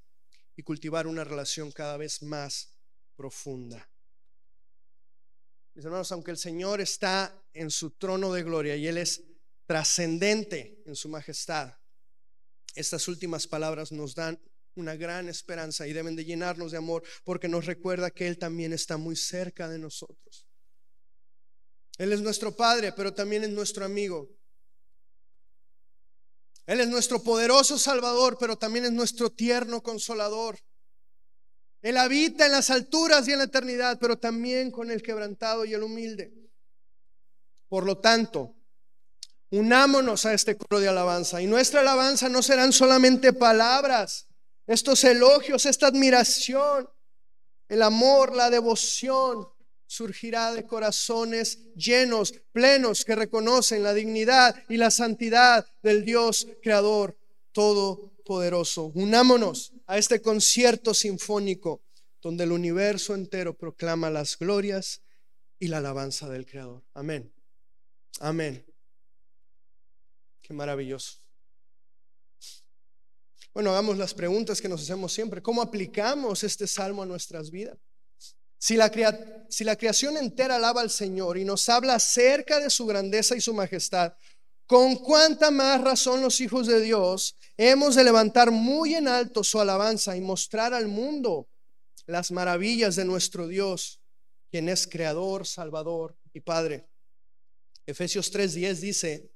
y 0.56 0.64
cultivar 0.64 1.06
una 1.06 1.24
relación 1.24 1.72
cada 1.72 1.98
vez 1.98 2.24
más 2.24 2.74
profunda. 3.16 3.88
Mis 5.76 5.86
hermanos, 5.86 6.12
aunque 6.12 6.32
el 6.32 6.38
Señor 6.38 6.82
está 6.82 7.40
en 7.54 7.70
su 7.70 7.92
trono 7.92 8.34
de 8.34 8.44
gloria 8.44 8.76
y 8.76 8.88
Él 8.88 8.98
es 8.98 9.24
trascendente 9.66 10.82
en 10.86 10.96
su 10.96 11.08
majestad, 11.08 11.76
estas 12.76 13.08
últimas 13.08 13.48
palabras 13.48 13.92
nos 13.92 14.16
dan 14.16 14.40
una 14.76 14.96
gran 14.96 15.28
esperanza 15.30 15.88
y 15.88 15.94
deben 15.94 16.16
de 16.16 16.26
llenarnos 16.26 16.72
de 16.72 16.78
amor 16.78 17.04
porque 17.24 17.48
nos 17.48 17.66
recuerda 17.66 18.12
que 18.12 18.28
Él 18.28 18.38
también 18.38 18.74
está 18.74 18.98
muy 18.98 19.16
cerca 19.16 19.68
de 19.68 19.80
nosotros. 19.80 20.48
Él 21.98 22.14
es 22.14 22.22
nuestro 22.22 22.56
Padre, 22.56 22.94
pero 22.94 23.14
también 23.14 23.44
es 23.44 23.50
nuestro 23.50 23.86
amigo. 23.86 24.30
Él 26.66 26.80
es 26.80 26.88
nuestro 26.88 27.22
poderoso 27.22 27.78
Salvador, 27.78 28.38
pero 28.40 28.58
también 28.58 28.86
es 28.86 28.92
nuestro 28.92 29.30
tierno 29.30 29.84
consolador. 29.84 30.58
Él 31.82 31.98
habita 31.98 32.46
en 32.46 32.54
las 32.54 32.70
alturas 32.70 33.28
y 33.28 33.34
en 33.34 33.40
la 33.40 33.46
eternidad, 33.46 33.98
pero 34.00 34.18
también 34.18 34.72
con 34.72 34.92
el 34.92 35.02
quebrantado 35.02 35.66
y 35.66 35.74
el 35.74 35.84
humilde. 35.84 36.32
Por 37.68 37.86
lo 37.86 38.00
tanto, 38.00 38.56
Unámonos 39.52 40.26
a 40.26 40.34
este 40.34 40.58
coro 40.58 40.80
de 40.80 40.88
alabanza. 40.88 41.42
Y 41.42 41.48
nuestra 41.48 41.82
alabanza 41.82 42.30
no 42.30 42.42
serán 42.42 42.72
solamente 42.72 43.34
palabras, 43.34 44.28
estos 44.66 45.04
elogios, 45.04 45.66
esta 45.66 45.88
admiración, 45.88 46.90
el 47.68 47.82
amor, 47.82 48.34
la 48.34 48.50
devoción 48.50 49.48
surgirá 49.86 50.54
de 50.54 50.66
corazones 50.66 51.60
llenos, 51.76 52.34
plenos, 52.54 53.04
que 53.04 53.16
reconocen 53.16 53.84
la 53.84 53.94
dignidad 53.94 54.56
y 54.70 54.78
la 54.78 54.90
santidad 54.90 55.66
del 55.84 56.06
Dios 56.06 56.48
Creador 56.62 57.18
Todopoderoso. 57.52 58.94
Unámonos 58.96 59.74
a 59.88 59.98
este 59.98 60.22
concierto 60.22 60.94
sinfónico 60.94 61.84
donde 62.22 62.46
el 62.46 62.54
universo 62.54 63.16
entero 63.16 63.58
proclama 63.58 64.10
las 64.10 64.38
glorias 64.38 65.02
y 65.60 65.68
la 65.68 65.80
alabanza 65.80 66.30
del 66.30 66.46
Creador. 66.46 66.86
Amén. 66.94 67.34
Amén 68.22 68.71
maravilloso. 70.50 71.20
Bueno, 73.54 73.72
hagamos 73.72 73.98
las 73.98 74.14
preguntas 74.14 74.62
que 74.62 74.70
nos 74.70 74.82
hacemos 74.82 75.12
siempre. 75.12 75.42
¿Cómo 75.42 75.62
aplicamos 75.62 76.44
este 76.44 76.68
salmo 76.68 77.04
a 77.04 77.06
nuestras 77.06 77.52
vidas? 77.52 77.78
Si 78.58 78.78
la, 78.78 78.92
si 79.50 79.64
la 79.64 79.76
creación 79.76 80.18
entera 80.18 80.56
alaba 80.56 80.82
al 80.82 80.90
Señor 80.90 81.38
y 81.38 81.44
nos 81.44 81.68
habla 81.68 81.96
acerca 81.96 82.60
de 82.60 82.70
su 82.70 82.86
grandeza 82.86 83.36
y 83.36 83.42
su 83.42 83.54
majestad, 83.54 84.14
con 84.68 84.96
cuánta 84.96 85.52
más 85.52 85.82
razón 85.82 86.22
los 86.22 86.40
hijos 86.40 86.68
de 86.68 86.80
Dios 86.80 87.36
hemos 87.58 87.96
de 87.96 88.06
levantar 88.06 88.52
muy 88.52 88.96
en 88.96 89.08
alto 89.08 89.44
su 89.44 89.60
alabanza 89.60 90.16
y 90.16 90.22
mostrar 90.22 90.74
al 90.74 90.88
mundo 90.88 91.50
las 92.06 92.32
maravillas 92.32 92.96
de 92.96 93.04
nuestro 93.04 93.48
Dios, 93.48 94.00
quien 94.50 94.70
es 94.70 94.88
creador, 94.88 95.46
salvador 95.46 96.16
y 96.34 96.40
Padre. 96.40 96.88
Efesios 97.86 98.32
3:10 98.32 98.76
dice, 98.80 99.32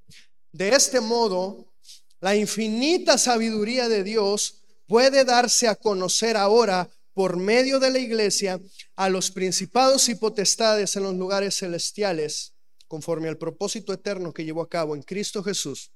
de 0.56 0.70
este 0.70 1.02
modo, 1.02 1.74
la 2.22 2.34
infinita 2.34 3.18
sabiduría 3.18 3.90
de 3.90 4.06
Dios 4.06 4.64
puede 4.88 5.26
darse 5.26 5.68
a 5.68 5.76
conocer 5.76 6.38
ahora 6.38 6.90
por 7.14 7.36
medio 7.36 7.78
de 7.78 7.92
la 7.92 8.00
iglesia 8.00 8.62
a 8.96 9.10
los 9.10 9.32
principados 9.32 10.08
y 10.08 10.16
potestades 10.16 10.96
en 10.96 11.04
los 11.04 11.16
lugares 11.16 11.58
celestiales, 11.58 12.54
conforme 12.88 13.28
al 13.28 13.38
propósito 13.38 13.92
eterno 13.92 14.34
que 14.34 14.46
llevó 14.46 14.62
a 14.62 14.70
cabo 14.70 14.96
en 14.96 15.04
Cristo 15.04 15.44
Jesús, 15.44 15.92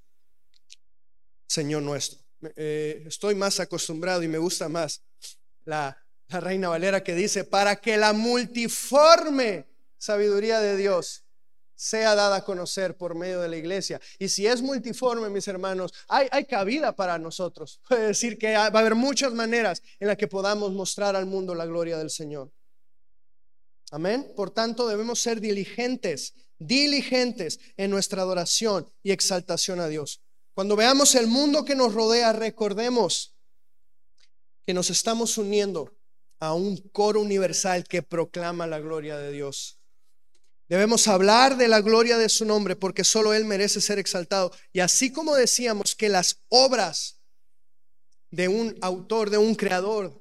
Señor 1.48 1.84
nuestro. 1.84 2.20
Eh, 2.58 3.04
estoy 3.08 3.36
más 3.36 3.62
acostumbrado 3.62 4.24
y 4.24 4.28
me 4.28 4.40
gusta 4.40 4.68
más 4.68 5.04
la, 5.64 5.98
la 6.28 6.40
Reina 6.42 6.68
Valera 6.68 7.02
que 7.02 7.16
dice, 7.16 7.46
para 7.46 7.78
que 7.78 7.96
la 7.96 8.12
multiforme 8.12 9.68
sabiduría 9.98 10.60
de 10.60 10.76
Dios 10.76 11.24
sea 11.80 12.14
dada 12.14 12.36
a 12.36 12.44
conocer 12.44 12.98
por 12.98 13.16
medio 13.16 13.40
de 13.40 13.48
la 13.48 13.56
iglesia. 13.56 14.02
Y 14.20 14.28
si 14.28 14.46
es 14.46 14.62
multiforme, 14.62 15.30
mis 15.30 15.48
hermanos, 15.48 15.94
hay, 16.10 16.28
hay 16.30 16.44
cabida 16.44 16.94
para 16.94 17.18
nosotros. 17.18 17.80
Puede 17.88 18.08
decir 18.08 18.38
que 18.38 18.54
va 18.54 18.66
a 18.66 18.68
haber 18.68 18.96
muchas 18.96 19.32
maneras 19.34 19.82
en 19.98 20.10
las 20.10 20.18
que 20.18 20.28
podamos 20.28 20.74
mostrar 20.74 21.16
al 21.16 21.26
mundo 21.26 21.56
la 21.56 21.66
gloria 21.66 21.98
del 21.98 22.10
Señor. 22.10 22.52
Amén. 23.92 24.30
Por 24.36 24.52
tanto, 24.52 24.90
debemos 24.90 25.22
ser 25.22 25.40
diligentes, 25.40 26.34
diligentes 26.58 27.62
en 27.78 27.92
nuestra 27.92 28.24
adoración 28.24 28.92
y 29.02 29.12
exaltación 29.12 29.80
a 29.80 29.88
Dios. 29.88 30.22
Cuando 30.54 30.76
veamos 30.76 31.16
el 31.16 31.28
mundo 31.28 31.64
que 31.64 31.76
nos 31.76 31.94
rodea, 31.94 32.34
recordemos 32.34 33.38
que 34.68 34.74
nos 34.74 34.90
estamos 34.90 35.38
uniendo 35.38 35.96
a 36.42 36.54
un 36.54 36.76
coro 36.92 37.22
universal 37.22 37.86
que 37.86 38.04
proclama 38.04 38.68
la 38.68 38.80
gloria 38.80 39.18
de 39.18 39.32
Dios. 39.32 39.79
Debemos 40.70 41.08
hablar 41.08 41.58
de 41.58 41.68
la 41.68 41.82
gloria 41.82 42.20
de 42.20 42.30
su 42.30 42.46
nombre 42.46 42.76
porque 42.76 43.04
solo 43.04 43.34
Él 43.34 43.44
merece 43.44 43.82
ser 43.82 43.98
exaltado. 43.98 44.52
Y 44.72 44.82
así 44.82 45.12
como 45.12 45.36
decíamos 45.36 45.96
que 45.96 46.10
las 46.10 46.44
obras 46.48 47.18
de 48.30 48.48
un 48.48 48.78
autor, 48.82 49.32
de 49.32 49.40
un 49.40 49.56
creador, 49.56 50.16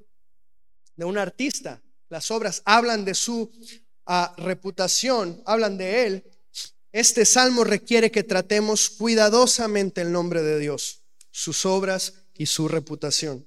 de 0.96 1.04
un 1.04 1.18
artista, 1.18 1.82
las 2.08 2.30
obras 2.30 2.62
hablan 2.64 3.04
de 3.04 3.12
su 3.12 3.52
ah, 4.06 4.34
reputación, 4.38 5.42
hablan 5.44 5.76
de 5.76 6.06
Él, 6.06 6.24
este 6.92 7.26
salmo 7.26 7.64
requiere 7.64 8.10
que 8.10 8.24
tratemos 8.24 8.88
cuidadosamente 8.88 10.00
el 10.00 10.10
nombre 10.10 10.42
de 10.42 10.58
Dios, 10.58 11.02
sus 11.30 11.66
obras 11.66 12.14
y 12.32 12.46
su 12.46 12.68
reputación. 12.68 13.46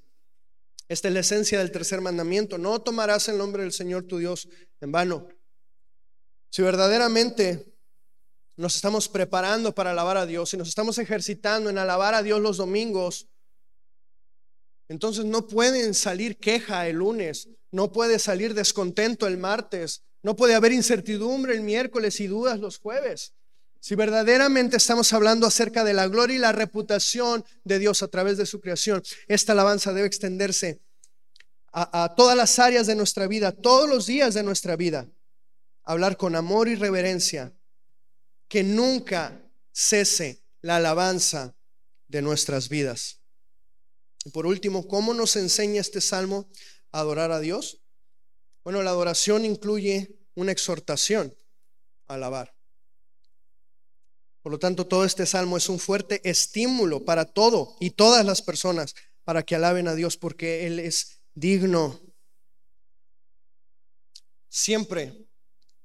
Esta 0.88 1.08
es 1.08 1.14
la 1.14 1.20
esencia 1.20 1.58
del 1.58 1.72
tercer 1.72 2.00
mandamiento. 2.00 2.58
No 2.58 2.80
tomarás 2.80 3.28
el 3.28 3.38
nombre 3.38 3.64
del 3.64 3.72
Señor 3.72 4.04
tu 4.04 4.18
Dios 4.18 4.48
en 4.80 4.92
vano. 4.92 5.26
Si 6.52 6.60
verdaderamente 6.60 7.74
nos 8.58 8.76
estamos 8.76 9.08
preparando 9.08 9.74
para 9.74 9.92
alabar 9.92 10.18
a 10.18 10.26
Dios 10.26 10.52
y 10.52 10.58
nos 10.58 10.68
estamos 10.68 10.98
ejercitando 10.98 11.70
en 11.70 11.78
alabar 11.78 12.12
a 12.12 12.22
Dios 12.22 12.42
los 12.42 12.58
domingos, 12.58 13.26
entonces 14.86 15.24
no 15.24 15.46
pueden 15.46 15.94
salir 15.94 16.36
queja 16.36 16.86
el 16.88 16.96
lunes, 16.96 17.48
no 17.70 17.90
puede 17.90 18.18
salir 18.18 18.52
descontento 18.52 19.26
el 19.26 19.38
martes, 19.38 20.02
no 20.22 20.36
puede 20.36 20.54
haber 20.54 20.72
incertidumbre 20.72 21.54
el 21.54 21.62
miércoles 21.62 22.20
y 22.20 22.26
dudas 22.26 22.60
los 22.60 22.78
jueves. 22.78 23.32
Si 23.80 23.94
verdaderamente 23.94 24.76
estamos 24.76 25.10
hablando 25.14 25.46
acerca 25.46 25.84
de 25.84 25.94
la 25.94 26.06
gloria 26.06 26.36
y 26.36 26.38
la 26.38 26.52
reputación 26.52 27.46
de 27.64 27.78
Dios 27.78 28.02
a 28.02 28.08
través 28.08 28.36
de 28.36 28.44
su 28.44 28.60
creación, 28.60 29.02
esta 29.26 29.52
alabanza 29.52 29.94
debe 29.94 30.06
extenderse 30.06 30.82
a, 31.72 32.04
a 32.04 32.14
todas 32.14 32.36
las 32.36 32.58
áreas 32.58 32.86
de 32.86 32.94
nuestra 32.94 33.26
vida, 33.26 33.52
todos 33.52 33.88
los 33.88 34.04
días 34.04 34.34
de 34.34 34.42
nuestra 34.42 34.76
vida 34.76 35.08
hablar 35.84 36.16
con 36.16 36.36
amor 36.36 36.68
y 36.68 36.74
reverencia, 36.74 37.52
que 38.48 38.62
nunca 38.62 39.42
cese 39.72 40.44
la 40.60 40.76
alabanza 40.76 41.56
de 42.08 42.22
nuestras 42.22 42.68
vidas. 42.68 43.20
Y 44.24 44.30
por 44.30 44.46
último, 44.46 44.86
¿cómo 44.86 45.14
nos 45.14 45.36
enseña 45.36 45.80
este 45.80 46.00
salmo 46.00 46.48
a 46.92 47.00
adorar 47.00 47.32
a 47.32 47.40
Dios? 47.40 47.82
Bueno, 48.62 48.82
la 48.82 48.90
adoración 48.90 49.44
incluye 49.44 50.18
una 50.34 50.52
exhortación 50.52 51.36
a 52.06 52.14
alabar. 52.14 52.54
Por 54.42 54.52
lo 54.52 54.58
tanto, 54.58 54.86
todo 54.86 55.04
este 55.04 55.26
salmo 55.26 55.56
es 55.56 55.68
un 55.68 55.78
fuerte 55.78 56.20
estímulo 56.28 57.04
para 57.04 57.24
todo 57.24 57.76
y 57.80 57.90
todas 57.90 58.24
las 58.24 58.42
personas 58.42 58.94
para 59.24 59.44
que 59.44 59.54
alaben 59.54 59.88
a 59.88 59.94
Dios 59.94 60.16
porque 60.16 60.66
Él 60.66 60.78
es 60.78 61.22
digno. 61.34 62.00
Siempre 64.48 65.21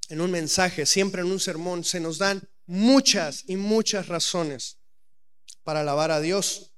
en 0.10 0.22
un 0.22 0.32
mensaje, 0.32 0.86
siempre 0.86 1.22
en 1.22 1.32
un 1.32 1.40
sermón, 1.40 1.84
se 1.84 2.00
nos 2.00 2.18
dan 2.18 2.48
muchas 2.66 3.44
y 3.48 3.56
muchas 3.56 4.08
razones 4.08 4.80
para 5.64 5.82
alabar 5.82 6.12
a 6.12 6.22
Dios. 6.22 6.74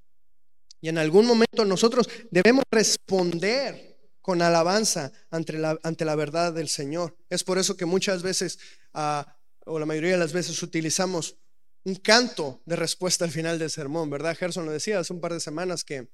Y 0.82 0.90
en 0.90 0.98
algún 0.98 1.26
momento 1.26 1.66
nosotros 1.66 2.10
debemos 2.32 2.64
responder 2.72 3.98
con 4.22 4.42
alabanza 4.42 5.12
ante 5.30 5.54
la, 5.54 5.80
ante 5.84 6.06
la 6.06 6.16
verdad 6.16 6.54
del 6.54 6.70
Señor. 6.70 7.18
Es 7.30 7.44
por 7.44 7.58
eso 7.58 7.76
que 7.76 7.86
muchas 7.86 8.22
veces, 8.22 8.60
ah, 8.94 9.38
o 9.66 9.80
la 9.80 9.86
mayoría 9.86 10.12
de 10.12 10.18
las 10.18 10.34
veces, 10.34 10.62
utilizamos 10.64 11.38
un 11.84 11.96
canto 11.96 12.62
de 12.66 12.76
respuesta 12.76 13.26
al 13.26 13.32
final 13.32 13.58
del 13.58 13.70
sermón, 13.70 14.10
¿verdad? 14.10 14.38
Gerson 14.38 14.66
lo 14.66 14.72
decía 14.72 15.00
hace 15.00 15.14
un 15.14 15.22
par 15.22 15.34
de 15.34 15.40
semanas 15.40 15.84
que 15.84 15.98
eh, 15.98 16.10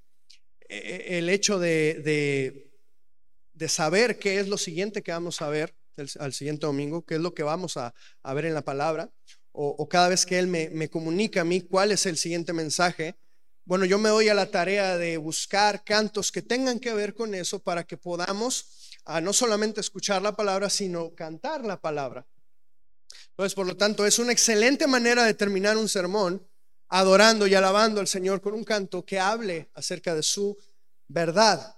eh, 0.69 1.17
el 1.17 1.29
hecho 1.29 1.59
de, 1.59 2.71
de, 3.53 3.69
saber 3.69 4.19
qué 4.19 4.39
es 4.39 4.47
lo 4.47 4.57
siguiente 4.57 5.01
que 5.01 5.11
vamos 5.11 5.41
a 5.41 5.49
ver 5.49 5.75
al 6.19 6.33
siguiente 6.33 6.65
domingo, 6.65 7.05
qué 7.05 7.15
es 7.15 7.21
lo 7.21 7.33
que 7.33 7.43
vamos 7.43 7.77
a, 7.77 7.93
ver 8.33 8.45
en 8.45 8.53
la 8.53 8.63
palabra, 8.63 9.11
o, 9.51 9.87
cada 9.87 10.09
vez 10.09 10.25
que 10.25 10.37
Él 10.37 10.47
me, 10.47 10.69
me, 10.69 10.89
comunica 10.89 11.41
a 11.41 11.45
mí 11.45 11.61
cuál 11.61 11.91
es 11.91 12.05
el 12.05 12.17
siguiente 12.17 12.51
mensaje, 12.51 13.15
bueno, 13.63 13.85
yo 13.85 13.97
me 13.97 14.09
doy 14.09 14.29
a 14.29 14.33
la 14.33 14.51
tarea 14.51 14.97
de 14.97 15.17
buscar 15.17 15.83
cantos 15.83 16.31
que 16.31 16.41
tengan 16.41 16.79
que 16.79 16.93
ver 16.93 17.15
con 17.15 17.33
eso 17.33 17.59
para 17.59 17.83
que 17.83 17.97
podamos 17.97 18.91
a 19.05 19.21
no 19.21 19.33
solamente 19.33 19.81
escuchar 19.81 20.21
la 20.21 20.35
palabra, 20.35 20.69
sino 20.69 21.15
cantar 21.15 21.63
la 21.63 21.79
palabra. 21.79 22.27
Entonces, 23.29 23.53
por 23.53 23.65
lo 23.65 23.77
tanto, 23.77 24.05
es 24.05 24.19
una 24.19 24.31
excelente 24.31 24.87
manera 24.87 25.23
de 25.25 25.33
terminar 25.33 25.77
un 25.77 25.89
sermón 25.89 26.47
adorando 26.87 27.47
y 27.47 27.55
alabando 27.55 27.99
al 27.99 28.07
Señor 28.07 28.41
con 28.41 28.53
un 28.53 28.63
canto 28.63 29.05
que 29.05 29.19
hable 29.19 29.69
acerca 29.73 30.15
de 30.15 30.23
su 30.23 30.57
verdad. 31.07 31.77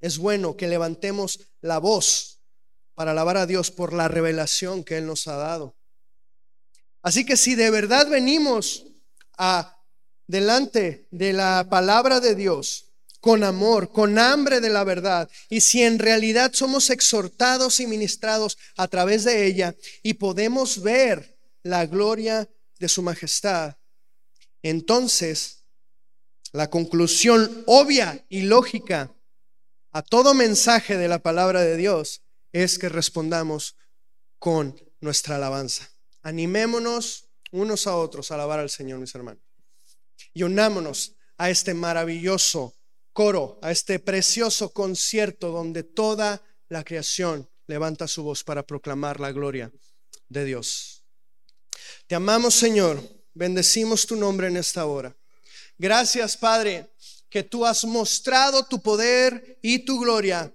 Es 0.00 0.18
bueno 0.18 0.56
que 0.56 0.68
levantemos 0.68 1.40
la 1.60 1.78
voz 1.78 2.39
para 3.00 3.12
alabar 3.12 3.38
a 3.38 3.46
Dios 3.46 3.70
por 3.70 3.94
la 3.94 4.08
revelación 4.08 4.84
que 4.84 4.98
Él 4.98 5.06
nos 5.06 5.26
ha 5.26 5.34
dado. 5.34 5.74
Así 7.00 7.24
que 7.24 7.38
si 7.38 7.54
de 7.54 7.70
verdad 7.70 8.06
venimos 8.10 8.84
a 9.38 9.82
delante 10.26 11.08
de 11.10 11.32
la 11.32 11.66
palabra 11.70 12.20
de 12.20 12.34
Dios, 12.34 12.92
con 13.18 13.42
amor, 13.42 13.90
con 13.90 14.18
hambre 14.18 14.60
de 14.60 14.68
la 14.68 14.84
verdad, 14.84 15.30
y 15.48 15.62
si 15.62 15.82
en 15.82 15.98
realidad 15.98 16.50
somos 16.52 16.90
exhortados 16.90 17.80
y 17.80 17.86
ministrados 17.86 18.58
a 18.76 18.86
través 18.86 19.24
de 19.24 19.46
ella 19.46 19.74
y 20.02 20.12
podemos 20.12 20.82
ver 20.82 21.38
la 21.62 21.86
gloria 21.86 22.50
de 22.78 22.88
su 22.90 23.00
majestad, 23.00 23.76
entonces 24.62 25.64
la 26.52 26.68
conclusión 26.68 27.64
obvia 27.64 28.26
y 28.28 28.42
lógica 28.42 29.10
a 29.90 30.02
todo 30.02 30.34
mensaje 30.34 30.98
de 30.98 31.08
la 31.08 31.20
palabra 31.20 31.62
de 31.62 31.78
Dios 31.78 32.20
es 32.52 32.78
que 32.78 32.88
respondamos 32.88 33.76
con 34.38 34.74
nuestra 35.00 35.36
alabanza. 35.36 35.90
Animémonos 36.22 37.28
unos 37.52 37.86
a 37.86 37.96
otros 37.96 38.30
a 38.30 38.34
alabar 38.34 38.60
al 38.60 38.70
Señor, 38.70 38.98
mis 38.98 39.14
hermanos. 39.14 39.42
Y 40.32 40.42
unámonos 40.42 41.16
a 41.38 41.50
este 41.50 41.74
maravilloso 41.74 42.74
coro, 43.12 43.58
a 43.62 43.70
este 43.70 43.98
precioso 43.98 44.72
concierto 44.72 45.50
donde 45.50 45.82
toda 45.82 46.42
la 46.68 46.84
creación 46.84 47.48
levanta 47.66 48.06
su 48.06 48.22
voz 48.22 48.44
para 48.44 48.66
proclamar 48.66 49.20
la 49.20 49.32
gloria 49.32 49.72
de 50.28 50.44
Dios. 50.44 51.04
Te 52.06 52.14
amamos, 52.14 52.54
Señor. 52.54 53.02
Bendecimos 53.34 54.06
tu 54.06 54.16
nombre 54.16 54.48
en 54.48 54.56
esta 54.56 54.86
hora. 54.86 55.16
Gracias, 55.78 56.36
Padre, 56.36 56.90
que 57.28 57.42
tú 57.42 57.64
has 57.64 57.84
mostrado 57.84 58.66
tu 58.66 58.82
poder 58.82 59.58
y 59.62 59.84
tu 59.84 60.00
gloria 60.00 60.52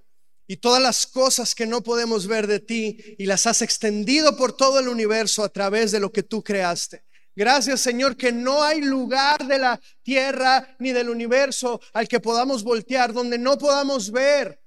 y 0.47 0.57
todas 0.57 0.81
las 0.81 1.07
cosas 1.07 1.55
que 1.55 1.65
no 1.65 1.81
podemos 1.81 2.27
ver 2.27 2.47
de 2.47 2.59
ti 2.59 3.15
y 3.17 3.25
las 3.25 3.45
has 3.47 3.61
extendido 3.61 4.37
por 4.37 4.55
todo 4.55 4.79
el 4.79 4.87
universo 4.87 5.43
a 5.43 5.49
través 5.49 5.91
de 5.91 5.99
lo 5.99 6.11
que 6.11 6.23
tú 6.23 6.43
creaste. 6.43 7.03
Gracias 7.35 7.81
Señor 7.81 8.15
que 8.15 8.31
no 8.31 8.63
hay 8.63 8.81
lugar 8.81 9.45
de 9.45 9.59
la 9.59 9.79
tierra 10.03 10.75
ni 10.79 10.91
del 10.91 11.09
universo 11.09 11.81
al 11.93 12.07
que 12.07 12.19
podamos 12.19 12.63
voltear, 12.63 13.11
donde 13.11 13.37
no 13.37 13.57
podamos 13.57 14.11
ver 14.11 14.61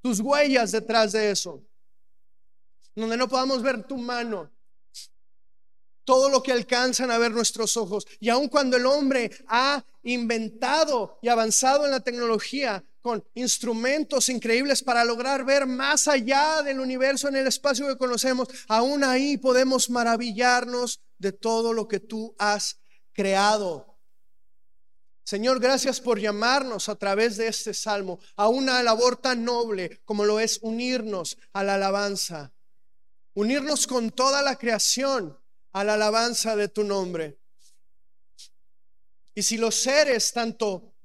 tus 0.00 0.20
huellas 0.20 0.70
detrás 0.70 1.12
de 1.12 1.30
eso, 1.30 1.64
donde 2.94 3.16
no 3.16 3.26
podamos 3.28 3.60
ver 3.62 3.82
tu 3.82 3.96
mano, 3.96 4.52
todo 6.04 6.30
lo 6.30 6.42
que 6.42 6.52
alcanzan 6.52 7.10
a 7.10 7.18
ver 7.18 7.32
nuestros 7.32 7.76
ojos. 7.76 8.06
Y 8.20 8.28
aun 8.28 8.48
cuando 8.48 8.76
el 8.76 8.86
hombre 8.86 9.32
ha 9.48 9.84
inventado 10.04 11.18
y 11.20 11.28
avanzado 11.28 11.84
en 11.84 11.90
la 11.90 12.00
tecnología 12.00 12.84
con 13.06 13.24
instrumentos 13.34 14.28
increíbles 14.28 14.82
para 14.82 15.04
lograr 15.04 15.44
ver 15.44 15.64
más 15.64 16.08
allá 16.08 16.60
del 16.64 16.80
universo 16.80 17.28
en 17.28 17.36
el 17.36 17.46
espacio 17.46 17.86
que 17.86 17.96
conocemos, 17.96 18.48
aún 18.66 19.04
ahí 19.04 19.36
podemos 19.36 19.88
maravillarnos 19.90 21.00
de 21.16 21.30
todo 21.30 21.72
lo 21.72 21.86
que 21.86 22.00
tú 22.00 22.34
has 22.36 22.80
creado. 23.12 23.96
Señor, 25.22 25.60
gracias 25.60 26.00
por 26.00 26.18
llamarnos 26.18 26.88
a 26.88 26.96
través 26.96 27.36
de 27.36 27.46
este 27.46 27.74
salmo 27.74 28.18
a 28.34 28.48
una 28.48 28.82
labor 28.82 29.16
tan 29.18 29.44
noble 29.44 30.00
como 30.04 30.24
lo 30.24 30.40
es 30.40 30.58
unirnos 30.62 31.38
a 31.52 31.62
la 31.62 31.74
alabanza, 31.74 32.52
unirnos 33.34 33.86
con 33.86 34.10
toda 34.10 34.42
la 34.42 34.56
creación 34.56 35.38
a 35.70 35.84
la 35.84 35.94
alabanza 35.94 36.56
de 36.56 36.66
tu 36.66 36.82
nombre. 36.82 37.38
Y 39.32 39.44
si 39.44 39.58
los 39.58 39.76
seres, 39.76 40.32
tanto 40.32 40.95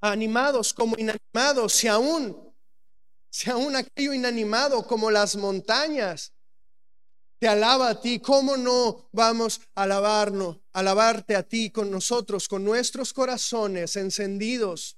animados 0.00 0.72
como 0.72 0.96
inanimados, 0.96 1.72
si 1.72 1.88
aún, 1.88 2.54
si 3.30 3.50
aún 3.50 3.76
aquello 3.76 4.12
inanimado 4.12 4.86
como 4.86 5.10
las 5.10 5.36
montañas, 5.36 6.32
te 7.38 7.46
alaba 7.46 7.90
a 7.90 8.00
ti, 8.00 8.18
¿cómo 8.18 8.56
no 8.56 9.08
vamos 9.12 9.60
a 9.74 9.84
alabarnos, 9.84 10.58
alabarte 10.72 11.36
a 11.36 11.42
ti 11.42 11.70
con 11.70 11.90
nosotros, 11.90 12.48
con 12.48 12.64
nuestros 12.64 13.12
corazones 13.12 13.94
encendidos? 13.96 14.96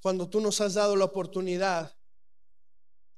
Cuando 0.00 0.28
tú 0.28 0.40
nos 0.40 0.60
has 0.60 0.74
dado 0.74 0.94
la 0.94 1.06
oportunidad 1.06 1.96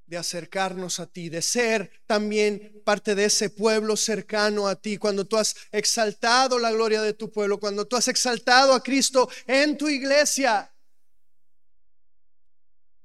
de 0.06 0.16
acercarnos 0.16 1.00
a 1.00 1.06
ti, 1.06 1.28
de 1.28 1.42
ser 1.42 1.90
también 2.06 2.80
parte 2.84 3.14
de 3.14 3.24
ese 3.24 3.50
pueblo 3.50 3.96
cercano 3.96 4.68
a 4.68 4.76
ti, 4.76 4.98
cuando 4.98 5.26
tú 5.26 5.36
has 5.36 5.54
exaltado 5.72 6.58
la 6.58 6.70
gloria 6.70 7.02
de 7.02 7.12
tu 7.12 7.30
pueblo, 7.30 7.58
cuando 7.58 7.86
tú 7.86 7.96
has 7.96 8.08
exaltado 8.08 8.72
a 8.72 8.82
Cristo 8.82 9.28
en 9.46 9.76
tu 9.76 9.88
iglesia 9.88 10.72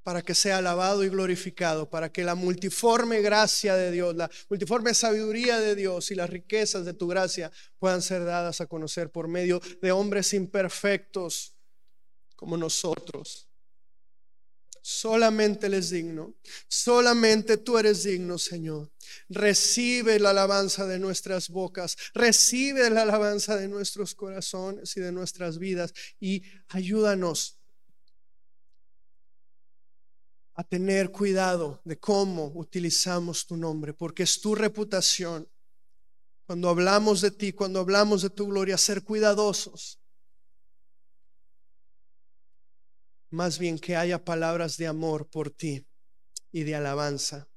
para 0.04 0.22
que 0.22 0.34
sea 0.34 0.58
alabado 0.58 1.04
y 1.04 1.10
glorificado, 1.10 1.90
para 1.90 2.12
que 2.12 2.24
la 2.24 2.36
multiforme 2.36 3.22
gracia 3.22 3.76
de 3.76 3.92
Dios, 3.92 4.16
la 4.16 4.30
multiforme 4.50 4.94
sabiduría 4.94 5.60
de 5.60 5.76
Dios 5.76 6.10
y 6.12 6.16
las 6.16 6.30
riquezas 6.30 6.86
de 6.86 6.94
tu 6.94 7.08
gracia 7.08 7.52
puedan 7.78 8.02
ser 8.02 8.26
dadas 8.26 8.62
a 8.62 8.66
conocer 8.66 9.12
por 9.12 9.28
medio 9.28 9.62
de 9.82 9.92
hombres 9.92 10.34
imperfectos 10.34 11.56
como 12.36 12.58
nosotros. 12.58 13.51
Solamente 14.84 15.68
Él 15.68 15.76
es 15.76 15.92
digno, 15.92 16.34
solamente 16.68 17.58
tú 17.58 17.78
eres 17.78 18.04
digno, 18.04 18.40
Señor. 18.40 18.92
Recibe 19.30 20.20
la 20.20 20.32
alabanza 20.32 20.88
de 20.88 20.98
nuestras 20.98 21.50
bocas, 21.50 21.96
recibe 22.16 22.90
la 22.90 23.04
alabanza 23.04 23.56
de 23.58 23.68
nuestros 23.68 24.16
corazones 24.16 24.98
y 24.98 25.02
de 25.02 25.12
nuestras 25.12 25.60
vidas 25.60 25.94
y 26.20 26.42
ayúdanos 26.70 27.60
a 30.56 30.64
tener 30.64 31.12
cuidado 31.12 31.82
de 31.86 32.00
cómo 32.00 32.52
utilizamos 32.56 33.46
tu 33.46 33.58
nombre, 33.58 33.94
porque 33.94 34.24
es 34.24 34.42
tu 34.42 34.56
reputación. 34.56 35.48
Cuando 36.46 36.70
hablamos 36.70 37.22
de 37.22 37.32
ti, 37.32 37.54
cuando 37.54 37.80
hablamos 37.80 38.24
de 38.24 38.32
tu 38.32 38.48
gloria, 38.48 38.78
ser 38.78 39.04
cuidadosos. 39.04 40.01
Más 43.32 43.60
bien 43.60 43.80
que 43.80 43.96
haya 43.96 44.24
palabras 44.24 44.78
de 44.78 44.88
amor 44.88 45.30
por 45.30 45.50
ti 45.50 45.88
y 46.52 46.64
de 46.64 46.76
alabanza. 46.76 47.48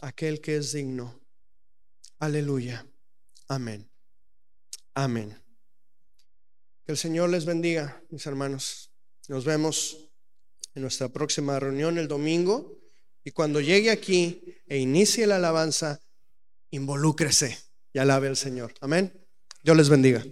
Aquel 0.00 0.40
que 0.40 0.56
es 0.56 0.72
digno. 0.72 1.20
Aleluya. 2.18 2.86
Amén. 3.46 3.88
Amén. 4.94 5.40
Que 6.84 6.92
el 6.92 6.98
Señor 6.98 7.30
les 7.30 7.44
bendiga, 7.44 8.02
mis 8.10 8.26
hermanos. 8.26 8.90
Nos 9.28 9.44
vemos 9.44 10.10
en 10.74 10.82
nuestra 10.82 11.08
próxima 11.08 11.60
reunión 11.60 11.96
el 11.96 12.08
domingo. 12.08 12.80
Y 13.22 13.30
cuando 13.30 13.60
llegue 13.60 13.90
aquí 13.90 14.42
e 14.66 14.78
inicie 14.78 15.26
la 15.26 15.36
alabanza, 15.36 16.00
involúcrese 16.70 17.58
y 17.92 18.00
alabe 18.00 18.26
al 18.26 18.36
Señor. 18.36 18.74
Amén. 18.80 19.12
Dios 19.62 19.76
les 19.76 19.88
bendiga. 19.88 20.24